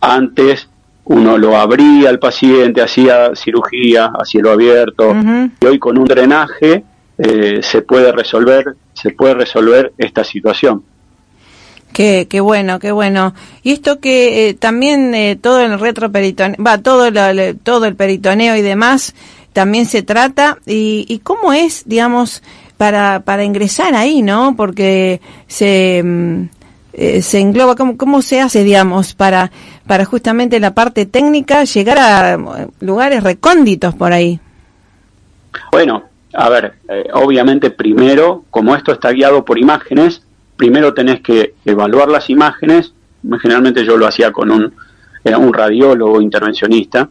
antes 0.00 0.68
uno 1.04 1.38
lo 1.38 1.56
abría 1.56 2.10
al 2.10 2.18
paciente, 2.18 2.82
hacía 2.82 3.34
cirugía 3.34 4.12
a 4.18 4.24
cielo 4.24 4.52
abierto 4.52 5.14
y 5.60 5.66
hoy 5.66 5.78
con 5.78 5.98
un 5.98 6.04
drenaje 6.04 6.84
se 7.60 7.82
puede 7.82 8.10
resolver, 8.10 8.74
se 9.02 9.10
puede 9.10 9.34
resolver 9.34 9.92
esta 9.98 10.22
situación. 10.24 10.84
Qué, 11.92 12.26
qué 12.30 12.40
bueno, 12.40 12.78
qué 12.78 12.92
bueno. 12.92 13.34
Y 13.62 13.72
esto 13.72 14.00
que 14.00 14.48
eh, 14.48 14.54
también 14.54 15.14
eh, 15.14 15.36
todo 15.36 15.60
el 15.60 15.78
retroperitoneo, 15.78 16.56
va, 16.64 16.78
todo, 16.78 17.08
todo 17.62 17.84
el 17.84 17.96
peritoneo 17.96 18.56
y 18.56 18.62
demás, 18.62 19.14
también 19.52 19.84
se 19.84 20.02
trata. 20.02 20.58
Y, 20.64 21.04
y 21.08 21.18
cómo 21.18 21.52
es, 21.52 21.82
digamos, 21.84 22.42
para, 22.78 23.20
para 23.20 23.44
ingresar 23.44 23.94
ahí, 23.94 24.22
¿no? 24.22 24.54
Porque 24.56 25.20
se, 25.48 26.02
mm, 26.02 26.44
eh, 26.94 27.22
se 27.22 27.40
engloba, 27.40 27.76
¿cómo, 27.76 27.96
¿cómo 27.96 28.22
se 28.22 28.40
hace, 28.40 28.64
digamos, 28.64 29.14
para, 29.14 29.50
para 29.86 30.04
justamente 30.04 30.60
la 30.60 30.74
parte 30.74 31.04
técnica 31.06 31.64
llegar 31.64 31.98
a 31.98 32.38
lugares 32.80 33.22
recónditos 33.22 33.94
por 33.94 34.12
ahí? 34.12 34.40
Bueno, 35.70 36.04
a 36.34 36.48
ver, 36.48 36.74
obviamente 37.14 37.70
primero, 37.70 38.44
como 38.50 38.74
esto 38.74 38.92
está 38.92 39.10
guiado 39.10 39.44
por 39.44 39.58
imágenes, 39.58 40.22
primero 40.56 40.94
tenés 40.94 41.20
que 41.20 41.54
evaluar 41.64 42.08
las 42.08 42.30
imágenes, 42.30 42.92
generalmente 43.40 43.84
yo 43.84 43.96
lo 43.96 44.06
hacía 44.06 44.32
con 44.32 44.50
un, 44.50 44.72
un 45.24 45.54
radiólogo 45.54 46.20
intervencionista, 46.20 47.08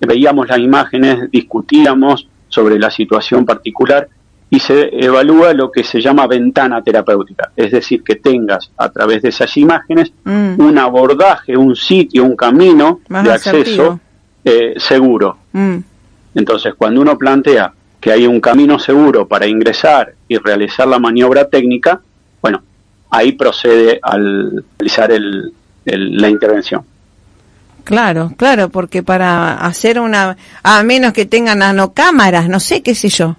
veíamos 0.00 0.48
las 0.48 0.58
imágenes, 0.58 1.30
discutíamos 1.30 2.28
sobre 2.48 2.78
la 2.78 2.90
situación 2.90 3.44
particular 3.44 4.08
y 4.50 4.60
se 4.60 4.90
evalúa 5.02 5.54
lo 5.54 5.70
que 5.70 5.82
se 5.82 6.00
llama 6.00 6.26
ventana 6.26 6.82
terapéutica, 6.82 7.52
es 7.56 7.72
decir, 7.72 8.02
que 8.04 8.16
tengas 8.16 8.70
a 8.76 8.90
través 8.90 9.22
de 9.22 9.30
esas 9.30 9.56
imágenes 9.56 10.12
mm. 10.24 10.60
un 10.60 10.76
abordaje, 10.76 11.56
un 11.56 11.74
sitio, 11.74 12.24
un 12.24 12.36
camino 12.36 13.00
de 13.08 13.32
acceso 13.32 13.98
eh, 14.44 14.74
seguro. 14.76 15.38
Mm. 15.52 15.78
Entonces, 16.34 16.74
cuando 16.74 17.00
uno 17.00 17.16
plantea 17.16 17.72
que 18.02 18.10
hay 18.10 18.26
un 18.26 18.40
camino 18.40 18.80
seguro 18.80 19.28
para 19.28 19.46
ingresar 19.46 20.14
y 20.26 20.36
realizar 20.36 20.88
la 20.88 20.98
maniobra 20.98 21.48
técnica, 21.48 22.00
bueno, 22.42 22.60
ahí 23.08 23.30
procede 23.30 24.00
al 24.02 24.64
realizar 24.76 25.12
el, 25.12 25.52
la 25.84 26.28
intervención. 26.28 26.84
Claro, 27.84 28.32
claro, 28.36 28.70
porque 28.70 29.04
para 29.04 29.54
hacer 29.54 30.00
una, 30.00 30.36
a 30.64 30.82
menos 30.82 31.12
que 31.12 31.26
tengan 31.26 31.60
nanocámaras, 31.60 32.48
no 32.48 32.58
sé, 32.58 32.82
qué 32.82 32.96
sé 32.96 33.08
yo. 33.08 33.36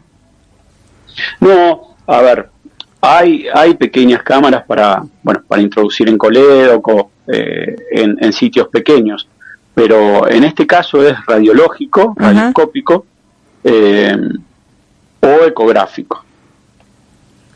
No, 1.41 1.97
a 2.07 2.21
ver, 2.21 2.49
hay, 3.01 3.47
hay 3.53 3.73
pequeñas 3.73 4.23
cámaras 4.23 4.63
para, 4.63 5.03
bueno, 5.23 5.41
para 5.45 5.61
introducir 5.61 6.07
en 6.07 6.17
colédoco, 6.17 7.11
eh, 7.27 7.75
en, 7.91 8.31
sitios 8.31 8.69
pequeños, 8.69 9.27
pero 9.73 10.25
en 10.25 10.45
este 10.45 10.65
caso 10.65 11.05
es 11.05 11.17
radiológico, 11.25 12.13
radioscópico 12.15 13.05
eh, 13.61 14.17
o 15.23 15.45
ecográfico. 15.45 16.23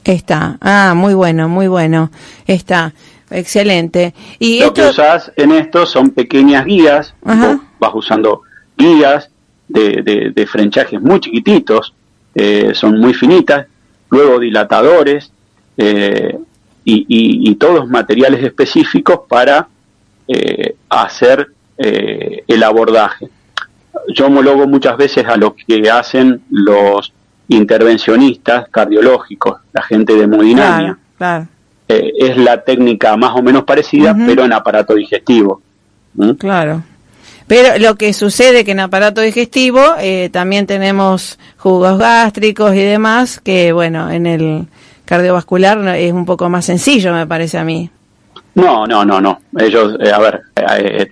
Está, 0.04 0.58
ah, 0.62 0.94
muy 0.96 1.14
bueno, 1.14 1.50
muy 1.50 1.68
bueno. 1.68 2.10
Está, 2.46 2.94
excelente. 3.30 4.14
Y 4.40 4.62
Lo 4.62 4.74
que 4.74 4.88
usas 4.88 5.32
en 5.36 5.52
esto 5.52 5.86
son 5.86 6.12
pequeñas 6.12 6.66
guías, 6.66 7.14
vas 7.22 7.92
usando 7.94 8.42
guías 8.78 9.30
de, 9.68 10.32
de, 10.34 10.48
frenchajes 10.48 11.02
muy 11.02 11.20
chiquititos, 11.20 11.94
eh, 12.34 12.72
son 12.74 13.00
muy 13.00 13.14
finitas, 13.14 13.68
luego 14.10 14.40
dilatadores 14.40 15.30
eh, 15.76 16.38
y, 16.86 17.06
y, 17.50 17.56
todos 17.56 17.86
materiales 17.90 18.42
específicos 18.46 19.22
para 19.28 19.68
eh, 20.30 20.76
hacer 20.88 21.52
el 21.78 22.64
abordaje. 22.64 23.28
Yo 24.16 24.28
homologo 24.28 24.68
muchas 24.68 24.98
veces 24.98 25.26
a 25.28 25.36
lo 25.38 25.54
que 25.54 25.92
hacen 25.92 26.42
los 26.50 27.14
intervencionistas 27.50 28.68
cardiológicos, 28.70 29.62
la 29.74 29.82
gente 29.82 30.14
de 30.14 30.24
hemodinamia. 30.24 30.98
Eh, 31.90 32.12
es 32.20 32.38
la 32.38 32.62
técnica 32.64 33.16
más 33.16 33.36
o 33.36 33.42
menos 33.42 33.64
parecida, 33.64 34.16
pero 34.26 34.44
en 34.44 34.54
aparato 34.54 34.94
digestivo. 34.94 35.62
Claro. 36.38 36.84
Pero 37.48 37.80
lo 37.80 37.96
que 37.96 38.12
sucede 38.14 38.66
que 38.66 38.72
en 38.72 38.82
aparato 38.82 39.22
digestivo 39.22 39.82
eh, 40.00 40.30
también 40.32 40.68
tenemos 40.68 41.40
jugos 41.58 41.98
gástricos 41.98 42.76
y 42.76 42.80
demás, 42.80 43.40
que 43.40 43.72
bueno, 43.72 44.12
en 44.12 44.26
el 44.26 44.68
cardiovascular 45.06 45.96
es 45.96 46.12
un 46.12 46.26
poco 46.26 46.50
más 46.50 46.66
sencillo, 46.66 47.14
me 47.14 47.26
parece 47.26 47.58
a 47.58 47.64
mí. 47.64 47.90
No, 48.56 48.86
no, 48.86 49.06
no, 49.06 49.22
no. 49.22 49.40
Ellos, 49.58 49.96
eh, 50.02 50.12
a 50.12 50.20
ver, 50.20 50.42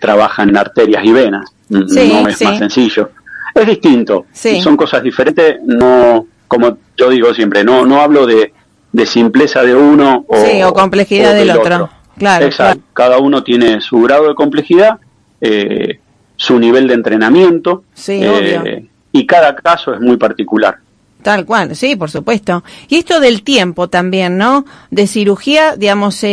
trabajan 0.02 0.50
en 0.50 0.58
arterias 0.58 1.06
y 1.06 1.13
venas. 1.13 1.50
no 1.69 2.28
es 2.28 2.41
más 2.41 2.58
sencillo 2.58 3.12
es 3.61 3.67
distinto. 3.67 4.25
Son 4.33 4.77
cosas 4.77 5.01
diferentes. 5.03 5.57
No, 5.65 6.27
como 6.47 6.77
yo 6.97 7.09
digo 7.09 7.33
siempre, 7.33 7.63
no, 7.63 7.85
no 7.85 8.01
hablo 8.01 8.25
de, 8.25 8.53
de 8.91 9.05
simpleza 9.05 9.63
de 9.63 9.75
uno 9.75 10.25
o, 10.27 10.73
complejidad 10.73 11.33
del, 11.33 11.51
otro. 11.51 11.89
Claro, 12.17 12.45
Exacto. 12.45 12.81
Cada 12.93 13.17
uno 13.17 13.43
tiene 13.43 13.81
su 13.81 14.01
grado 14.01 14.29
de 14.29 14.35
complejidad, 14.35 14.99
eh, 15.41 15.99
su 16.37 16.59
nivel 16.59 16.87
de 16.87 16.93
entrenamiento. 16.93 17.83
Sí. 17.93 18.19
Eh, 18.23 18.85
y 19.11 19.25
cada 19.25 19.55
caso 19.55 19.93
es 19.93 19.99
muy 19.99 20.17
particular. 20.17 20.77
Tal 21.25 21.43
cual, 21.43 21.75
sí, 21.75 21.95
por 21.95 22.11
supuesto. 22.11 22.63
Y 22.88 22.97
esto 22.97 23.19
del 23.19 23.41
tiempo 23.41 23.88
también, 23.88 24.38
¿no? 24.38 24.63
De 24.91 25.07
cirugía, 25.07 25.75
digamos, 25.75 26.23
eh, 26.23 26.27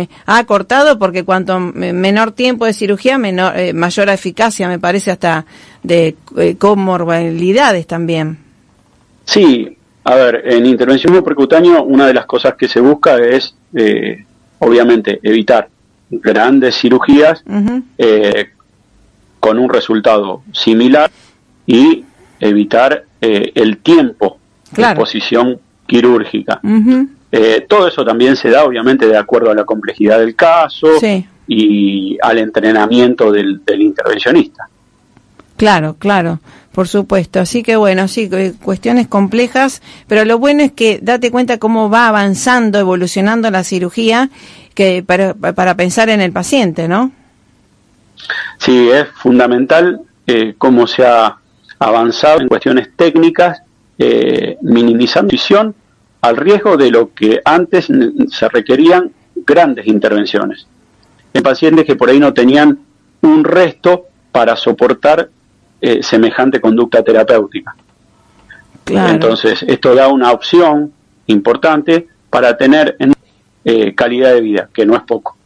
eh, 0.00 0.08
ha 0.26 0.36
acortado 0.36 0.98
porque 0.98 1.24
cuanto 1.24 1.58
menor 1.58 2.32
tiempo 2.32 2.66
de 2.66 2.74
cirugía, 2.74 3.16
menor, 3.16 3.58
eh, 3.58 3.72
mayor 3.72 4.10
eficacia, 4.10 4.68
me 4.68 4.78
parece, 4.78 5.12
hasta 5.12 5.46
de 5.82 6.14
comorbilidades 6.58 7.86
también. 7.86 8.36
Sí, 9.24 9.78
a 10.04 10.14
ver, 10.14 10.42
en 10.44 10.66
intervención 10.66 11.24
percutáneo 11.24 11.82
una 11.82 12.06
de 12.06 12.12
las 12.12 12.26
cosas 12.26 12.54
que 12.54 12.68
se 12.68 12.80
busca 12.80 13.16
es, 13.16 13.54
obviamente, 14.58 15.20
evitar 15.22 15.70
grandes 16.10 16.76
cirugías 16.76 17.42
con 19.40 19.58
un 19.58 19.70
resultado 19.70 20.42
similar 20.52 21.10
y 21.66 22.04
evitar 22.48 23.04
eh, 23.20 23.52
el 23.54 23.78
tiempo 23.78 24.38
de 24.70 24.82
exposición 24.82 25.58
quirúrgica. 25.86 26.60
Eh, 27.32 27.66
todo 27.68 27.88
eso 27.88 28.04
también 28.04 28.36
se 28.36 28.50
da, 28.50 28.64
obviamente, 28.64 29.06
de 29.06 29.16
acuerdo 29.16 29.50
a 29.50 29.54
la 29.54 29.64
complejidad 29.64 30.18
del 30.18 30.36
caso 30.36 30.88
y 31.46 32.16
al 32.22 32.38
entrenamiento 32.38 33.32
del, 33.32 33.60
intervencionista. 33.78 34.68
Claro, 35.56 35.96
claro, 35.98 36.40
por 36.72 36.88
supuesto. 36.88 37.40
Así 37.40 37.62
que 37.62 37.76
bueno, 37.76 38.08
sí, 38.08 38.30
cuestiones 38.62 39.08
complejas, 39.08 39.82
pero 40.06 40.24
lo 40.24 40.38
bueno 40.38 40.62
es 40.62 40.72
que 40.72 40.98
date 41.02 41.30
cuenta 41.30 41.58
cómo 41.58 41.90
va 41.90 42.08
avanzando, 42.08 42.78
evolucionando 42.78 43.50
la 43.50 43.64
cirugía, 43.64 44.30
que 44.74 45.02
para, 45.02 45.34
para 45.34 45.76
pensar 45.76 46.08
en 46.08 46.20
el 46.20 46.32
paciente, 46.32 46.88
¿no? 46.88 47.12
Sí, 48.58 48.88
es 48.90 49.08
fundamental 49.08 50.00
eh, 50.26 50.54
cómo 50.56 50.86
se 50.86 51.04
ha 51.06 51.36
avanzado 51.84 52.40
en 52.40 52.48
cuestiones 52.48 52.88
técnicas, 52.96 53.62
eh, 53.98 54.56
minimizando 54.62 55.30
visión 55.30 55.74
al 56.22 56.36
riesgo 56.36 56.78
de 56.78 56.90
lo 56.90 57.12
que 57.12 57.42
antes 57.44 57.88
se 58.30 58.48
requerían 58.48 59.12
grandes 59.36 59.86
intervenciones. 59.86 60.66
En 61.34 61.42
pacientes 61.42 61.84
que 61.84 61.94
por 61.94 62.08
ahí 62.08 62.18
no 62.18 62.32
tenían 62.32 62.78
un 63.20 63.44
resto 63.44 64.06
para 64.32 64.56
soportar 64.56 65.28
eh, 65.80 66.02
semejante 66.02 66.58
conducta 66.58 67.02
terapéutica. 67.02 67.76
Entonces, 68.86 69.62
esto 69.66 69.94
da 69.94 70.08
una 70.08 70.32
opción 70.32 70.90
importante 71.26 72.08
para 72.30 72.56
tener 72.56 72.96
eh, 73.64 73.94
calidad 73.94 74.32
de 74.32 74.40
vida, 74.40 74.68
que 74.72 74.86
no 74.86 74.94
es 74.96 75.02
poco. 75.02 75.36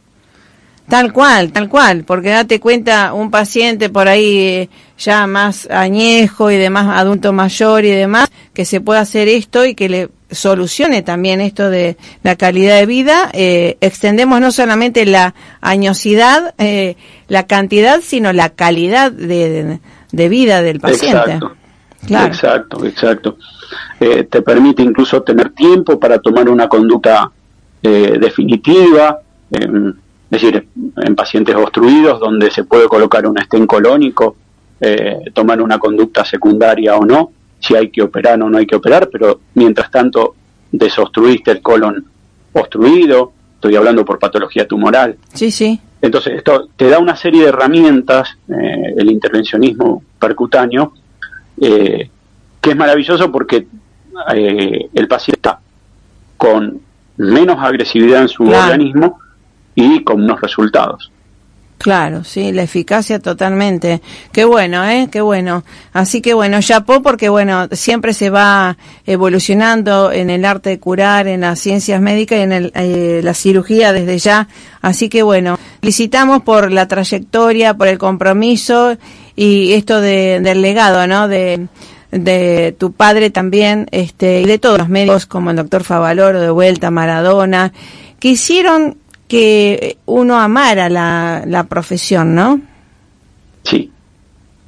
Tal 0.89 1.13
cual, 1.13 1.51
tal 1.51 1.69
cual, 1.69 2.03
porque 2.03 2.29
date 2.29 2.59
cuenta, 2.59 3.13
un 3.13 3.29
paciente 3.29 3.89
por 3.89 4.07
ahí 4.07 4.39
eh, 4.39 4.69
ya 4.97 5.27
más 5.27 5.69
añejo 5.69 6.49
y 6.49 6.57
demás, 6.57 6.97
adulto 6.97 7.31
mayor 7.31 7.85
y 7.85 7.91
demás, 7.91 8.29
que 8.53 8.65
se 8.65 8.81
pueda 8.81 9.01
hacer 9.01 9.27
esto 9.27 9.65
y 9.65 9.75
que 9.75 9.87
le 9.87 10.09
solucione 10.31 11.03
también 11.03 11.41
esto 11.41 11.69
de 11.69 11.95
la 12.23 12.35
calidad 12.35 12.77
de 12.77 12.87
vida, 12.87 13.29
eh, 13.33 13.77
extendemos 13.81 14.41
no 14.41 14.51
solamente 14.51 15.05
la 15.05 15.35
añosidad, 15.61 16.55
eh, 16.57 16.95
la 17.27 17.45
cantidad, 17.45 18.01
sino 18.01 18.33
la 18.33 18.49
calidad 18.49 19.11
de, 19.11 19.79
vida 20.11 20.63
del 20.63 20.79
paciente. 20.79 21.39
Exacto, 22.01 22.83
exacto, 22.83 22.85
exacto. 22.85 23.37
te 23.99 24.41
permite 24.41 24.81
incluso 24.81 25.21
tener 25.21 25.51
tiempo 25.51 25.99
para 25.99 26.17
tomar 26.17 26.49
una 26.49 26.67
conducta 26.67 27.29
definitiva. 27.83 29.19
Es 30.31 30.41
decir, 30.41 30.67
en 30.97 31.15
pacientes 31.15 31.55
obstruidos 31.55 32.19
donde 32.19 32.51
se 32.51 32.63
puede 32.63 32.87
colocar 32.87 33.25
un 33.25 33.39
estén 33.39 33.65
colónico, 33.65 34.35
eh, 34.79 35.17
tomar 35.33 35.61
una 35.61 35.79
conducta 35.79 36.23
secundaria 36.23 36.95
o 36.95 37.05
no, 37.05 37.31
si 37.59 37.75
hay 37.75 37.89
que 37.89 38.03
operar 38.03 38.41
o 38.41 38.49
no 38.49 38.57
hay 38.59 38.67
que 38.67 38.75
operar, 38.75 39.09
pero 39.11 39.41
mientras 39.55 39.89
tanto 39.89 40.35
desobstruiste 40.71 41.51
el 41.51 41.61
colon 41.61 42.05
obstruido, 42.53 43.33
estoy 43.55 43.75
hablando 43.75 44.05
por 44.05 44.19
patología 44.19 44.67
tumoral. 44.67 45.17
Sí, 45.33 45.49
sí. 45.51 45.81
Entonces, 46.01 46.35
esto 46.35 46.69
te 46.77 46.89
da 46.89 46.99
una 46.99 47.15
serie 47.15 47.41
de 47.41 47.49
herramientas, 47.49 48.37
eh, 48.47 48.93
el 48.97 49.11
intervencionismo 49.11 50.03
percutáneo, 50.19 50.93
eh, 51.59 52.09
que 52.61 52.69
es 52.69 52.75
maravilloso 52.75 53.31
porque 53.31 53.67
el 54.93 55.07
paciente 55.07 55.37
está 55.37 55.59
con 56.37 56.81
menos 57.17 57.57
agresividad 57.59 58.21
en 58.21 58.27
su 58.29 58.43
organismo, 58.43 59.19
y 59.79 60.03
con 60.03 60.23
unos 60.23 60.41
resultados. 60.41 61.11
Claro, 61.79 62.25
sí, 62.25 62.51
la 62.51 62.63
eficacia 62.63 63.19
totalmente. 63.19 64.01
Qué 64.33 64.43
bueno, 64.43 64.83
¿eh? 64.83 65.07
Qué 65.09 65.21
bueno. 65.21 65.63
Así 65.93 66.21
que 66.21 66.33
bueno, 66.33 66.59
po 66.85 67.01
porque 67.01 67.29
bueno, 67.29 67.69
siempre 67.71 68.11
se 68.13 68.29
va 68.29 68.75
evolucionando 69.05 70.11
en 70.11 70.29
el 70.29 70.43
arte 70.43 70.71
de 70.71 70.79
curar, 70.79 71.27
en 71.27 71.39
las 71.39 71.57
ciencias 71.57 72.01
médicas 72.01 72.39
y 72.39 72.41
en 72.41 72.51
el, 72.51 72.71
eh, 72.75 73.21
la 73.23 73.33
cirugía 73.33 73.93
desde 73.93 74.17
ya. 74.17 74.49
Así 74.81 75.07
que 75.07 75.23
bueno, 75.23 75.57
felicitamos 75.79 76.43
por 76.43 76.69
la 76.69 76.85
trayectoria, 76.89 77.73
por 77.73 77.87
el 77.87 77.97
compromiso 77.97 78.97
y 79.37 79.71
esto 79.71 80.01
de, 80.01 80.41
del 80.41 80.61
legado, 80.61 81.07
¿no? 81.07 81.29
De, 81.29 81.67
de 82.11 82.75
tu 82.77 82.91
padre 82.91 83.29
también, 83.29 83.87
este, 83.91 84.41
y 84.41 84.45
de 84.45 84.59
todos 84.59 84.79
los 84.79 84.89
médicos 84.89 85.25
como 85.27 85.51
el 85.51 85.55
doctor 85.55 85.85
Favaloro, 85.85 86.41
de 86.41 86.49
vuelta, 86.49 86.91
Maradona, 86.91 87.71
que 88.19 88.27
hicieron 88.27 88.97
que 89.29 89.97
uno 90.07 90.39
amara 90.39 90.89
la, 90.89 91.43
la 91.45 91.63
profesión, 91.65 92.35
¿no? 92.35 92.59
Sí. 93.63 93.91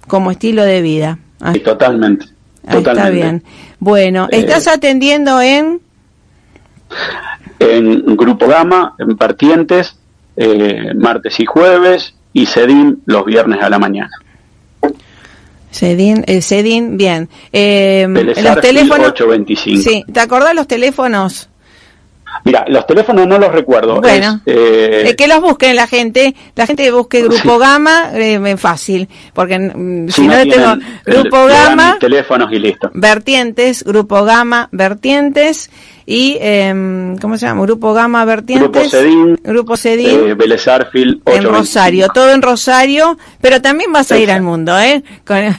Como 0.08 0.32
estilo 0.32 0.64
de 0.64 0.82
vida. 0.82 1.20
Sí, 1.52 1.60
totalmente. 1.60 2.28
Está 2.64 3.10
bien. 3.10 3.44
Bueno, 3.80 4.28
eh, 4.32 4.40
¿estás 4.40 4.68
atendiendo 4.68 5.42
en? 5.42 5.82
En 7.60 8.16
Grupo 8.16 8.48
Gama, 8.48 8.96
en 9.00 9.18
Partientes, 9.18 9.98
eh, 10.38 10.94
martes 10.96 11.40
y 11.40 11.46
jueves, 11.46 12.14
y 12.32 12.46
Cedin 12.46 13.02
los 13.06 13.26
viernes 13.26 13.62
a 13.64 13.70
la 13.70 13.80
mañana. 13.80 14.12
Cedin, 15.72 16.24
eh, 16.28 16.42
Cedin, 16.42 16.98
bien. 16.98 17.30
Eh, 17.52 18.06
los 18.08 18.62
teléfonos. 18.62 19.08
825. 19.08 19.82
Sí, 19.82 20.04
¿te 20.12 20.20
acordás 20.20 20.54
los 20.54 20.68
teléfonos? 20.68 21.50
Mira, 22.44 22.66
los 22.68 22.88
teléfonos 22.88 23.28
no 23.28 23.38
los 23.38 23.52
recuerdo. 23.52 24.02
Bueno, 24.02 24.42
eh, 24.46 25.14
que 25.18 25.28
los 25.28 25.42
busquen 25.42 25.76
la 25.76 25.88
gente. 25.88 26.36
La 26.56 26.66
gente 26.66 26.90
busque 26.92 27.24
Grupo 27.24 27.58
Gama, 27.58 28.12
eh, 28.14 28.58
fácil. 28.58 29.08
Porque 29.34 29.60
mm, 29.60 30.10
si, 30.10 30.28
no, 30.28 30.38
tengo 30.38 30.76
Grupo 31.06 31.46
Gama. 31.46 31.98
Teléfonos 32.00 32.52
y 32.52 32.60
listo. 32.60 32.90
Vertientes, 32.94 33.84
Grupo 33.84 34.24
Gama, 34.24 34.70
Vertientes. 34.72 35.70
Y, 36.06 36.38
eh, 36.42 37.16
¿cómo 37.22 37.38
se 37.38 37.46
llama? 37.46 37.62
Grupo 37.62 37.94
Gama, 37.94 38.26
Vertientes. 38.26 38.72
Grupo 38.72 38.90
Cedín. 38.90 39.40
Grupo 39.44 39.78
Cedín. 39.78 40.30
Eh, 40.30 40.34
Vélez 40.34 40.66
En 40.68 41.44
Rosario, 41.44 42.10
todo 42.10 42.32
en 42.32 42.42
Rosario. 42.42 43.18
Pero 43.40 43.62
también 43.62 43.94
vas 43.94 44.12
a 44.12 44.18
ir 44.18 44.32
al 44.32 44.42
mundo, 44.42 44.78
¿eh? 44.80 45.04
Con, 45.26 45.56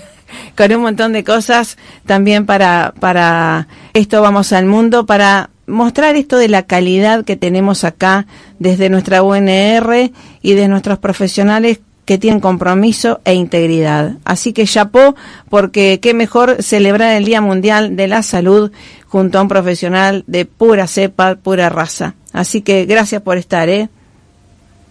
con 0.57 0.73
un 0.73 0.83
montón 0.83 1.13
de 1.13 1.25
cosas 1.25 1.79
también 2.07 2.45
para, 2.45 2.93
para 2.99 3.69
esto 3.95 4.21
vamos 4.21 4.53
al 4.53 4.67
mundo, 4.67 5.07
para 5.07 5.51
mostrar 5.67 6.17
esto 6.17 6.37
de 6.37 6.49
la 6.49 6.63
calidad 6.63 7.25
que 7.25 7.37
tenemos 7.37 7.85
acá 7.85 8.27
desde 8.59 8.91
nuestra 8.91 9.23
UNR 9.23 10.11
y 10.43 10.55
de 10.55 10.69
nuestros 10.69 10.99
profesionales 10.99 11.81
que 12.05 12.19
tienen 12.19 12.41
compromiso 12.41 13.21
e 13.25 13.35
integridad. 13.35 14.17
Así 14.25 14.53
que 14.53 14.67
chapó, 14.67 15.15
porque 15.49 16.01
qué 16.01 16.15
mejor 16.15 16.63
celebrar 16.63 17.15
el 17.17 17.25
Día 17.25 17.41
Mundial 17.41 17.97
de 17.97 18.09
la 18.09 18.23
Salud 18.23 18.73
junto 19.07 19.39
a 19.39 19.43
un 19.43 19.49
profesional 19.49 20.25
de 20.27 20.45
pura 20.45 20.87
cepa, 20.87 21.37
pura 21.37 21.69
raza. 21.69 22.15
Así 22.33 22.63
que 22.63 22.87
gracias 22.87 23.23
por 23.23 23.37
estar, 23.37 23.69
¿eh? 23.69 23.89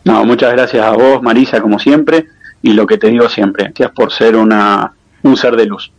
No, 0.03 0.23
muchas 0.25 0.51
gracias 0.53 0.83
a 0.83 0.91
vos, 0.91 1.21
Marisa, 1.21 1.61
como 1.61 1.79
siempre, 1.79 2.25
y 2.61 2.73
lo 2.73 2.87
que 2.87 2.97
te 2.97 3.07
digo 3.07 3.29
siempre, 3.29 3.65
gracias 3.65 3.91
por 3.91 4.11
ser 4.11 4.35
una, 4.35 4.93
un 5.23 5.37
ser 5.37 5.55
de 5.55 5.65
luz. 5.65 5.91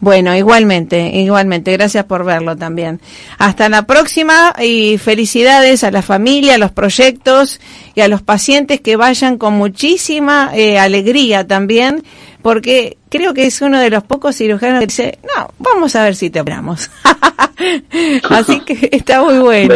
Bueno, 0.00 0.34
igualmente, 0.34 1.10
igualmente. 1.14 1.72
Gracias 1.72 2.04
por 2.06 2.24
verlo 2.24 2.56
también. 2.56 3.00
Hasta 3.38 3.68
la 3.68 3.82
próxima 3.86 4.54
y 4.58 4.96
felicidades 4.96 5.84
a 5.84 5.90
la 5.90 6.00
familia, 6.00 6.54
a 6.54 6.58
los 6.58 6.72
proyectos 6.72 7.60
y 7.94 8.00
a 8.00 8.08
los 8.08 8.22
pacientes 8.22 8.80
que 8.80 8.96
vayan 8.96 9.36
con 9.36 9.54
muchísima 9.54 10.50
eh, 10.54 10.78
alegría 10.78 11.46
también, 11.46 12.02
porque 12.40 12.96
creo 13.10 13.34
que 13.34 13.44
es 13.44 13.60
uno 13.60 13.78
de 13.78 13.90
los 13.90 14.02
pocos 14.02 14.36
cirujanos 14.36 14.80
que 14.80 14.86
dice, 14.86 15.18
no, 15.36 15.50
vamos 15.58 15.94
a 15.94 16.04
ver 16.04 16.16
si 16.16 16.30
te 16.30 16.40
operamos. 16.40 16.90
Así 18.30 18.60
que 18.60 18.88
está 18.92 19.22
muy 19.22 19.38
bueno. 19.38 19.74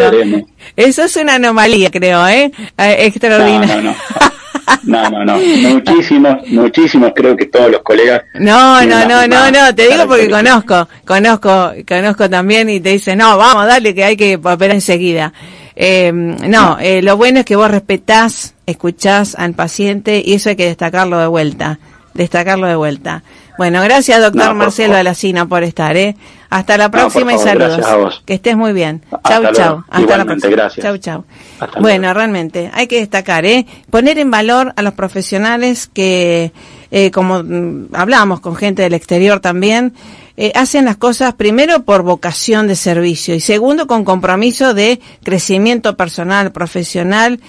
Eso 0.75 1.03
es 1.03 1.17
una 1.17 1.35
anomalía, 1.35 1.91
creo, 1.91 2.27
¿eh? 2.29 2.51
eh 2.79 2.97
extraordinaria. 3.01 3.77
No, 3.77 3.83
no, 3.83 3.91
no. 3.93 4.34
Muchísimos, 4.85 6.37
muchísimos, 6.49 7.13
creo 7.15 7.37
que 7.37 7.47
todos 7.47 7.71
los 7.71 7.83
colegas. 7.83 8.23
No, 8.35 8.85
no, 8.85 9.07
no, 9.07 9.27
no, 9.27 9.51
no, 9.51 9.75
te 9.75 9.89
digo 9.89 10.07
porque 10.07 10.31
conozco, 10.31 10.89
conozco, 11.05 11.73
conozco 11.87 12.31
también 12.31 12.69
y 12.71 12.81
te 12.81 12.91
dicen, 12.91 13.19
no, 13.19 13.37
vamos, 13.37 13.67
dale 13.67 13.95
que 13.95 14.05
hay 14.05 14.17
que 14.17 14.37
operar 14.37 14.75
enseguida. 14.75 15.33
Eh, 15.77 16.13
no, 16.13 16.79
eh, 16.81 17.03
lo 17.03 17.17
bueno 17.17 17.41
es 17.41 17.45
que 17.45 17.57
vos 17.57 17.71
respetás, 17.71 18.55
escuchás 18.67 19.35
al 19.35 19.55
paciente 19.55 20.23
y 20.25 20.35
eso 20.35 20.51
hay 20.51 20.57
que 20.57 20.67
destacarlo 20.67 21.19
de 21.19 21.27
vuelta, 21.27 21.79
destacarlo 22.15 22.67
de 22.67 22.77
vuelta. 22.77 23.23
Bueno, 23.57 23.83
gracias, 23.83 24.21
doctor 24.21 24.55
Marcelo 24.55 24.97
Alacina, 24.97 25.47
por 25.47 25.63
estar. 25.63 25.97
¿eh? 25.97 26.17
Hasta 26.55 26.77
la 26.77 26.89
próxima 26.89 27.35
y 27.35 27.39
saludos. 27.39 28.23
Que 28.25 28.35
estés 28.35 28.57
muy 28.57 28.73
bien. 28.73 29.03
Chau, 29.27 29.43
chau. 29.53 29.85
Hasta 29.89 30.17
la 30.17 30.25
próxima. 30.25 30.53
Gracias. 30.53 30.85
Chau, 30.85 30.99
chau. 30.99 31.25
bueno, 31.81 32.15
realmente, 32.15 32.71
hay 32.73 32.87
que 32.87 33.01
destacar, 33.01 33.45
¿eh? 33.45 33.67
poner 33.91 34.19
en 34.19 34.31
valor 34.31 34.73
a 34.77 34.83
los 34.83 34.95
profesionales 34.95 35.91
que, 35.93 36.53
eh, 36.93 37.11
como 37.11 37.43
mm, 37.43 37.89
hablamos 37.93 38.39
con 38.39 38.55
gente 38.55 38.83
del 38.83 38.95
exterior 38.95 39.41
también, 39.41 39.95
eh, 40.37 40.53
hacen 40.55 40.85
las 40.85 40.97
cosas 40.97 41.35
primero 41.35 41.83
por 41.83 42.03
vocación 42.03 42.69
de 42.69 42.77
servicio 42.77 43.35
y 43.35 43.41
segundo 43.41 43.89
con 43.89 44.05
compromiso 44.05 44.75
de 44.75 45.01
crecimiento 45.23 45.97
personal, 45.97 46.53
profesional 46.53 47.41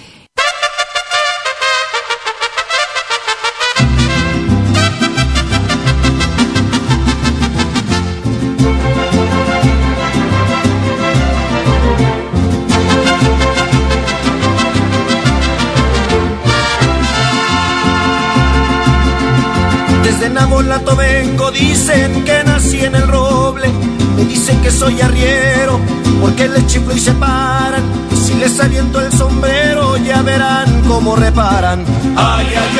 vengo, 20.95 21.51
dicen 21.51 22.24
que 22.24 22.43
nací 22.43 22.84
en 22.84 22.95
el 22.95 23.08
roble. 23.08 23.70
Me 24.16 24.24
dicen 24.26 24.62
que 24.62 24.72
soy 24.72 25.01
arriero, 25.01 25.80
porque 26.22 26.47
les 26.47 26.66
chiflo 26.68 26.95
y 26.95 26.99
se 26.99 27.12
paran. 27.14 27.84
Si 28.14 28.34
les 28.36 28.60
aviento 28.60 29.01
el 29.01 29.12
sombrero, 29.12 29.97
ya 29.97 30.22
verán 30.22 30.84
cómo 30.88 31.16
reparan. 31.16 31.84
Ay, 32.16 32.47
ay, 32.56 32.80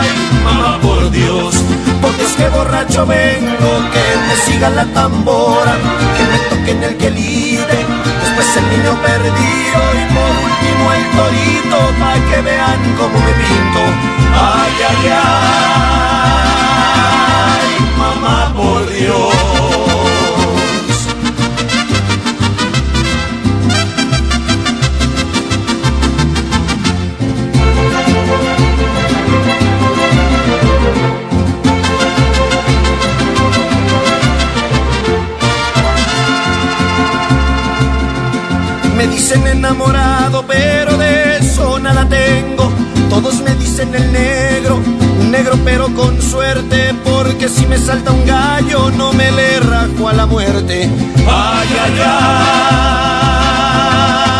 ay, 0.00 0.08
mamá 0.44 0.78
por 0.80 1.10
Dios. 1.10 1.54
Porque 2.00 2.24
es 2.24 2.32
que 2.32 2.48
borracho 2.48 3.06
vengo, 3.06 3.70
que 3.92 4.04
me 4.28 4.36
siga 4.46 4.70
la 4.70 4.84
tambora, 4.86 5.76
que 6.16 6.24
me 6.30 6.38
toquen 6.50 6.82
el 6.84 6.96
quelite, 6.96 7.76
después 7.76 7.97
el 8.58 8.64
niño 8.70 8.92
perdido 9.00 9.80
y 9.94 10.04
por 10.14 10.32
último 10.48 10.84
el 10.92 11.04
torito, 11.16 11.78
para 12.00 12.18
que 12.28 12.38
vean 12.42 12.80
cómo 12.98 13.18
me 13.18 13.32
pinto. 13.32 13.82
Ay, 14.34 14.74
ay, 14.88 15.04
ay, 16.82 17.78
mamá, 17.96 18.38
por 18.54 18.82
Dios. 18.90 19.37
Dicen 39.08 39.46
enamorado, 39.46 40.44
pero 40.46 40.96
de 40.96 41.38
eso 41.38 41.78
nada 41.78 42.08
tengo 42.08 42.72
todos 43.08 43.40
me 43.42 43.54
dicen 43.54 43.94
el 43.94 44.12
negro, 44.12 44.76
un 45.20 45.30
negro 45.30 45.58
pero 45.64 45.88
con 45.94 46.20
suerte, 46.22 46.94
porque 47.04 47.48
si 47.48 47.66
me 47.66 47.78
salta 47.78 48.12
un 48.12 48.26
gallo 48.26 48.90
no 48.90 49.12
me 49.12 49.32
le 49.32 49.60
rajo 49.60 50.08
a 50.08 50.12
la 50.12 50.26
muerte. 50.26 50.90
Ay, 51.26 51.68
ay, 51.84 52.00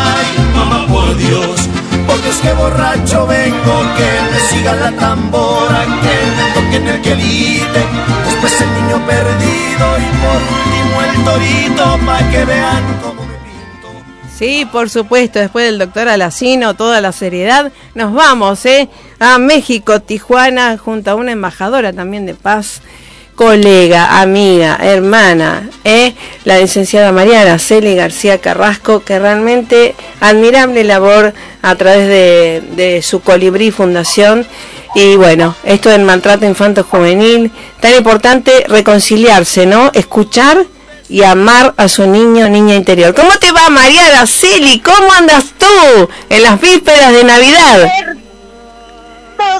ay, 0.06 0.26
mamá 0.54 0.86
por 0.86 1.16
Dios, 1.16 1.68
porque 2.06 2.28
es 2.28 2.36
que 2.36 2.52
borracho 2.52 3.26
vengo, 3.26 3.82
que 3.96 4.10
me 4.32 4.38
siga 4.48 4.74
la 4.76 4.92
tambora, 4.92 5.84
que 6.02 6.16
me 6.36 6.44
toquen 6.54 6.86
el 6.88 7.00
quelite, 7.00 7.80
después 8.26 8.60
el 8.60 8.70
niño 8.74 8.98
perdido 9.06 9.98
y 9.98 10.08
por 10.22 10.40
último 10.56 10.94
el 11.08 11.14
torito, 11.24 11.98
pa' 12.06 12.22
que 12.30 12.44
vean 12.44 12.84
cómo 13.02 13.17
Sí, 14.38 14.68
por 14.70 14.88
supuesto, 14.88 15.40
después 15.40 15.64
del 15.64 15.80
doctor 15.80 16.08
Alacino, 16.08 16.74
toda 16.74 17.00
la 17.00 17.10
seriedad, 17.10 17.72
nos 17.96 18.14
vamos 18.14 18.64
¿eh? 18.66 18.88
a 19.18 19.36
México, 19.38 19.98
Tijuana, 19.98 20.78
junto 20.78 21.10
a 21.10 21.16
una 21.16 21.32
embajadora 21.32 21.92
también 21.92 22.24
de 22.24 22.34
paz, 22.34 22.80
colega, 23.34 24.20
amiga, 24.20 24.78
hermana, 24.80 25.68
¿eh? 25.82 26.14
la 26.44 26.58
licenciada 26.58 27.10
María 27.10 27.40
Araceli 27.40 27.96
García 27.96 28.38
Carrasco, 28.38 29.02
que 29.02 29.18
realmente 29.18 29.96
admirable 30.20 30.84
labor 30.84 31.34
a 31.60 31.74
través 31.74 32.06
de, 32.06 32.62
de 32.76 33.02
su 33.02 33.18
Colibrí 33.20 33.72
Fundación. 33.72 34.46
Y 34.94 35.16
bueno, 35.16 35.56
esto 35.64 35.90
del 35.90 36.04
maltrato 36.04 36.46
infanto 36.46 36.84
juvenil, 36.84 37.50
tan 37.80 37.92
importante 37.92 38.64
reconciliarse, 38.68 39.66
¿no? 39.66 39.90
Escuchar 39.94 40.64
y 41.08 41.22
amar 41.22 41.74
a 41.76 41.88
su 41.88 42.06
niño 42.06 42.48
niña 42.48 42.74
interior. 42.74 43.14
¿Cómo 43.14 43.30
te 43.38 43.50
va 43.52 43.68
María 43.70 44.06
Araceli? 44.06 44.80
¿Cómo 44.80 45.12
andas 45.12 45.54
tú 45.58 46.08
en 46.28 46.42
las 46.42 46.60
vísperas 46.60 47.12
de 47.12 47.24
Navidad? 47.24 47.90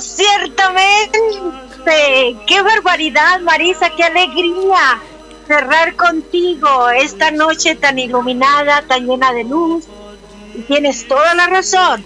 ciertamente. 0.01 1.19
Qué 2.47 2.63
barbaridad, 2.63 3.41
Marisa, 3.41 3.91
qué 3.97 4.05
alegría 4.05 5.01
cerrar 5.47 5.97
contigo 5.97 6.91
esta 6.91 7.31
noche 7.31 7.75
tan 7.75 7.99
iluminada, 7.99 8.83
tan 8.83 9.07
llena 9.07 9.33
de 9.33 9.45
luz. 9.45 9.85
Y 10.55 10.63
tienes 10.63 11.09
toda 11.09 11.35
la 11.35 11.47
razón. 11.47 12.05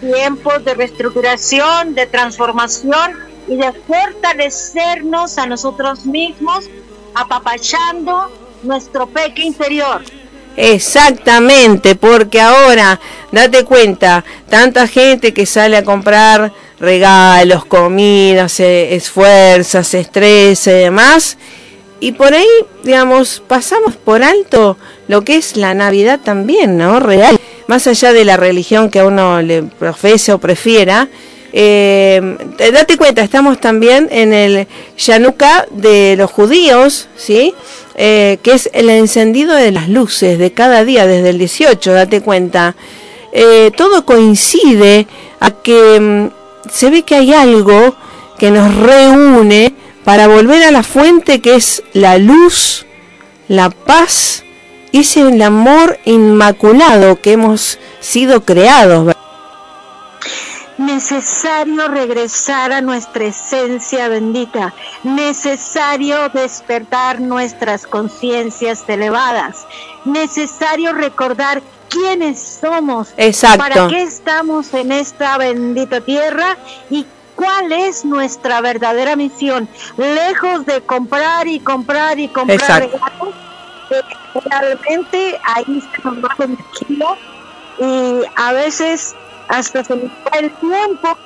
Tiempos 0.00 0.64
de 0.64 0.74
reestructuración, 0.74 1.94
de 1.94 2.06
transformación 2.06 3.16
y 3.46 3.56
de 3.56 3.72
fortalecernos 3.72 5.38
a 5.38 5.46
nosotros 5.46 6.04
mismos, 6.04 6.68
apapachando 7.14 8.30
nuestro 8.62 9.06
peque 9.06 9.42
interior. 9.42 10.02
Exactamente, 10.56 11.94
porque 11.94 12.40
ahora, 12.40 13.00
date 13.30 13.64
cuenta, 13.64 14.22
tanta 14.50 14.86
gente 14.86 15.32
que 15.32 15.46
sale 15.46 15.78
a 15.78 15.84
comprar 15.84 16.52
regalos, 16.78 17.64
comida, 17.64 18.48
se 18.48 18.94
esfuerza, 18.94 19.82
y 19.92 20.70
demás, 20.70 21.38
y 22.00 22.12
por 22.12 22.34
ahí, 22.34 22.48
digamos, 22.82 23.42
pasamos 23.46 23.94
por 23.94 24.22
alto 24.22 24.76
lo 25.08 25.22
que 25.22 25.36
es 25.36 25.56
la 25.56 25.72
Navidad 25.72 26.20
también, 26.22 26.76
¿no? 26.76 27.00
Real, 27.00 27.40
más 27.68 27.86
allá 27.86 28.12
de 28.12 28.24
la 28.24 28.36
religión 28.36 28.90
que 28.90 28.98
a 28.98 29.06
uno 29.06 29.40
le 29.40 29.62
profese 29.62 30.32
o 30.32 30.38
prefiera, 30.38 31.08
eh, 31.52 32.36
date 32.72 32.96
cuenta, 32.96 33.22
estamos 33.22 33.60
también 33.60 34.08
en 34.10 34.32
el 34.32 34.66
Yanuka 34.96 35.66
de 35.70 36.16
los 36.16 36.30
judíos, 36.30 37.08
¿sí? 37.16 37.54
Eh, 37.94 38.38
que 38.42 38.52
es 38.52 38.70
el 38.72 38.88
encendido 38.88 39.54
de 39.54 39.70
las 39.70 39.88
luces 39.88 40.38
de 40.38 40.52
cada 40.52 40.84
día 40.84 41.06
desde 41.06 41.30
el 41.30 41.38
18, 41.38 41.92
date 41.92 42.22
cuenta. 42.22 42.74
Eh, 43.32 43.70
todo 43.76 44.06
coincide 44.06 45.06
a 45.40 45.50
que 45.50 46.00
mm, 46.00 46.70
se 46.70 46.90
ve 46.90 47.02
que 47.02 47.16
hay 47.16 47.34
algo 47.34 47.94
que 48.38 48.50
nos 48.50 48.74
reúne 48.74 49.74
para 50.04 50.26
volver 50.28 50.62
a 50.64 50.70
la 50.70 50.82
fuente 50.82 51.40
que 51.40 51.54
es 51.54 51.82
la 51.92 52.18
luz, 52.18 52.86
la 53.48 53.70
paz, 53.70 54.42
y 54.90 55.00
ese 55.00 55.20
el 55.20 55.40
amor 55.42 55.98
inmaculado 56.04 57.20
que 57.20 57.32
hemos 57.32 57.78
sido 58.00 58.44
creados 58.44 59.11
necesario 60.86 61.88
regresar 61.88 62.72
a 62.72 62.80
nuestra 62.80 63.24
esencia 63.24 64.08
bendita, 64.08 64.74
necesario 65.02 66.28
despertar 66.30 67.20
nuestras 67.20 67.86
conciencias 67.86 68.84
elevadas, 68.88 69.66
necesario 70.04 70.92
recordar 70.92 71.62
quiénes 71.88 72.40
somos, 72.60 73.14
para 73.58 73.88
qué 73.88 74.02
estamos 74.02 74.72
en 74.74 74.92
esta 74.92 75.38
bendita 75.38 76.00
tierra 76.00 76.56
y 76.90 77.06
cuál 77.34 77.72
es 77.72 78.04
nuestra 78.04 78.60
verdadera 78.60 79.16
misión, 79.16 79.68
lejos 79.96 80.66
de 80.66 80.80
comprar 80.82 81.46
y 81.46 81.60
comprar 81.60 82.18
y 82.18 82.28
comprar 82.28 82.82
eh, 82.82 84.00
realmente 84.48 85.38
ahí 85.44 85.82
se 85.94 86.02
nos 86.02 86.16
va 86.24 86.34
y 87.78 88.20
a 88.36 88.52
veces 88.52 89.14
hasta 89.48 89.84
se 89.84 89.94
va 89.94 90.38
el 90.38 90.50
tiempo, 90.56 91.16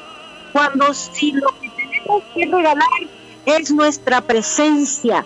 cuando 0.52 0.92
si 0.94 1.32
lo 1.32 1.48
que 1.60 1.70
tenemos 1.70 2.22
que 2.34 2.46
regalar 2.46 2.88
es 3.44 3.70
nuestra 3.70 4.20
presencia 4.20 5.24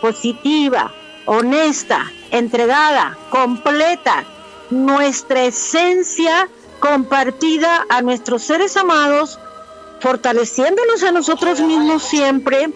positiva, 0.00 0.92
honesta, 1.26 2.10
entregada, 2.30 3.16
completa, 3.30 4.24
nuestra 4.70 5.44
esencia 5.44 6.48
compartida 6.80 7.86
a 7.88 8.00
nuestros 8.02 8.42
seres 8.42 8.76
amados, 8.76 9.38
fortaleciéndonos 10.00 11.02
a 11.02 11.12
nosotros 11.12 11.60
mismos 11.60 12.02
siempre, 12.02 12.72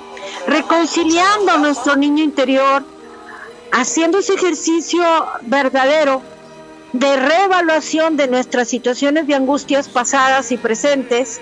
reconciliando 0.46 1.52
a 1.52 1.58
nuestro 1.58 1.96
niño 1.96 2.22
interior, 2.22 2.84
haciendo 3.72 4.18
ese 4.18 4.34
ejercicio 4.34 5.02
verdadero 5.42 6.22
de 6.94 7.16
reevaluación 7.16 8.16
de 8.16 8.28
nuestras 8.28 8.68
situaciones 8.68 9.26
de 9.26 9.34
angustias 9.34 9.88
pasadas 9.88 10.52
y 10.52 10.56
presentes 10.56 11.40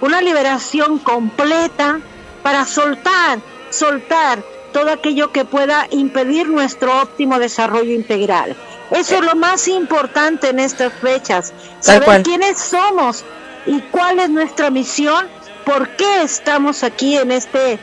una 0.00 0.22
liberación 0.22 1.00
completa 1.00 1.98
para 2.44 2.64
soltar, 2.64 3.40
soltar 3.70 4.44
todo 4.72 4.92
aquello 4.92 5.32
que 5.32 5.44
pueda 5.44 5.88
impedir 5.90 6.48
nuestro 6.48 7.02
óptimo 7.02 7.40
desarrollo 7.40 7.92
integral. 7.92 8.56
Eso 8.92 9.16
es 9.16 9.24
lo 9.24 9.34
más 9.34 9.66
importante 9.66 10.50
en 10.50 10.60
estas 10.60 10.92
fechas, 10.92 11.52
saber 11.80 12.22
quiénes 12.22 12.58
somos 12.60 13.24
y 13.66 13.80
cuál 13.80 14.20
es 14.20 14.30
nuestra 14.30 14.70
misión, 14.70 15.26
por 15.64 15.88
qué 15.96 16.22
estamos 16.22 16.84
aquí 16.84 17.16
en 17.16 17.32
este 17.32 17.80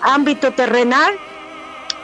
ámbito 0.00 0.52
terrenal 0.52 1.12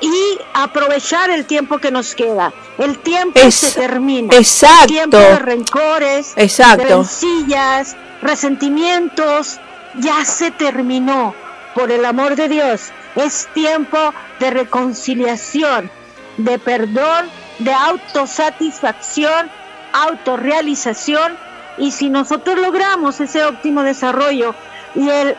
y 0.01 0.38
aprovechar 0.55 1.30
el 1.30 1.44
tiempo 1.44 1.78
que 1.78 1.90
nos 1.90 2.14
queda. 2.14 2.53
El 2.78 2.99
tiempo 2.99 3.38
se 3.51 3.72
termina. 3.72 4.34
Exacto. 4.36 4.82
El 4.82 4.88
tiempo 4.88 5.16
de 5.16 5.38
rencores, 5.38 6.32
exacto. 6.36 7.05
de 7.05 7.86
resentimientos, 8.22 9.61
ya 9.99 10.24
se 10.24 10.51
terminó. 10.51 11.34
Por 11.74 11.92
el 11.92 12.05
amor 12.05 12.34
de 12.34 12.49
Dios, 12.49 12.90
es 13.14 13.46
tiempo 13.55 13.99
de 14.40 14.51
reconciliación, 14.51 15.90
de 16.36 16.59
perdón, 16.59 17.28
de 17.59 17.72
autosatisfacción, 17.72 19.51
autorrealización. 19.92 21.36
Y 21.76 21.92
si 21.92 22.11
nosotros 22.11 22.59
logramos 22.59 23.20
ese 23.20 23.44
óptimo 23.44 23.82
desarrollo 23.82 24.55
y 24.96 25.09
el 25.09 25.36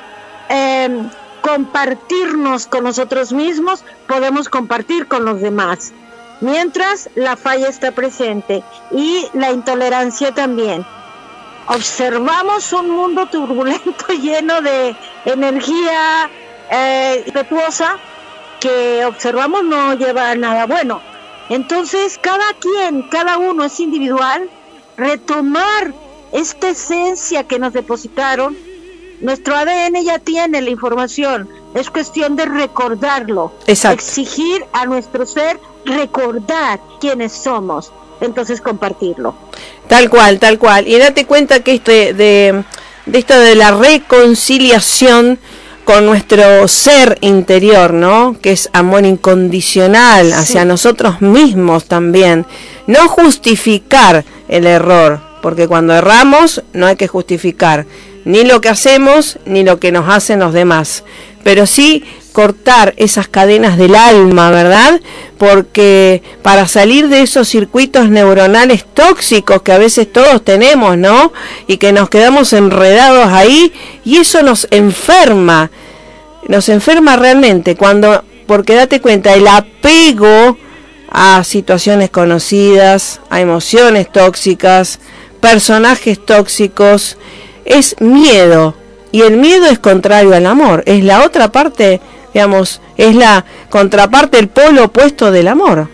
eh, 0.50 1.04
compartirnos 1.42 2.68
con 2.68 2.84
nosotros 2.84 3.34
mismos, 3.34 3.84
podemos 4.08 4.50
compartir 4.50 5.08
con 5.08 5.26
los 5.26 5.42
demás. 5.42 5.94
Mientras 6.42 7.10
la 7.16 7.36
falla 7.36 7.68
está 7.68 7.92
presente 7.92 8.64
y 8.92 9.28
la 9.34 9.52
intolerancia 9.52 10.34
también. 10.34 10.86
Observamos 11.68 12.72
un 12.74 12.90
mundo 12.90 13.26
turbulento 13.28 14.08
lleno 14.22 14.62
de 14.62 14.96
energía 15.26 16.30
eh, 16.72 17.32
que 18.60 19.06
observamos 19.06 19.64
no 19.64 19.94
lleva 19.94 20.32
a 20.32 20.36
nada 20.36 20.66
bueno. 20.66 21.02
Entonces, 21.50 22.20
cada 22.22 22.54
quien, 22.60 23.04
cada 23.10 23.38
uno 23.38 23.64
es 23.64 23.80
individual, 23.80 24.50
retomar 24.98 25.94
esta 26.32 26.70
esencia 26.70 27.44
que 27.44 27.58
nos 27.58 27.74
depositaron 27.74 28.56
nuestro 29.22 29.56
ADN 29.56 30.04
ya 30.04 30.20
tiene 30.20 30.62
la 30.62 30.70
información, 30.70 31.50
es 31.74 31.90
cuestión 31.90 32.36
de 32.36 32.46
recordarlo. 32.46 33.52
Exigir 33.68 34.66
a 34.74 34.86
nuestro 34.86 35.26
ser 35.26 35.60
recordar 35.86 36.80
quiénes 37.00 37.32
somos, 37.34 37.92
entonces 38.22 38.62
compartirlo. 38.62 39.36
Tal 39.88 40.10
cual, 40.10 40.40
tal 40.40 40.60
cual. 40.60 40.88
Y 40.88 40.98
date 40.98 41.26
cuenta 41.26 41.62
que 41.62 41.74
esto 41.74 41.92
de, 41.92 42.14
de, 42.14 42.64
esto 43.18 43.38
de 43.38 43.56
la 43.56 43.72
reconciliación 43.72 45.40
con 45.84 46.06
nuestro 46.06 46.68
ser 46.68 47.18
interior, 47.22 47.94
¿no? 47.94 48.38
Que 48.40 48.52
es 48.52 48.70
amor 48.74 49.06
incondicional 49.06 50.34
hacia 50.34 50.64
nosotros 50.64 51.22
mismos 51.22 51.86
también. 51.86 52.46
No 52.86 53.08
justificar 53.08 54.24
el 54.48 54.68
error, 54.68 55.20
porque 55.42 55.68
cuando 55.68 55.96
erramos 55.96 56.64
no 56.74 56.86
hay 56.86 56.96
que 56.96 57.08
justificar 57.08 57.88
ni 58.26 58.44
lo 58.44 58.62
que 58.62 58.70
hacemos 58.70 59.40
ni 59.46 59.64
lo 59.64 59.80
que 59.80 59.92
nos 59.92 60.10
hacen 60.10 60.40
los 60.40 60.54
demás, 60.54 61.04
pero 61.44 61.66
sí 61.66 62.04
cortar 62.32 62.94
esas 62.98 63.28
cadenas 63.28 63.78
del 63.78 63.96
alma, 63.96 64.52
¿verdad? 64.52 65.02
Porque 65.38 66.22
para 66.42 66.68
salir 66.68 67.10
de 67.10 67.22
esos 67.22 67.48
circuitos 67.48 68.10
neuronales 68.10 68.86
tóxicos 68.86 69.62
que 69.62 69.72
a 69.72 69.78
veces 69.78 70.12
todos 70.12 70.44
tenemos, 70.44 70.98
¿no? 70.98 71.34
Y 71.68 71.78
que 71.78 71.92
nos 71.92 72.10
quedamos 72.10 72.54
enredados 72.54 73.28
ahí 73.28 73.74
y 74.06 74.18
eso 74.18 74.42
nos 74.44 74.68
enferma, 74.72 75.72
nos 76.48 76.70
enferma 76.70 77.16
realmente 77.16 77.76
cuando, 77.76 78.24
porque 78.48 78.76
date 78.76 79.02
cuenta, 79.02 79.34
el 79.34 79.48
apego 79.48 80.58
a 81.12 81.44
situaciones 81.44 82.10
conocidas, 82.12 83.20
a 83.30 83.42
emociones 83.42 84.12
tóxicas, 84.12 85.00
personajes 85.42 86.24
tóxicos, 86.24 87.18
es 87.70 87.96
miedo. 88.02 88.76
Y 89.12 89.22
el 89.22 89.38
miedo 89.38 89.68
es 89.68 89.80
contrario 89.80 90.36
al 90.36 90.46
amor. 90.46 90.84
Es 90.86 91.04
la 91.04 91.24
otra 91.24 91.52
parte, 91.52 92.02
digamos, 92.34 92.82
es 92.98 93.16
la 93.16 93.46
contraparte, 93.70 94.38
el 94.38 94.50
polo 94.50 94.86
opuesto 94.86 95.32
del 95.32 95.48
amor. 95.48 95.88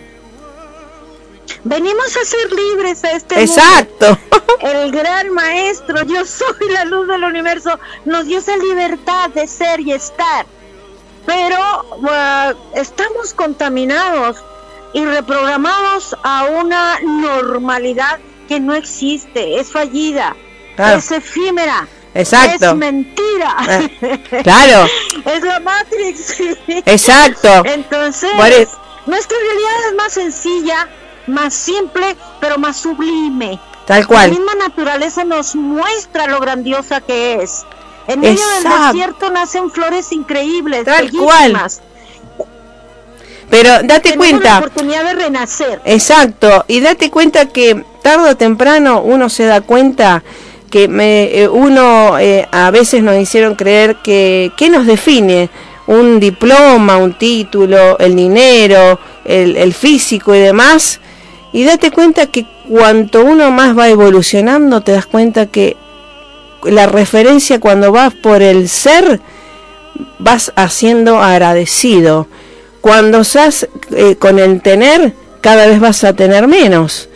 Venimos 1.62 2.16
a 2.16 2.24
ser 2.24 2.52
libres 2.52 3.04
a 3.04 3.12
este 3.12 3.40
Exacto. 3.40 4.18
El 4.60 4.90
gran 4.90 5.30
maestro, 5.30 6.02
yo 6.04 6.24
soy 6.24 6.70
la 6.72 6.84
luz 6.84 7.08
del 7.08 7.24
universo, 7.24 7.78
nos 8.04 8.26
dio 8.26 8.38
esa 8.38 8.56
libertad 8.56 9.30
de 9.30 9.46
ser 9.46 9.80
y 9.80 9.92
estar. 9.92 10.46
Pero 11.26 11.58
uh, 11.98 12.78
estamos 12.78 13.34
contaminados 13.34 14.42
y 14.92 15.04
reprogramados 15.04 16.16
a 16.22 16.46
una 16.46 17.00
normalidad 17.00 18.18
que 18.48 18.60
no 18.60 18.74
existe, 18.74 19.58
es 19.58 19.70
fallida 19.70 20.36
es 20.78 21.10
efímera. 21.10 21.86
Exacto. 22.14 22.70
Es 22.70 22.74
mentira. 22.74 23.56
Eh, 23.68 24.42
claro. 24.42 24.88
es 25.24 25.42
la 25.42 25.60
Matrix. 25.60 26.40
Exacto. 26.86 27.62
Entonces, 27.66 28.30
nuestra 29.06 29.36
realidad 29.38 29.88
es 29.88 29.94
más 29.96 30.12
sencilla, 30.12 30.88
más 31.26 31.54
simple, 31.54 32.16
pero 32.40 32.58
más 32.58 32.76
sublime. 32.78 33.60
Tal 33.86 34.06
cual. 34.06 34.30
La 34.30 34.38
misma 34.38 34.54
naturaleza 34.54 35.24
nos 35.24 35.54
muestra 35.54 36.26
lo 36.26 36.40
grandiosa 36.40 37.00
que 37.00 37.42
es. 37.42 37.64
En 38.08 38.20
medio 38.20 38.44
del 38.46 38.92
desierto 38.92 39.30
nacen 39.30 39.70
flores 39.70 40.12
increíbles, 40.12 40.84
Tal 40.84 41.10
cual. 41.10 41.70
Pero 43.50 43.82
date 43.84 44.16
cuenta. 44.16 44.44
La 44.44 44.58
oportunidad 44.58 45.04
de 45.04 45.14
renacer. 45.14 45.80
Exacto. 45.84 46.64
Y 46.66 46.80
date 46.80 47.10
cuenta 47.10 47.46
que 47.46 47.84
tarde 48.02 48.30
o 48.30 48.36
temprano 48.36 49.02
uno 49.02 49.28
se 49.28 49.44
da 49.44 49.60
cuenta 49.60 50.22
que 50.70 50.88
me, 50.88 51.42
eh, 51.42 51.48
uno 51.48 52.18
eh, 52.18 52.46
a 52.50 52.70
veces 52.70 53.02
nos 53.02 53.16
hicieron 53.16 53.54
creer 53.54 53.96
que 53.96 54.52
qué 54.56 54.68
nos 54.68 54.86
define 54.86 55.50
un 55.86 56.18
diploma, 56.18 56.96
un 56.96 57.14
título, 57.14 57.98
el 57.98 58.16
dinero, 58.16 58.98
el, 59.24 59.72
físico 59.72 60.34
y 60.34 60.40
demás. 60.40 61.00
Y 61.52 61.64
date 61.64 61.90
cuenta 61.90 62.26
que 62.26 62.46
cuanto 62.68 63.24
uno 63.24 63.50
más 63.50 63.76
va 63.78 63.88
evolucionando, 63.88 64.80
te 64.80 64.92
das 64.92 65.06
cuenta 65.06 65.46
que 65.46 65.76
la 66.64 66.86
referencia 66.86 67.60
cuando 67.60 67.92
vas 67.92 68.12
por 68.14 68.42
el 68.42 68.68
ser, 68.68 69.20
vas 70.18 70.52
haciendo 70.56 71.18
agradecido. 71.20 72.26
Cuando 72.80 73.20
estás 73.20 73.68
eh, 73.92 74.16
con 74.16 74.38
el 74.38 74.60
tener, 74.60 75.14
cada 75.40 75.66
vez 75.66 75.80
vas 75.80 76.02
a 76.04 76.12
tener 76.12 76.48
menos. 76.48 77.08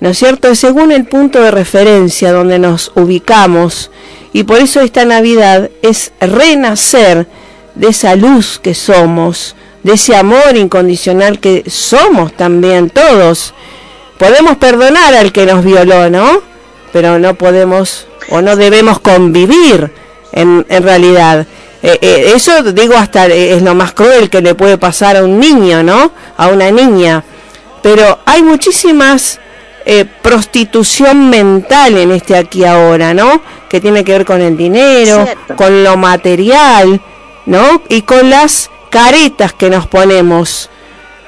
¿No 0.00 0.10
es 0.10 0.18
cierto? 0.18 0.54
según 0.54 0.92
el 0.92 1.06
punto 1.06 1.42
de 1.42 1.50
referencia 1.50 2.32
donde 2.32 2.58
nos 2.58 2.92
ubicamos 2.94 3.90
y 4.34 4.42
por 4.42 4.58
eso 4.58 4.80
esta 4.80 5.04
Navidad 5.04 5.70
es 5.80 6.12
renacer 6.20 7.28
de 7.76 7.88
esa 7.88 8.16
luz 8.16 8.58
que 8.58 8.74
somos, 8.74 9.54
de 9.84 9.92
ese 9.92 10.16
amor 10.16 10.56
incondicional 10.56 11.38
que 11.38 11.62
somos 11.68 12.32
también 12.36 12.90
todos. 12.90 13.54
Podemos 14.18 14.56
perdonar 14.56 15.14
al 15.14 15.30
que 15.30 15.46
nos 15.46 15.64
violó, 15.64 16.10
¿no? 16.10 16.42
Pero 16.92 17.20
no 17.20 17.34
podemos 17.34 18.08
o 18.28 18.42
no 18.42 18.56
debemos 18.56 18.98
convivir 18.98 19.92
en, 20.32 20.66
en 20.68 20.82
realidad. 20.82 21.46
Eh, 21.84 21.98
eh, 22.00 22.32
eso 22.34 22.60
digo 22.72 22.96
hasta 22.96 23.26
es 23.26 23.62
lo 23.62 23.76
más 23.76 23.92
cruel 23.92 24.30
que 24.30 24.40
le 24.40 24.56
puede 24.56 24.78
pasar 24.78 25.16
a 25.16 25.22
un 25.22 25.38
niño, 25.38 25.84
¿no? 25.84 26.10
A 26.36 26.48
una 26.48 26.72
niña. 26.72 27.22
Pero 27.82 28.18
hay 28.24 28.42
muchísimas 28.42 29.38
eh, 29.86 30.04
prostitución 30.04 31.30
mental 31.30 31.98
en 31.98 32.10
este 32.10 32.36
aquí 32.36 32.64
ahora, 32.64 33.12
¿no? 33.14 33.42
Que 33.68 33.80
tiene 33.80 34.04
que 34.04 34.12
ver 34.12 34.24
con 34.24 34.40
el 34.40 34.56
dinero, 34.56 35.26
con 35.56 35.84
lo 35.84 35.96
material, 35.96 37.00
¿no? 37.46 37.82
Y 37.88 38.02
con 38.02 38.30
las 38.30 38.70
caretas 38.90 39.52
que 39.52 39.70
nos 39.70 39.86
ponemos. 39.86 40.70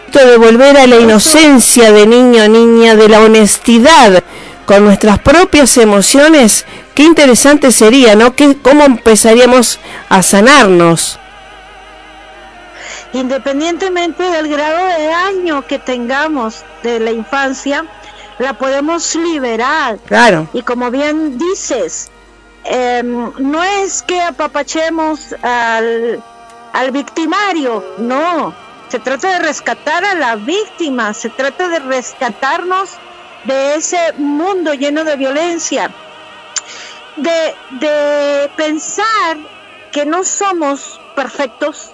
Esto 0.06 0.26
de 0.26 0.36
volver 0.36 0.76
a 0.76 0.86
la 0.86 0.96
inocencia 0.96 1.92
de 1.92 2.06
niño, 2.06 2.48
niña, 2.48 2.94
de 2.94 3.08
la 3.08 3.20
honestidad 3.20 4.22
con 4.66 4.84
nuestras 4.84 5.20
propias 5.20 5.76
emociones, 5.76 6.66
qué 6.94 7.04
interesante 7.04 7.70
sería, 7.70 8.16
¿no? 8.16 8.34
¿Qué, 8.34 8.56
¿Cómo 8.60 8.84
empezaríamos 8.84 9.78
a 10.08 10.22
sanarnos? 10.22 11.18
Independientemente 13.12 14.24
del 14.24 14.48
grado 14.48 14.98
de 14.98 15.06
daño 15.06 15.64
que 15.66 15.78
tengamos 15.78 16.64
de 16.82 16.98
la 16.98 17.12
infancia, 17.12 17.84
la 18.38 18.54
podemos 18.54 19.14
liberar. 19.14 19.98
Claro. 20.06 20.48
Y 20.52 20.62
como 20.62 20.90
bien 20.90 21.38
dices, 21.38 22.10
em, 22.64 23.32
no 23.38 23.62
es 23.62 24.02
que 24.02 24.20
apapachemos 24.20 25.34
al, 25.42 26.22
al 26.72 26.90
victimario, 26.90 27.84
no. 27.98 28.54
Se 28.88 28.98
trata 29.00 29.30
de 29.30 29.38
rescatar 29.40 30.04
a 30.04 30.14
la 30.14 30.36
víctima, 30.36 31.12
se 31.14 31.30
trata 31.30 31.68
de 31.68 31.80
rescatarnos 31.80 32.90
de 33.44 33.74
ese 33.76 33.98
mundo 34.18 34.74
lleno 34.74 35.04
de 35.04 35.16
violencia. 35.16 35.90
de, 37.16 37.54
de 37.80 38.50
pensar 38.56 39.36
que 39.92 40.04
no 40.04 40.22
somos 40.24 41.00
perfectos, 41.14 41.90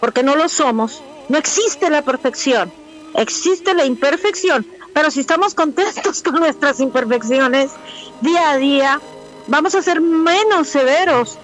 porque 0.00 0.22
no 0.22 0.36
lo 0.36 0.48
somos. 0.48 1.02
No 1.28 1.36
existe 1.36 1.90
la 1.90 2.00
perfección, 2.02 2.72
existe 3.14 3.74
la 3.74 3.84
imperfección, 3.84 4.66
pero 4.92 5.10
si 5.10 5.20
estamos 5.20 5.54
contentos 5.54 6.22
con 6.24 6.36
nuestras 6.36 6.80
imperfecciones 6.80 7.72
día 8.20 8.50
a 8.50 8.56
día, 8.56 9.00
vamos 9.46 9.74
a 9.74 9.82
ser 9.82 10.00
menos 10.00 10.68
severos 10.68 11.38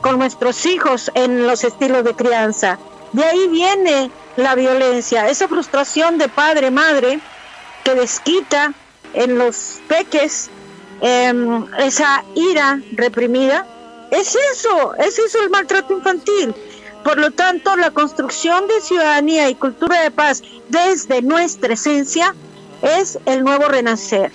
con 0.00 0.18
nuestros 0.18 0.64
hijos 0.66 1.10
en 1.14 1.46
los 1.46 1.64
estilos 1.64 2.04
de 2.04 2.14
crianza. 2.14 2.78
De 3.12 3.24
ahí 3.24 3.48
viene 3.48 4.10
la 4.36 4.54
violencia, 4.54 5.28
esa 5.28 5.48
frustración 5.48 6.18
de 6.18 6.28
padre, 6.28 6.70
madre, 6.70 7.20
que 7.84 7.94
desquita 7.94 8.74
en 9.14 9.38
los 9.38 9.80
peques, 9.88 10.50
em, 11.00 11.66
esa 11.78 12.22
ira 12.34 12.80
reprimida. 12.92 13.66
Es 14.10 14.36
eso, 14.52 14.94
es 14.96 15.18
eso 15.18 15.42
el 15.42 15.50
maltrato 15.50 15.94
infantil. 15.94 16.54
Por 17.02 17.18
lo 17.18 17.30
tanto, 17.30 17.76
la 17.76 17.90
construcción 17.90 18.66
de 18.66 18.80
ciudadanía 18.80 19.48
y 19.48 19.54
cultura 19.54 20.02
de 20.02 20.10
paz 20.10 20.42
desde 20.68 21.22
nuestra 21.22 21.74
esencia 21.74 22.34
es 22.82 23.18
el 23.26 23.42
nuevo 23.44 23.66
renacer. 23.68 24.30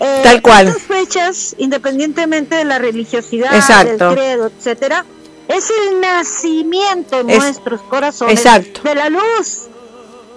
Eh, 0.00 0.20
Tal 0.22 0.40
cual. 0.40 0.68
Estas 0.68 0.82
fechas, 0.82 1.54
independientemente 1.58 2.54
de 2.56 2.64
la 2.64 2.78
religiosidad, 2.78 3.54
Exacto. 3.54 4.08
del 4.08 4.14
credo, 4.18 4.46
etcétera, 4.46 5.04
es 5.48 5.70
el 5.88 6.00
nacimiento 6.00 7.20
en 7.20 7.30
Es- 7.30 7.38
nuestros 7.38 7.82
corazones 7.82 8.38
Exacto. 8.38 8.80
de 8.82 8.94
la 8.94 9.08
luz, 9.10 9.68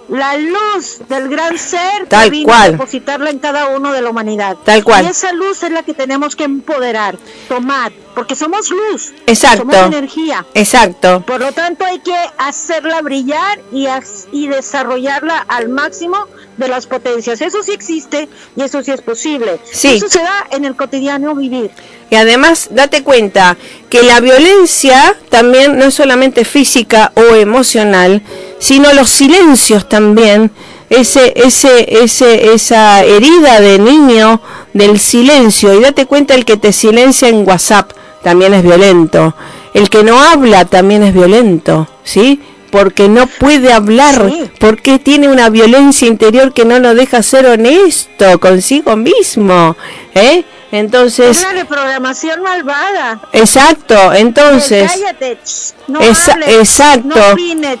la 0.08 0.36
luz 0.36 1.00
del 1.08 1.28
gran 1.28 1.56
ser 1.58 2.06
Tal 2.08 2.24
que 2.24 2.30
vino 2.30 2.46
cual. 2.48 2.62
a 2.62 2.70
depositarla 2.72 3.30
en 3.30 3.38
cada 3.38 3.68
uno 3.68 3.92
de 3.92 4.02
la 4.02 4.10
humanidad. 4.10 4.56
Tal 4.64 4.84
cual. 4.84 5.04
Y 5.04 5.08
esa 5.08 5.32
luz 5.32 5.62
es 5.62 5.70
la 5.70 5.82
que 5.82 5.94
tenemos 5.94 6.36
que 6.36 6.44
empoderar, 6.44 7.16
tomar, 7.48 7.92
porque 8.14 8.34
somos 8.34 8.70
luz, 8.70 9.12
Exacto. 9.26 9.58
somos 9.58 9.76
energía. 9.76 10.44
Exacto. 10.54 11.22
Por 11.26 11.40
lo 11.40 11.52
tanto, 11.52 11.84
hay 11.84 12.00
que 12.00 12.14
hacerla 12.38 13.00
brillar 13.02 13.60
y, 13.72 13.86
y 14.32 14.48
desarrollarla 14.48 15.44
al 15.48 15.68
máximo 15.68 16.26
de 16.56 16.68
las 16.68 16.86
potencias. 16.86 17.40
Eso 17.40 17.62
sí 17.62 17.72
existe 17.72 18.28
y 18.56 18.62
eso 18.62 18.82
sí 18.82 18.90
es 18.92 19.02
posible. 19.02 19.58
Sí. 19.70 19.96
Eso 19.96 20.08
se 20.08 20.20
da 20.20 20.46
en 20.50 20.64
el 20.64 20.76
cotidiano 20.76 21.34
vivir. 21.34 21.70
Y 22.10 22.16
además, 22.16 22.68
date 22.70 23.02
cuenta 23.02 23.56
que 23.90 24.02
la 24.02 24.20
violencia 24.20 25.16
también 25.30 25.78
no 25.78 25.86
es 25.86 25.94
solamente 25.94 26.44
física 26.44 27.12
o 27.16 27.34
emocional, 27.34 28.22
sino 28.58 28.92
los 28.92 29.08
silencios 29.08 29.88
también. 29.88 30.50
Ese, 30.90 31.32
ese, 31.36 32.02
ese, 32.02 32.52
esa 32.52 33.02
herida 33.02 33.60
de 33.60 33.78
niño 33.78 34.40
del 34.74 35.00
silencio. 35.00 35.72
Y 35.74 35.80
date 35.80 36.06
cuenta 36.06 36.34
el 36.34 36.44
que 36.44 36.56
te 36.56 36.72
silencia 36.72 37.28
en 37.28 37.46
WhatsApp 37.48 37.90
también 38.22 38.54
es 38.54 38.62
violento. 38.62 39.34
El 39.72 39.88
que 39.90 40.04
no 40.04 40.20
habla 40.20 40.66
también 40.66 41.02
es 41.02 41.12
violento, 41.14 41.88
¿sí? 42.04 42.40
Porque 42.70 43.08
no 43.08 43.26
puede 43.26 43.72
hablar, 43.72 44.30
Sí. 44.30 44.50
porque 44.58 44.98
tiene 44.98 45.28
una 45.28 45.48
violencia 45.48 46.06
interior 46.06 46.52
que 46.52 46.64
no 46.64 46.78
lo 46.78 46.94
deja 46.94 47.22
ser 47.22 47.46
honesto 47.46 48.38
consigo 48.38 48.94
mismo, 48.96 49.76
¿eh? 50.14 50.44
Entonces, 50.72 51.36
Es 51.38 51.42
una 51.44 51.52
reprogramación 51.52 52.42
malvada. 52.42 53.20
exacto, 53.32 54.12
entonces, 54.12 54.90
Cállate, 54.90 55.38
no 55.86 56.00
hables, 56.00 56.48
exacto. 56.48 57.08
no 57.16 57.32
opines, 57.32 57.78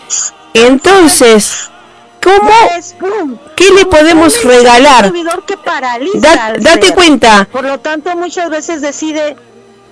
entonces, 0.54 1.70
¿cómo, 2.22 3.38
qué 3.56 3.70
le 3.70 3.86
podemos 3.86 4.42
regalar? 4.44 5.06
inhibidor 5.06 5.44
que 5.44 5.56
paraliza 5.56 6.18
Da- 6.20 6.52
date 6.58 6.86
ser. 6.86 6.94
cuenta, 6.94 7.48
Por 7.50 7.64
lo 7.64 7.78
tanto, 7.80 8.14
muchas 8.16 8.48
veces 8.50 8.80
decide 8.80 9.36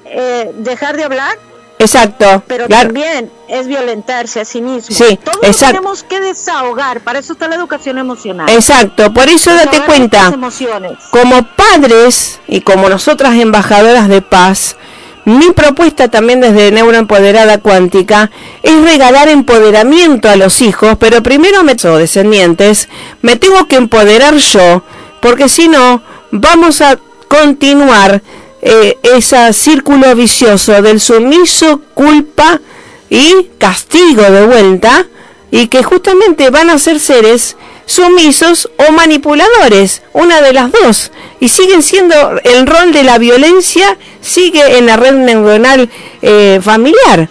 eh, 0.04 0.50
dejar 0.58 0.96
de 0.96 1.04
hablar, 1.04 1.36
exacto, 1.78 2.42
pero 2.46 2.66
claro, 2.66 2.88
también 2.88 3.30
es 3.48 3.66
violentarse 3.66 4.40
a 4.40 4.44
sí 4.44 4.60
mismo. 4.60 4.94
Sí, 4.94 5.18
Todos 5.22 5.38
exacto. 5.42 5.76
tenemos 5.76 6.02
que 6.04 6.20
desahogar, 6.20 7.00
para 7.00 7.18
eso 7.18 7.32
está 7.32 7.48
la 7.48 7.56
educación 7.56 7.98
emocional. 7.98 8.48
exacto, 8.50 9.12
por 9.12 9.28
eso 9.28 9.52
date 9.54 9.80
cuenta, 9.84 10.26
emociones. 10.28 10.98
como 11.10 11.42
padres 11.56 12.40
y 12.46 12.60
como 12.60 12.88
nosotras 12.88 13.34
embajadoras 13.34 14.08
de 14.08 14.22
paz, 14.22 14.76
mi 15.24 15.52
propuesta 15.52 16.08
también 16.08 16.40
desde 16.40 16.72
Neuroempoderada 16.72 17.58
Cuántica 17.58 18.30
es 18.62 18.82
regalar 18.82 19.28
empoderamiento 19.28 20.28
a 20.28 20.36
los 20.36 20.60
hijos, 20.60 20.96
pero 20.98 21.22
primero 21.22 21.62
me 21.62 21.76
o 21.84 21.96
descendientes, 21.96 22.88
me 23.22 23.36
tengo 23.36 23.66
que 23.68 23.76
empoderar 23.76 24.36
yo, 24.36 24.82
porque 25.20 25.48
si 25.48 25.68
no, 25.68 26.02
vamos 26.30 26.80
a 26.80 26.98
continuar 27.28 28.22
eh, 28.60 28.98
ese 29.02 29.52
círculo 29.52 30.14
vicioso 30.14 30.82
del 30.82 31.00
sumiso, 31.00 31.80
culpa 31.94 32.60
y 33.08 33.50
castigo 33.58 34.22
de 34.22 34.46
vuelta, 34.46 35.06
y 35.50 35.68
que 35.68 35.82
justamente 35.82 36.50
van 36.50 36.70
a 36.70 36.78
ser 36.78 36.98
seres 36.98 37.56
sumisos 37.86 38.70
o 38.88 38.92
manipuladores, 38.92 40.02
una 40.12 40.40
de 40.40 40.52
las 40.52 40.70
dos, 40.72 41.12
y 41.40 41.48
siguen 41.48 41.82
siendo 41.82 42.14
el 42.44 42.66
rol 42.66 42.92
de 42.92 43.02
la 43.02 43.18
violencia, 43.18 43.96
sigue 44.20 44.78
en 44.78 44.86
la 44.86 44.96
red 44.96 45.12
neuronal 45.14 45.90
eh, 46.22 46.60
familiar. 46.62 47.28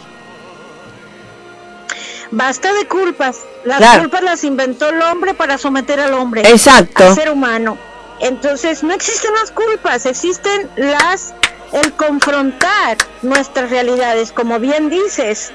Basta 2.31 2.71
de 2.73 2.87
culpas. 2.87 3.37
Las 3.65 3.77
Claro. 3.77 4.01
culpas 4.03 4.23
las 4.23 4.43
inventó 4.43 4.89
el 4.89 5.01
hombre 5.01 5.33
para 5.33 5.57
someter 5.57 5.99
al 5.99 6.13
hombre. 6.13 6.41
Exacto. 6.49 7.03
Al 7.03 7.15
ser 7.15 7.29
humano. 7.29 7.77
Entonces, 8.19 8.83
no 8.83 8.93
existen 8.93 9.33
las 9.33 9.51
culpas, 9.51 10.05
existen 10.05 10.69
las 10.77 11.33
el 11.73 11.93
confrontar 11.93 12.97
nuestras 13.21 13.69
realidades, 13.69 14.31
como 14.31 14.59
bien 14.59 14.89
dices, 14.89 15.51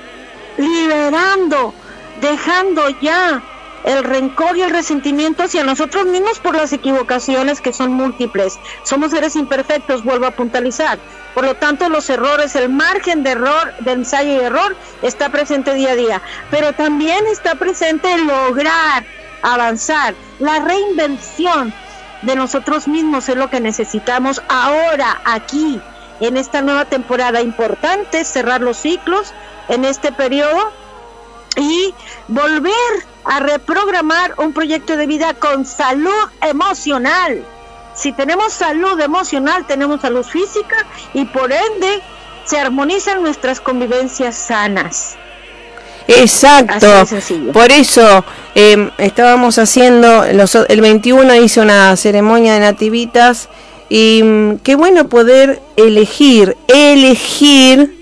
liberando, 0.56 1.74
dejando 2.20 2.88
ya 3.00 3.42
el 3.86 4.02
rencor 4.02 4.56
y 4.56 4.62
el 4.62 4.70
resentimiento 4.70 5.44
hacia 5.44 5.62
nosotros 5.62 6.06
mismos 6.06 6.40
por 6.40 6.56
las 6.56 6.72
equivocaciones 6.72 7.60
que 7.60 7.72
son 7.72 7.92
múltiples. 7.92 8.58
Somos 8.82 9.12
seres 9.12 9.36
imperfectos, 9.36 10.02
vuelvo 10.02 10.26
a 10.26 10.32
puntualizar. 10.32 10.98
Por 11.34 11.44
lo 11.44 11.54
tanto, 11.54 11.88
los 11.88 12.10
errores, 12.10 12.56
el 12.56 12.68
margen 12.68 13.22
de 13.22 13.30
error, 13.30 13.74
de 13.80 13.92
ensayo 13.92 14.32
y 14.32 14.44
error, 14.44 14.76
está 15.02 15.28
presente 15.28 15.72
día 15.74 15.92
a 15.92 15.96
día. 15.96 16.22
Pero 16.50 16.72
también 16.72 17.24
está 17.28 17.54
presente 17.54 18.18
lograr 18.18 19.06
avanzar. 19.42 20.14
La 20.40 20.58
reinvención 20.58 21.72
de 22.22 22.34
nosotros 22.34 22.88
mismos 22.88 23.28
es 23.28 23.36
lo 23.36 23.50
que 23.50 23.60
necesitamos 23.60 24.42
ahora, 24.48 25.20
aquí, 25.24 25.80
en 26.18 26.36
esta 26.36 26.60
nueva 26.60 26.86
temporada. 26.86 27.40
Importante 27.40 28.24
cerrar 28.24 28.62
los 28.62 28.78
ciclos 28.78 29.32
en 29.68 29.84
este 29.84 30.10
periodo 30.10 30.72
y 31.56 31.94
volver 32.26 33.15
a 33.26 33.40
reprogramar 33.40 34.34
un 34.38 34.52
proyecto 34.52 34.96
de 34.96 35.06
vida 35.06 35.34
con 35.34 35.66
salud 35.66 36.30
emocional. 36.42 37.44
Si 37.94 38.12
tenemos 38.12 38.52
salud 38.52 39.00
emocional, 39.00 39.66
tenemos 39.66 40.00
salud 40.00 40.24
física 40.24 40.76
y 41.14 41.24
por 41.24 41.52
ende 41.52 42.00
se 42.44 42.58
armonizan 42.58 43.22
nuestras 43.22 43.60
convivencias 43.60 44.36
sanas. 44.36 45.16
Exacto. 46.06 46.86
Por 47.52 47.72
eso 47.72 48.24
eh, 48.54 48.90
estábamos 48.98 49.58
haciendo, 49.58 50.24
los, 50.32 50.54
el 50.54 50.80
21 50.80 51.34
hice 51.36 51.60
una 51.60 51.96
ceremonia 51.96 52.54
de 52.54 52.60
nativitas 52.60 53.48
y 53.88 54.22
mm, 54.22 54.58
qué 54.58 54.76
bueno 54.76 55.08
poder 55.08 55.60
elegir, 55.76 56.56
elegir 56.68 57.95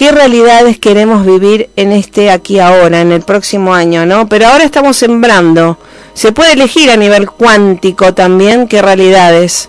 qué 0.00 0.12
realidades 0.12 0.78
queremos 0.78 1.26
vivir 1.26 1.68
en 1.76 1.92
este 1.92 2.30
aquí 2.30 2.58
ahora, 2.58 3.02
en 3.02 3.12
el 3.12 3.20
próximo 3.20 3.74
año, 3.74 4.06
¿no? 4.06 4.30
Pero 4.30 4.46
ahora 4.46 4.64
estamos 4.64 4.96
sembrando. 4.96 5.76
Se 6.14 6.32
puede 6.32 6.54
elegir 6.54 6.90
a 6.90 6.96
nivel 6.96 7.30
cuántico 7.30 8.14
también 8.14 8.66
qué 8.66 8.80
realidades. 8.80 9.68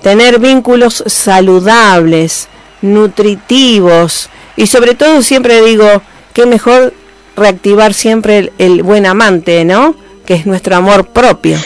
Tener 0.00 0.38
vínculos 0.38 1.02
saludables, 1.08 2.46
nutritivos 2.80 4.30
y 4.54 4.68
sobre 4.68 4.94
todo 4.94 5.20
siempre 5.20 5.60
digo, 5.62 6.00
qué 6.32 6.46
mejor 6.46 6.94
reactivar 7.34 7.92
siempre 7.92 8.38
el, 8.38 8.52
el 8.58 8.84
buen 8.84 9.04
amante, 9.04 9.64
¿no? 9.64 9.96
Que 10.24 10.34
es 10.34 10.46
nuestro 10.46 10.76
amor 10.76 11.08
propio. 11.08 11.58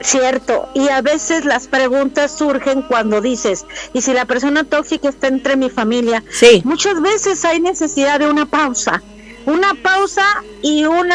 Cierto, 0.00 0.68
y 0.74 0.88
a 0.88 1.02
veces 1.02 1.44
las 1.44 1.66
preguntas 1.66 2.36
surgen 2.36 2.82
cuando 2.82 3.20
dices, 3.20 3.66
¿y 3.92 4.02
si 4.02 4.12
la 4.12 4.26
persona 4.26 4.64
tóxica 4.64 5.08
está 5.08 5.26
entre 5.26 5.56
mi 5.56 5.70
familia? 5.70 6.22
Sí. 6.30 6.62
Muchas 6.64 7.00
veces 7.00 7.44
hay 7.44 7.60
necesidad 7.60 8.20
de 8.20 8.28
una 8.28 8.46
pausa, 8.46 9.02
una 9.44 9.74
pausa 9.74 10.24
y 10.62 10.84
un 10.84 11.10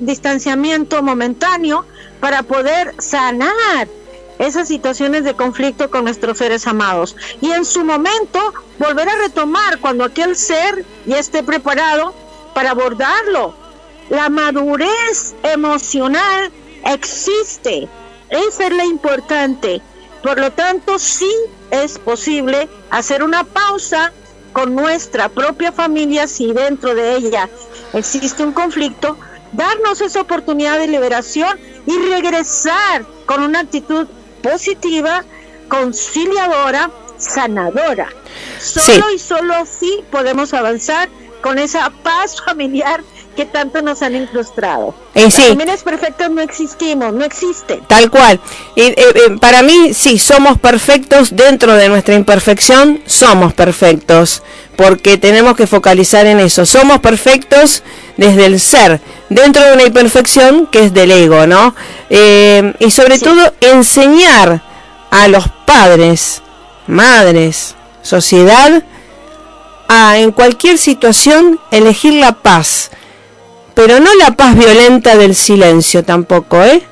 distanciamiento 0.00 1.02
momentáneo 1.02 1.86
para 2.20 2.42
poder 2.42 2.94
sanar 2.98 3.88
esas 4.38 4.68
situaciones 4.68 5.24
de 5.24 5.34
conflicto 5.34 5.90
con 5.90 6.04
nuestros 6.04 6.38
seres 6.38 6.66
amados. 6.66 7.16
Y 7.40 7.52
en 7.52 7.64
su 7.64 7.84
momento 7.84 8.52
volver 8.78 9.08
a 9.08 9.16
retomar 9.16 9.78
cuando 9.80 10.04
aquel 10.04 10.36
ser 10.36 10.84
ya 11.06 11.18
esté 11.18 11.42
preparado 11.42 12.14
para 12.54 12.72
abordarlo. 12.72 13.54
La 14.10 14.28
madurez 14.28 15.34
emocional 15.42 16.52
existe. 16.84 17.88
Esa 18.30 18.66
es 18.66 18.72
la 18.72 18.84
importante. 18.84 19.80
Por 20.22 20.38
lo 20.38 20.50
tanto, 20.52 20.98
sí 20.98 21.30
es 21.70 21.98
posible 21.98 22.68
hacer 22.90 23.22
una 23.22 23.44
pausa 23.44 24.12
con 24.52 24.74
nuestra 24.74 25.28
propia 25.28 25.70
familia 25.70 26.26
si 26.26 26.52
dentro 26.52 26.94
de 26.94 27.16
ella 27.16 27.48
existe 27.92 28.42
un 28.42 28.52
conflicto, 28.52 29.18
darnos 29.52 30.00
esa 30.00 30.22
oportunidad 30.22 30.78
de 30.78 30.88
liberación 30.88 31.58
y 31.86 31.96
regresar 32.10 33.04
con 33.26 33.42
una 33.42 33.60
actitud 33.60 34.06
positiva, 34.42 35.24
conciliadora, 35.68 36.90
sanadora. 37.18 38.08
Solo 38.58 39.10
y 39.10 39.18
solo 39.18 39.54
así 39.54 40.04
podemos 40.10 40.54
avanzar 40.54 41.08
con 41.42 41.58
esa 41.58 41.90
paz 42.02 42.40
familiar 42.42 43.02
que 43.36 43.44
tanto 43.44 43.82
nos 43.82 44.02
han 44.02 44.16
incrustado. 44.16 44.94
Eh, 45.14 45.30
sí. 45.30 45.56
Las 45.66 45.82
perfectas 45.82 46.30
no 46.30 46.40
existimos, 46.40 47.12
no 47.12 47.24
existen. 47.24 47.80
Tal 47.86 48.10
cual. 48.10 48.40
Y, 48.74 48.82
eh, 48.82 48.94
eh, 48.96 49.36
para 49.40 49.62
mí, 49.62 49.92
sí, 49.92 50.18
somos 50.18 50.58
perfectos 50.58 51.36
dentro 51.36 51.74
de 51.74 51.88
nuestra 51.88 52.14
imperfección, 52.14 53.00
somos 53.06 53.52
perfectos, 53.52 54.42
porque 54.76 55.18
tenemos 55.18 55.56
que 55.56 55.66
focalizar 55.66 56.26
en 56.26 56.40
eso. 56.40 56.64
Somos 56.64 57.00
perfectos 57.00 57.82
desde 58.16 58.46
el 58.46 58.58
ser, 58.58 59.00
dentro 59.28 59.62
de 59.62 59.74
una 59.74 59.82
imperfección 59.84 60.66
que 60.66 60.84
es 60.84 60.94
del 60.94 61.12
ego, 61.12 61.46
¿no? 61.46 61.74
Eh, 62.08 62.72
y 62.78 62.90
sobre 62.90 63.18
todo 63.18 63.52
enseñar 63.60 64.62
a 65.10 65.28
los 65.28 65.48
padres, 65.66 66.42
madres, 66.86 67.74
sociedad, 68.02 68.82
a 69.88 70.18
en 70.18 70.32
cualquier 70.32 70.78
situación 70.78 71.60
elegir 71.70 72.14
la 72.14 72.32
paz 72.32 72.90
pero 73.76 74.00
no 74.00 74.14
la 74.14 74.30
paz 74.30 74.56
violenta 74.56 75.16
del 75.18 75.34
silencio 75.34 76.02
tampoco, 76.02 76.64
¿eh? 76.64 76.82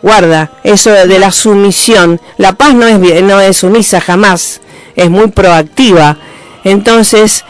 Guarda, 0.00 0.50
eso 0.64 0.90
de 0.90 1.18
la 1.18 1.30
sumisión. 1.30 2.22
La 2.38 2.54
paz 2.54 2.74
no 2.74 2.86
es, 2.86 3.22
no 3.22 3.38
es 3.38 3.58
sumisa 3.58 4.00
jamás, 4.00 4.62
es 4.96 5.10
muy 5.10 5.28
proactiva. 5.28 6.16
Entonces, 6.64 7.44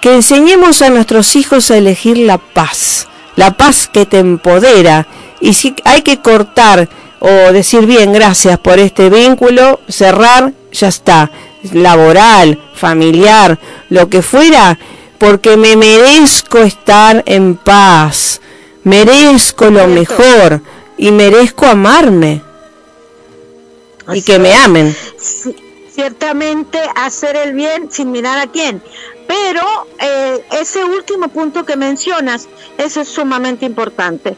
que 0.00 0.14
enseñemos 0.14 0.80
a 0.80 0.88
nuestros 0.88 1.36
hijos 1.36 1.70
a 1.70 1.76
elegir 1.76 2.16
la 2.16 2.38
paz, 2.38 3.06
la 3.36 3.58
paz 3.58 3.86
que 3.92 4.06
te 4.06 4.20
empodera. 4.20 5.06
Y 5.42 5.52
si 5.52 5.76
hay 5.84 6.00
que 6.00 6.22
cortar 6.22 6.88
o 7.18 7.28
decir 7.52 7.84
bien, 7.84 8.14
gracias 8.14 8.58
por 8.58 8.78
este 8.78 9.10
vínculo, 9.10 9.80
cerrar, 9.86 10.54
ya 10.72 10.88
está. 10.88 11.30
Laboral, 11.74 12.58
familiar, 12.74 13.58
lo 13.90 14.08
que 14.08 14.22
fuera, 14.22 14.78
porque 15.18 15.56
me 15.56 15.76
merezco 15.76 16.58
estar 16.58 17.22
en 17.26 17.56
paz, 17.56 18.40
merezco 18.84 19.70
lo 19.70 19.86
mejor 19.88 20.62
y 20.96 21.10
merezco 21.10 21.66
amarme 21.66 22.42
y 24.14 24.22
que 24.22 24.38
me 24.38 24.54
amen. 24.54 24.94
Ciertamente 25.90 26.78
hacer 26.94 27.36
el 27.36 27.54
bien 27.54 27.90
sin 27.90 28.12
mirar 28.12 28.38
a 28.38 28.46
quién, 28.46 28.80
pero 29.26 29.62
eh, 30.00 30.44
ese 30.52 30.84
último 30.84 31.28
punto 31.28 31.66
que 31.66 31.76
mencionas, 31.76 32.48
eso 32.78 33.00
es 33.00 33.08
sumamente 33.08 33.66
importante. 33.66 34.36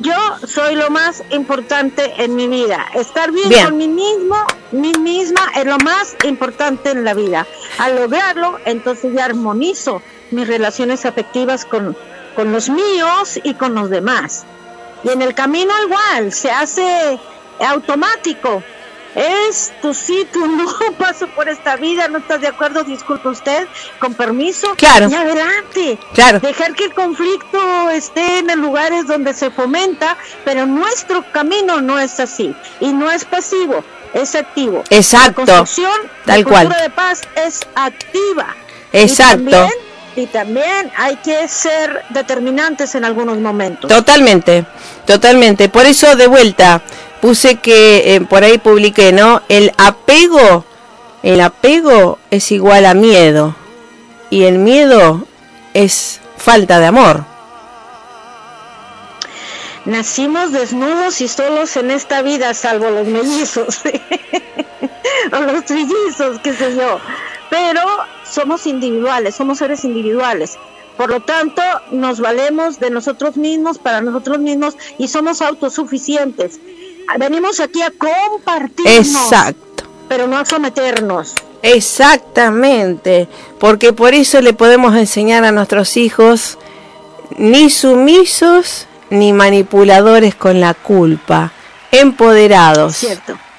Yo 0.00 0.14
soy 0.46 0.76
lo 0.76 0.90
más 0.90 1.24
importante 1.30 2.12
en 2.18 2.36
mi 2.36 2.46
vida. 2.46 2.86
Estar 2.94 3.32
bien, 3.32 3.50
con 3.64 3.76
mí 3.78 3.88
mismo, 3.88 4.36
mí 4.70 4.92
misma 5.00 5.40
es 5.56 5.64
lo 5.64 5.78
más 5.78 6.14
importante 6.24 6.90
en 6.90 7.04
la 7.04 7.14
vida. 7.14 7.46
Al 7.78 7.96
lograrlo, 7.96 8.58
entonces 8.66 9.12
ya 9.14 9.24
armonizo 9.24 10.02
mis 10.30 10.46
relaciones 10.46 11.06
afectivas 11.06 11.64
con, 11.64 11.96
con 12.34 12.52
los 12.52 12.68
míos 12.68 13.38
y 13.42 13.54
con 13.54 13.74
los 13.74 13.90
demás. 13.90 14.44
Y 15.04 15.10
en 15.10 15.22
el 15.22 15.34
camino 15.34 15.72
igual, 15.84 16.32
se 16.32 16.50
hace 16.50 17.18
automático. 17.60 18.62
Es 19.14 19.72
tu 19.80 19.94
sí, 19.94 20.26
tu 20.32 20.46
no, 20.46 20.66
paso 20.98 21.26
por 21.28 21.48
esta 21.48 21.76
vida, 21.76 22.08
no 22.08 22.18
estás 22.18 22.40
de 22.40 22.48
acuerdo, 22.48 22.84
disculpe 22.84 23.28
usted, 23.28 23.66
con 23.98 24.14
permiso. 24.14 24.74
Claro. 24.76 25.08
Y 25.08 25.14
adelante. 25.14 25.98
Claro. 26.14 26.40
Dejar 26.40 26.74
que 26.74 26.84
el 26.84 26.94
conflicto 26.94 27.90
esté 27.90 28.38
en 28.38 28.60
lugares 28.60 29.06
donde 29.06 29.32
se 29.34 29.50
fomenta, 29.50 30.16
pero 30.44 30.66
nuestro 30.66 31.24
camino 31.32 31.80
no 31.80 31.98
es 31.98 32.20
así. 32.20 32.54
Y 32.80 32.92
no 32.92 33.10
es 33.10 33.24
pasivo, 33.24 33.82
es 34.14 34.34
activo. 34.34 34.84
Exacto. 34.90 35.40
La 35.40 35.46
construcción, 35.46 36.00
Tal 36.24 36.40
la 36.40 36.46
cual. 36.48 36.68
de 36.68 36.90
paz 36.90 37.22
es 37.34 37.60
activa. 37.74 38.54
Exacto 38.92 39.42
y 39.42 39.50
también 39.50 39.87
hay 40.96 41.16
que 41.16 41.46
ser 41.48 42.02
determinantes 42.10 42.94
en 42.94 43.04
algunos 43.04 43.38
momentos. 43.38 43.88
Totalmente, 43.88 44.64
totalmente. 45.06 45.68
Por 45.68 45.86
eso 45.86 46.16
de 46.16 46.26
vuelta 46.26 46.82
puse 47.20 47.56
que 47.56 48.14
eh, 48.14 48.20
por 48.22 48.42
ahí 48.42 48.58
publiqué, 48.58 49.12
¿no? 49.12 49.42
El 49.48 49.72
apego, 49.76 50.64
el 51.22 51.40
apego 51.40 52.18
es 52.30 52.50
igual 52.50 52.86
a 52.86 52.94
miedo 52.94 53.54
y 54.30 54.44
el 54.44 54.58
miedo 54.58 55.26
es 55.74 56.20
falta 56.36 56.80
de 56.80 56.86
amor. 56.86 57.24
Nacimos 59.84 60.52
desnudos 60.52 61.20
y 61.20 61.28
solos 61.28 61.76
en 61.76 61.90
esta 61.90 62.20
vida, 62.22 62.52
salvo 62.52 62.90
los 62.90 63.06
mellizos 63.06 63.80
o 65.32 65.40
los 65.40 65.64
trillizos, 65.64 66.38
qué 66.42 66.52
sé 66.52 66.76
yo. 66.76 67.00
Pero 67.50 67.82
somos 68.24 68.66
individuales, 68.66 69.34
somos 69.34 69.58
seres 69.58 69.84
individuales. 69.84 70.58
Por 70.96 71.10
lo 71.10 71.20
tanto, 71.20 71.62
nos 71.92 72.20
valemos 72.20 72.80
de 72.80 72.90
nosotros 72.90 73.36
mismos, 73.36 73.78
para 73.78 74.00
nosotros 74.00 74.38
mismos, 74.38 74.76
y 74.98 75.08
somos 75.08 75.40
autosuficientes. 75.40 76.60
Venimos 77.18 77.60
aquí 77.60 77.80
a 77.82 77.92
compartirnos. 77.92 78.96
Exacto. 78.96 79.84
Pero 80.08 80.26
no 80.26 80.36
a 80.36 80.44
someternos. 80.44 81.34
Exactamente, 81.62 83.28
porque 83.58 83.92
por 83.92 84.14
eso 84.14 84.40
le 84.40 84.52
podemos 84.52 84.94
enseñar 84.94 85.44
a 85.44 85.52
nuestros 85.52 85.96
hijos 85.96 86.58
ni 87.36 87.68
sumisos 87.70 88.86
ni 89.10 89.32
manipuladores 89.32 90.34
con 90.34 90.60
la 90.60 90.74
culpa, 90.74 91.52
empoderados, 91.90 93.06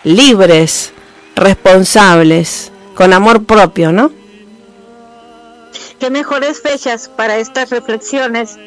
libres, 0.03 0.93
responsables, 1.35 2.68
con 2.99 3.13
amor 3.13 3.45
propio, 3.45 3.93
¿no? 3.93 4.11
qué 6.01 6.09
mejores 6.09 6.61
fechas 6.61 7.07
para 7.07 7.37
estas 7.37 7.69
reflexiones, 7.69 8.57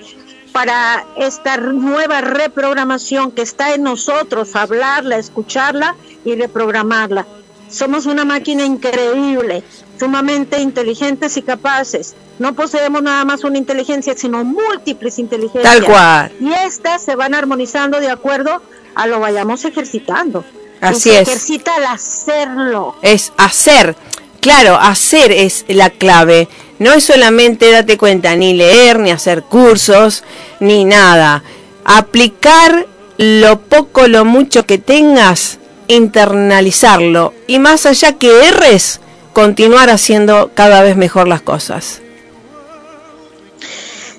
para 0.53 1.05
esta 1.19 1.59
nueva 1.59 2.23
reprogramación 2.23 3.31
que 3.31 3.43
está 3.43 3.75
en 3.75 3.83
nosotros, 3.83 4.57
hablarla, 4.57 5.19
escucharla 5.19 5.97
y 6.25 6.35
reprogramarla. 6.35 7.27
Somos 7.69 8.07
una 8.07 8.25
máquina 8.25 8.65
increíble, 8.65 9.65
sumamente 10.01 10.63
inteligentes 10.63 11.37
y 11.37 11.43
capaces. 11.43 12.15
No 12.39 12.55
poseemos 12.55 13.03
nada 13.03 13.27
más 13.27 13.45
una 13.45 13.59
inteligencia, 13.59 14.15
sino 14.17 14.45
múltiples 14.45 15.19
inteligencias. 15.19 15.75
Tal 15.75 15.85
cual. 15.85 16.33
Y 16.41 16.51
estas 16.55 17.03
se 17.03 17.17
van 17.17 17.35
armonizando 17.35 18.01
de 18.01 18.11
acuerdo 18.11 18.63
a 18.95 19.07
lo 19.07 19.21
vayamos 19.21 19.63
ejercitando. 19.67 20.43
Así 20.81 21.11
y 21.11 21.13
se 21.13 21.21
es. 21.21 21.29
ejercita 21.29 21.77
al 21.77 21.85
hacerlo. 21.85 22.97
Es 23.03 23.31
hacer. 23.37 23.95
Claro, 24.43 24.75
hacer 24.75 25.31
es 25.31 25.65
la 25.69 25.89
clave. 25.89 26.49
No 26.81 26.93
es 26.93 27.05
solamente 27.05 27.71
date 27.71 27.97
cuenta, 27.97 28.35
ni 28.35 28.55
leer, 28.55 28.99
ni 28.99 29.13
hacer 29.13 29.45
cursos, 29.45 30.25
ni 30.59 30.85
nada. 30.85 31.45
Aplicar 31.85 32.89
lo 33.19 33.61
poco, 33.61 34.09
lo 34.09 34.25
mucho 34.25 34.67
que 34.67 34.79
tengas, 34.79 35.61
internalizarlo. 35.87 37.35
Y 37.47 37.61
más 37.61 37.87
allá 37.87 38.15
que 38.15 38.49
erres, 38.49 39.01
continuar 39.33 39.91
haciendo 39.91 40.51
cada 40.55 40.83
vez 40.83 40.97
mejor 40.97 41.29
las 41.29 41.43
cosas. 41.43 42.03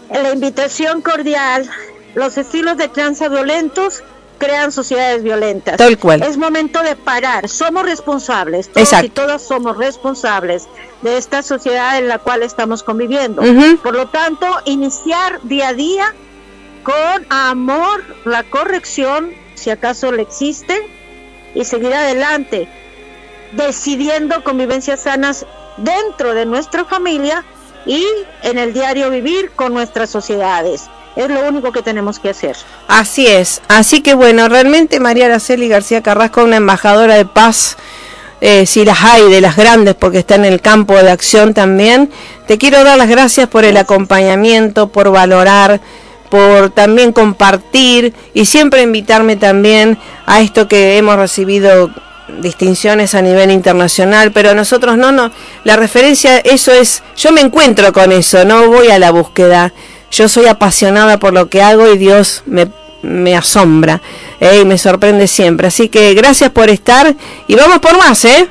La 0.09 0.32
invitación 0.32 1.01
cordial, 1.01 1.69
los 2.15 2.38
estilos 2.38 2.78
de 2.78 2.88
crianza 2.89 3.28
violentos 3.28 4.03
crean 4.38 4.72
sociedades 4.72 5.24
violentas. 5.24 5.78
Tal 5.78 5.98
cual. 5.98 6.24
Es 6.24 6.38
momento 6.38 6.84
de 6.84 6.96
parar. 6.96 7.48
Somos 7.50 7.84
responsables. 7.84 8.72
Todos 8.72 9.04
y 9.04 9.10
todas 9.10 9.42
somos 9.42 9.78
responsables 9.78 10.68
de 11.02 11.18
esta 11.18 11.44
sociedad 11.44 11.98
en 11.98 12.08
la 12.08 12.20
cual 12.20 12.44
estamos 12.44 12.84
conviviendo. 12.84 13.42
Por 13.82 13.96
lo 13.96 14.08
tanto, 14.08 14.48
iniciar 14.66 15.42
día 15.44 15.70
a 15.70 15.74
día 15.74 16.14
con 16.84 17.26
amor 17.30 18.04
la 18.26 18.44
corrección, 18.44 19.32
si 19.56 19.70
acaso 19.70 20.12
le 20.12 20.22
existe, 20.22 20.82
y 21.56 21.66
seguir 21.66 21.94
adelante, 21.94 22.68
decidiendo 23.54 24.44
convivencias 24.44 25.02
sanas 25.02 25.46
dentro 25.78 26.34
de 26.34 26.46
nuestra 26.46 26.86
familia 26.86 27.44
y 27.86 28.06
en 28.44 28.58
el 28.58 28.74
diario 28.74 29.10
vivir 29.10 29.52
con 29.52 29.74
nuestras 29.74 30.10
sociedades. 30.10 30.90
Es 31.16 31.30
lo 31.30 31.47
único 31.47 31.72
que 31.72 31.82
tenemos 31.82 32.20
que 32.20 32.30
hacer. 32.30 32.55
Así 32.88 33.28
es. 33.28 33.61
Así 33.68 34.01
que 34.01 34.14
bueno, 34.14 34.49
realmente 34.49 34.99
María 34.99 35.26
Araceli 35.26 35.68
García 35.68 36.01
Carrasco, 36.01 36.43
una 36.43 36.57
embajadora 36.57 37.16
de 37.16 37.26
paz, 37.26 37.78
eh, 38.41 38.66
si 38.66 38.84
las 38.84 39.01
hay, 39.03 39.30
de 39.30 39.39
las 39.39 39.55
grandes, 39.55 39.95
porque 39.95 40.20
está 40.20 40.36
en 40.36 40.45
el 40.45 40.59
campo 40.59 40.95
de 40.95 41.11
acción 41.11 41.53
también. 41.53 42.09
Te 42.47 42.57
quiero 42.57 42.84
dar 42.84 42.97
las 42.97 43.09
gracias 43.09 43.47
por 43.47 43.64
el 43.64 43.78
acompañamiento, 43.78 44.88
por 44.88 45.11
valorar, 45.11 45.80
por 46.30 46.72
también 46.72 47.14
compartir 47.14 48.14
y 48.34 48.45
siempre 48.45 48.82
invitarme 48.82 49.36
también 49.36 49.99
a 50.26 50.41
esto 50.41 50.68
que 50.68 50.97
hemos 50.97 51.16
recibido 51.16 51.91
distinciones 52.41 53.14
a 53.16 53.22
nivel 53.22 53.51
internacional, 53.51 54.32
pero 54.32 54.55
nosotros 54.55 54.97
no, 54.97 55.11
no, 55.11 55.32
la 55.64 55.76
referencia, 55.76 56.39
eso 56.39 56.72
es, 56.72 57.03
yo 57.16 57.32
me 57.32 57.41
encuentro 57.41 57.93
con 57.93 58.11
eso, 58.11 58.45
no 58.45 58.68
voy 58.68 58.89
a 58.89 58.97
la 58.97 59.11
búsqueda, 59.11 59.74
yo 60.14 60.30
soy 60.30 60.45
apasionada 60.45 61.18
por 61.18 61.34
lo 61.34 61.49
que 61.49 61.61
hago 61.61 61.91
y 61.91 61.97
Dios 61.97 62.43
me, 62.45 62.72
me 63.01 63.36
asombra 63.36 64.01
eh, 64.39 64.59
y 64.61 64.66
me 64.66 64.78
sorprende 64.78 65.28
siempre, 65.28 65.68
así 65.68 65.89
que 65.89 66.14
gracias 66.14 66.51
por 66.51 66.70
estar 66.70 67.16
y 67.47 67.55
vamos 67.55 67.80
por 67.80 67.97
más, 67.97 68.24
¿eh? 68.26 68.47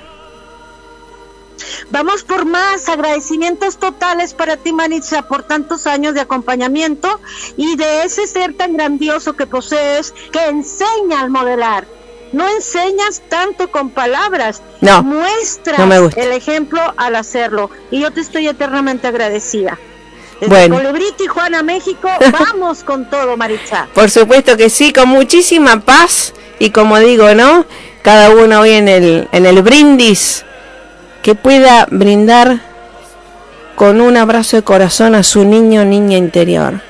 Vamos 1.90 2.24
por 2.24 2.44
más 2.44 2.88
agradecimientos 2.88 3.76
totales 3.76 4.34
para 4.34 4.56
ti, 4.56 4.72
Maritza, 4.72 5.22
por 5.22 5.44
tantos 5.44 5.86
años 5.86 6.14
de 6.14 6.20
acompañamiento 6.20 7.20
y 7.56 7.76
de 7.76 8.04
ese 8.04 8.26
ser 8.26 8.54
tan 8.54 8.76
grandioso 8.76 9.34
que 9.34 9.46
posees 9.46 10.12
que 10.32 10.46
enseña 10.46 11.20
al 11.20 11.30
modelar. 11.30 11.86
No 12.32 12.48
enseñas 12.48 13.22
tanto 13.28 13.70
con 13.70 13.90
palabras, 13.90 14.62
no, 14.80 15.02
muestras 15.02 16.16
el 16.16 16.32
ejemplo 16.32 16.80
al 16.96 17.14
hacerlo. 17.14 17.70
Y 17.90 18.00
yo 18.00 18.10
te 18.10 18.22
estoy 18.22 18.48
eternamente 18.48 19.06
agradecida. 19.06 19.78
Desde 20.42 20.54
bueno. 20.56 20.74
Colibrí, 20.74 21.04
México, 21.62 22.08
vamos 22.32 22.82
con 22.82 23.08
todo, 23.08 23.36
Maritza. 23.36 23.86
Por 23.94 24.10
supuesto 24.10 24.56
que 24.56 24.70
sí, 24.70 24.92
con 24.92 25.08
muchísima 25.08 25.78
paz 25.80 26.34
y 26.58 26.70
como 26.70 26.98
digo, 26.98 27.32
¿no? 27.36 27.64
Cada 28.02 28.30
uno 28.30 28.60
hoy 28.60 28.72
en 28.72 28.88
el, 28.88 29.28
en 29.30 29.46
el 29.46 29.62
brindis 29.62 30.44
que 31.22 31.36
pueda 31.36 31.86
brindar 31.88 32.60
con 33.76 34.00
un 34.00 34.16
abrazo 34.16 34.56
de 34.56 34.64
corazón 34.64 35.14
a 35.14 35.22
su 35.22 35.44
niño 35.44 35.82
o 35.82 35.84
niña 35.84 36.16
interior, 36.16 36.80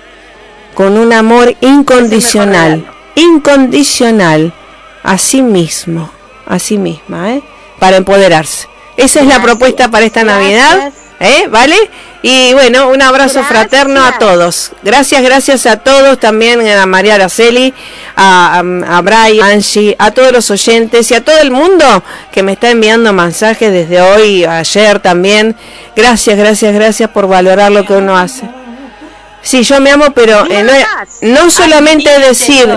con 0.72 0.96
un 0.96 1.12
amor 1.12 1.54
incondicional, 1.60 2.90
incondicional 3.16 4.54
a 5.02 5.18
sí 5.18 5.42
mismo, 5.42 6.10
a 6.46 6.58
sí 6.58 6.78
misma, 6.78 7.34
¿eh? 7.34 7.42
para 7.78 7.98
empoderarse. 7.98 8.66
Esa 8.96 9.20
es 9.20 9.26
la 9.26 9.42
propuesta 9.42 9.90
para 9.90 10.06
esta 10.06 10.24
Navidad, 10.24 10.90
¿eh? 11.22 11.46
¿vale? 11.48 11.76
Y 12.20 12.52
bueno, 12.52 12.88
un 12.88 13.02
abrazo 13.02 13.42
fraterno 13.42 14.04
a 14.04 14.18
todos. 14.18 14.72
Gracias, 14.82 15.22
gracias 15.22 15.66
a 15.66 15.78
todos, 15.78 16.20
también 16.20 16.66
a 16.68 16.86
María 16.86 17.16
Araceli, 17.16 17.74
a, 18.14 18.58
a, 18.58 19.00
Brian, 19.00 19.42
Angie, 19.42 19.96
a 19.98 20.10
todos 20.12 20.32
los 20.32 20.50
oyentes 20.50 21.10
y 21.10 21.14
a 21.14 21.24
todo 21.24 21.38
el 21.38 21.50
mundo 21.50 22.04
que 22.30 22.42
me 22.42 22.52
está 22.52 22.70
enviando 22.70 23.12
mensajes 23.12 23.72
desde 23.72 24.00
hoy, 24.00 24.44
ayer 24.44 25.00
también. 25.00 25.56
Gracias, 25.96 26.38
gracias, 26.38 26.74
gracias 26.74 27.10
por 27.10 27.26
valorar 27.26 27.72
lo 27.72 27.84
que 27.84 27.94
uno 27.94 28.16
hace. 28.16 28.48
Sí, 29.42 29.64
yo 29.64 29.80
me 29.80 29.90
amo, 29.90 30.12
pero 30.14 30.46
eh, 30.48 30.62
no, 30.62 31.32
no, 31.34 31.50
solamente 31.50 32.08
decir, 32.20 32.68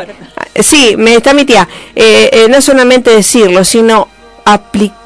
sí, 0.60 0.96
me 0.98 1.14
está 1.14 1.36
mi 1.36 1.46
tía, 1.46 1.68
eh, 1.96 2.32
eh, 2.34 2.48
no 2.50 2.60
solamente 2.60 3.12
decirlo, 3.12 3.64
sino 3.64 4.08
aplicar 4.44 5.05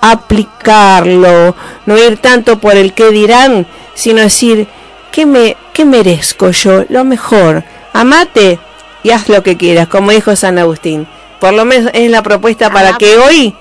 aplicarlo, 0.00 1.54
no 1.86 1.98
ir 1.98 2.18
tanto 2.18 2.58
por 2.58 2.76
el 2.76 2.92
que 2.92 3.10
dirán, 3.10 3.66
sino 3.94 4.20
decir, 4.20 4.68
¿qué, 5.12 5.26
me, 5.26 5.56
qué 5.72 5.84
merezco 5.84 6.50
yo? 6.50 6.84
Lo 6.88 7.04
mejor, 7.04 7.64
amate 7.92 8.58
y 9.02 9.10
haz 9.10 9.28
lo 9.28 9.42
que 9.42 9.56
quieras, 9.56 9.88
como 9.88 10.10
dijo 10.10 10.34
San 10.36 10.58
Agustín. 10.58 11.06
Por 11.40 11.52
lo 11.52 11.64
menos 11.64 11.90
es 11.94 12.10
la 12.10 12.22
propuesta 12.22 12.70
para 12.70 12.96
que 12.96 13.18
hoy 13.18 13.54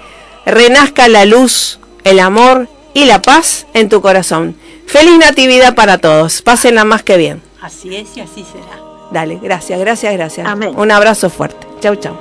renazca 0.45 1.07
la 1.07 1.25
luz, 1.25 1.79
el 2.03 2.19
amor 2.19 2.67
y 2.93 3.05
la 3.05 3.21
paz 3.21 3.67
en 3.73 3.89
tu 3.89 4.01
corazón. 4.01 4.55
Feliz 4.87 5.17
Natividad 5.17 5.75
para 5.75 5.97
todos. 5.97 6.41
Pásenla 6.41 6.83
más 6.83 7.03
que 7.03 7.17
bien. 7.17 7.41
Así 7.61 7.95
es 7.95 8.15
y 8.17 8.21
así 8.21 8.45
será. 8.51 8.81
Dale, 9.11 9.39
gracias, 9.41 9.79
gracias, 9.79 10.13
gracias. 10.13 10.47
Amén. 10.47 10.73
Un 10.75 10.91
abrazo 10.91 11.29
fuerte. 11.29 11.67
Chau, 11.81 11.95
chau. 11.95 12.15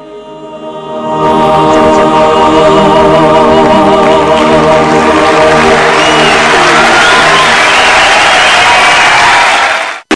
chau, 1.72 1.94
chau. 1.96 3.31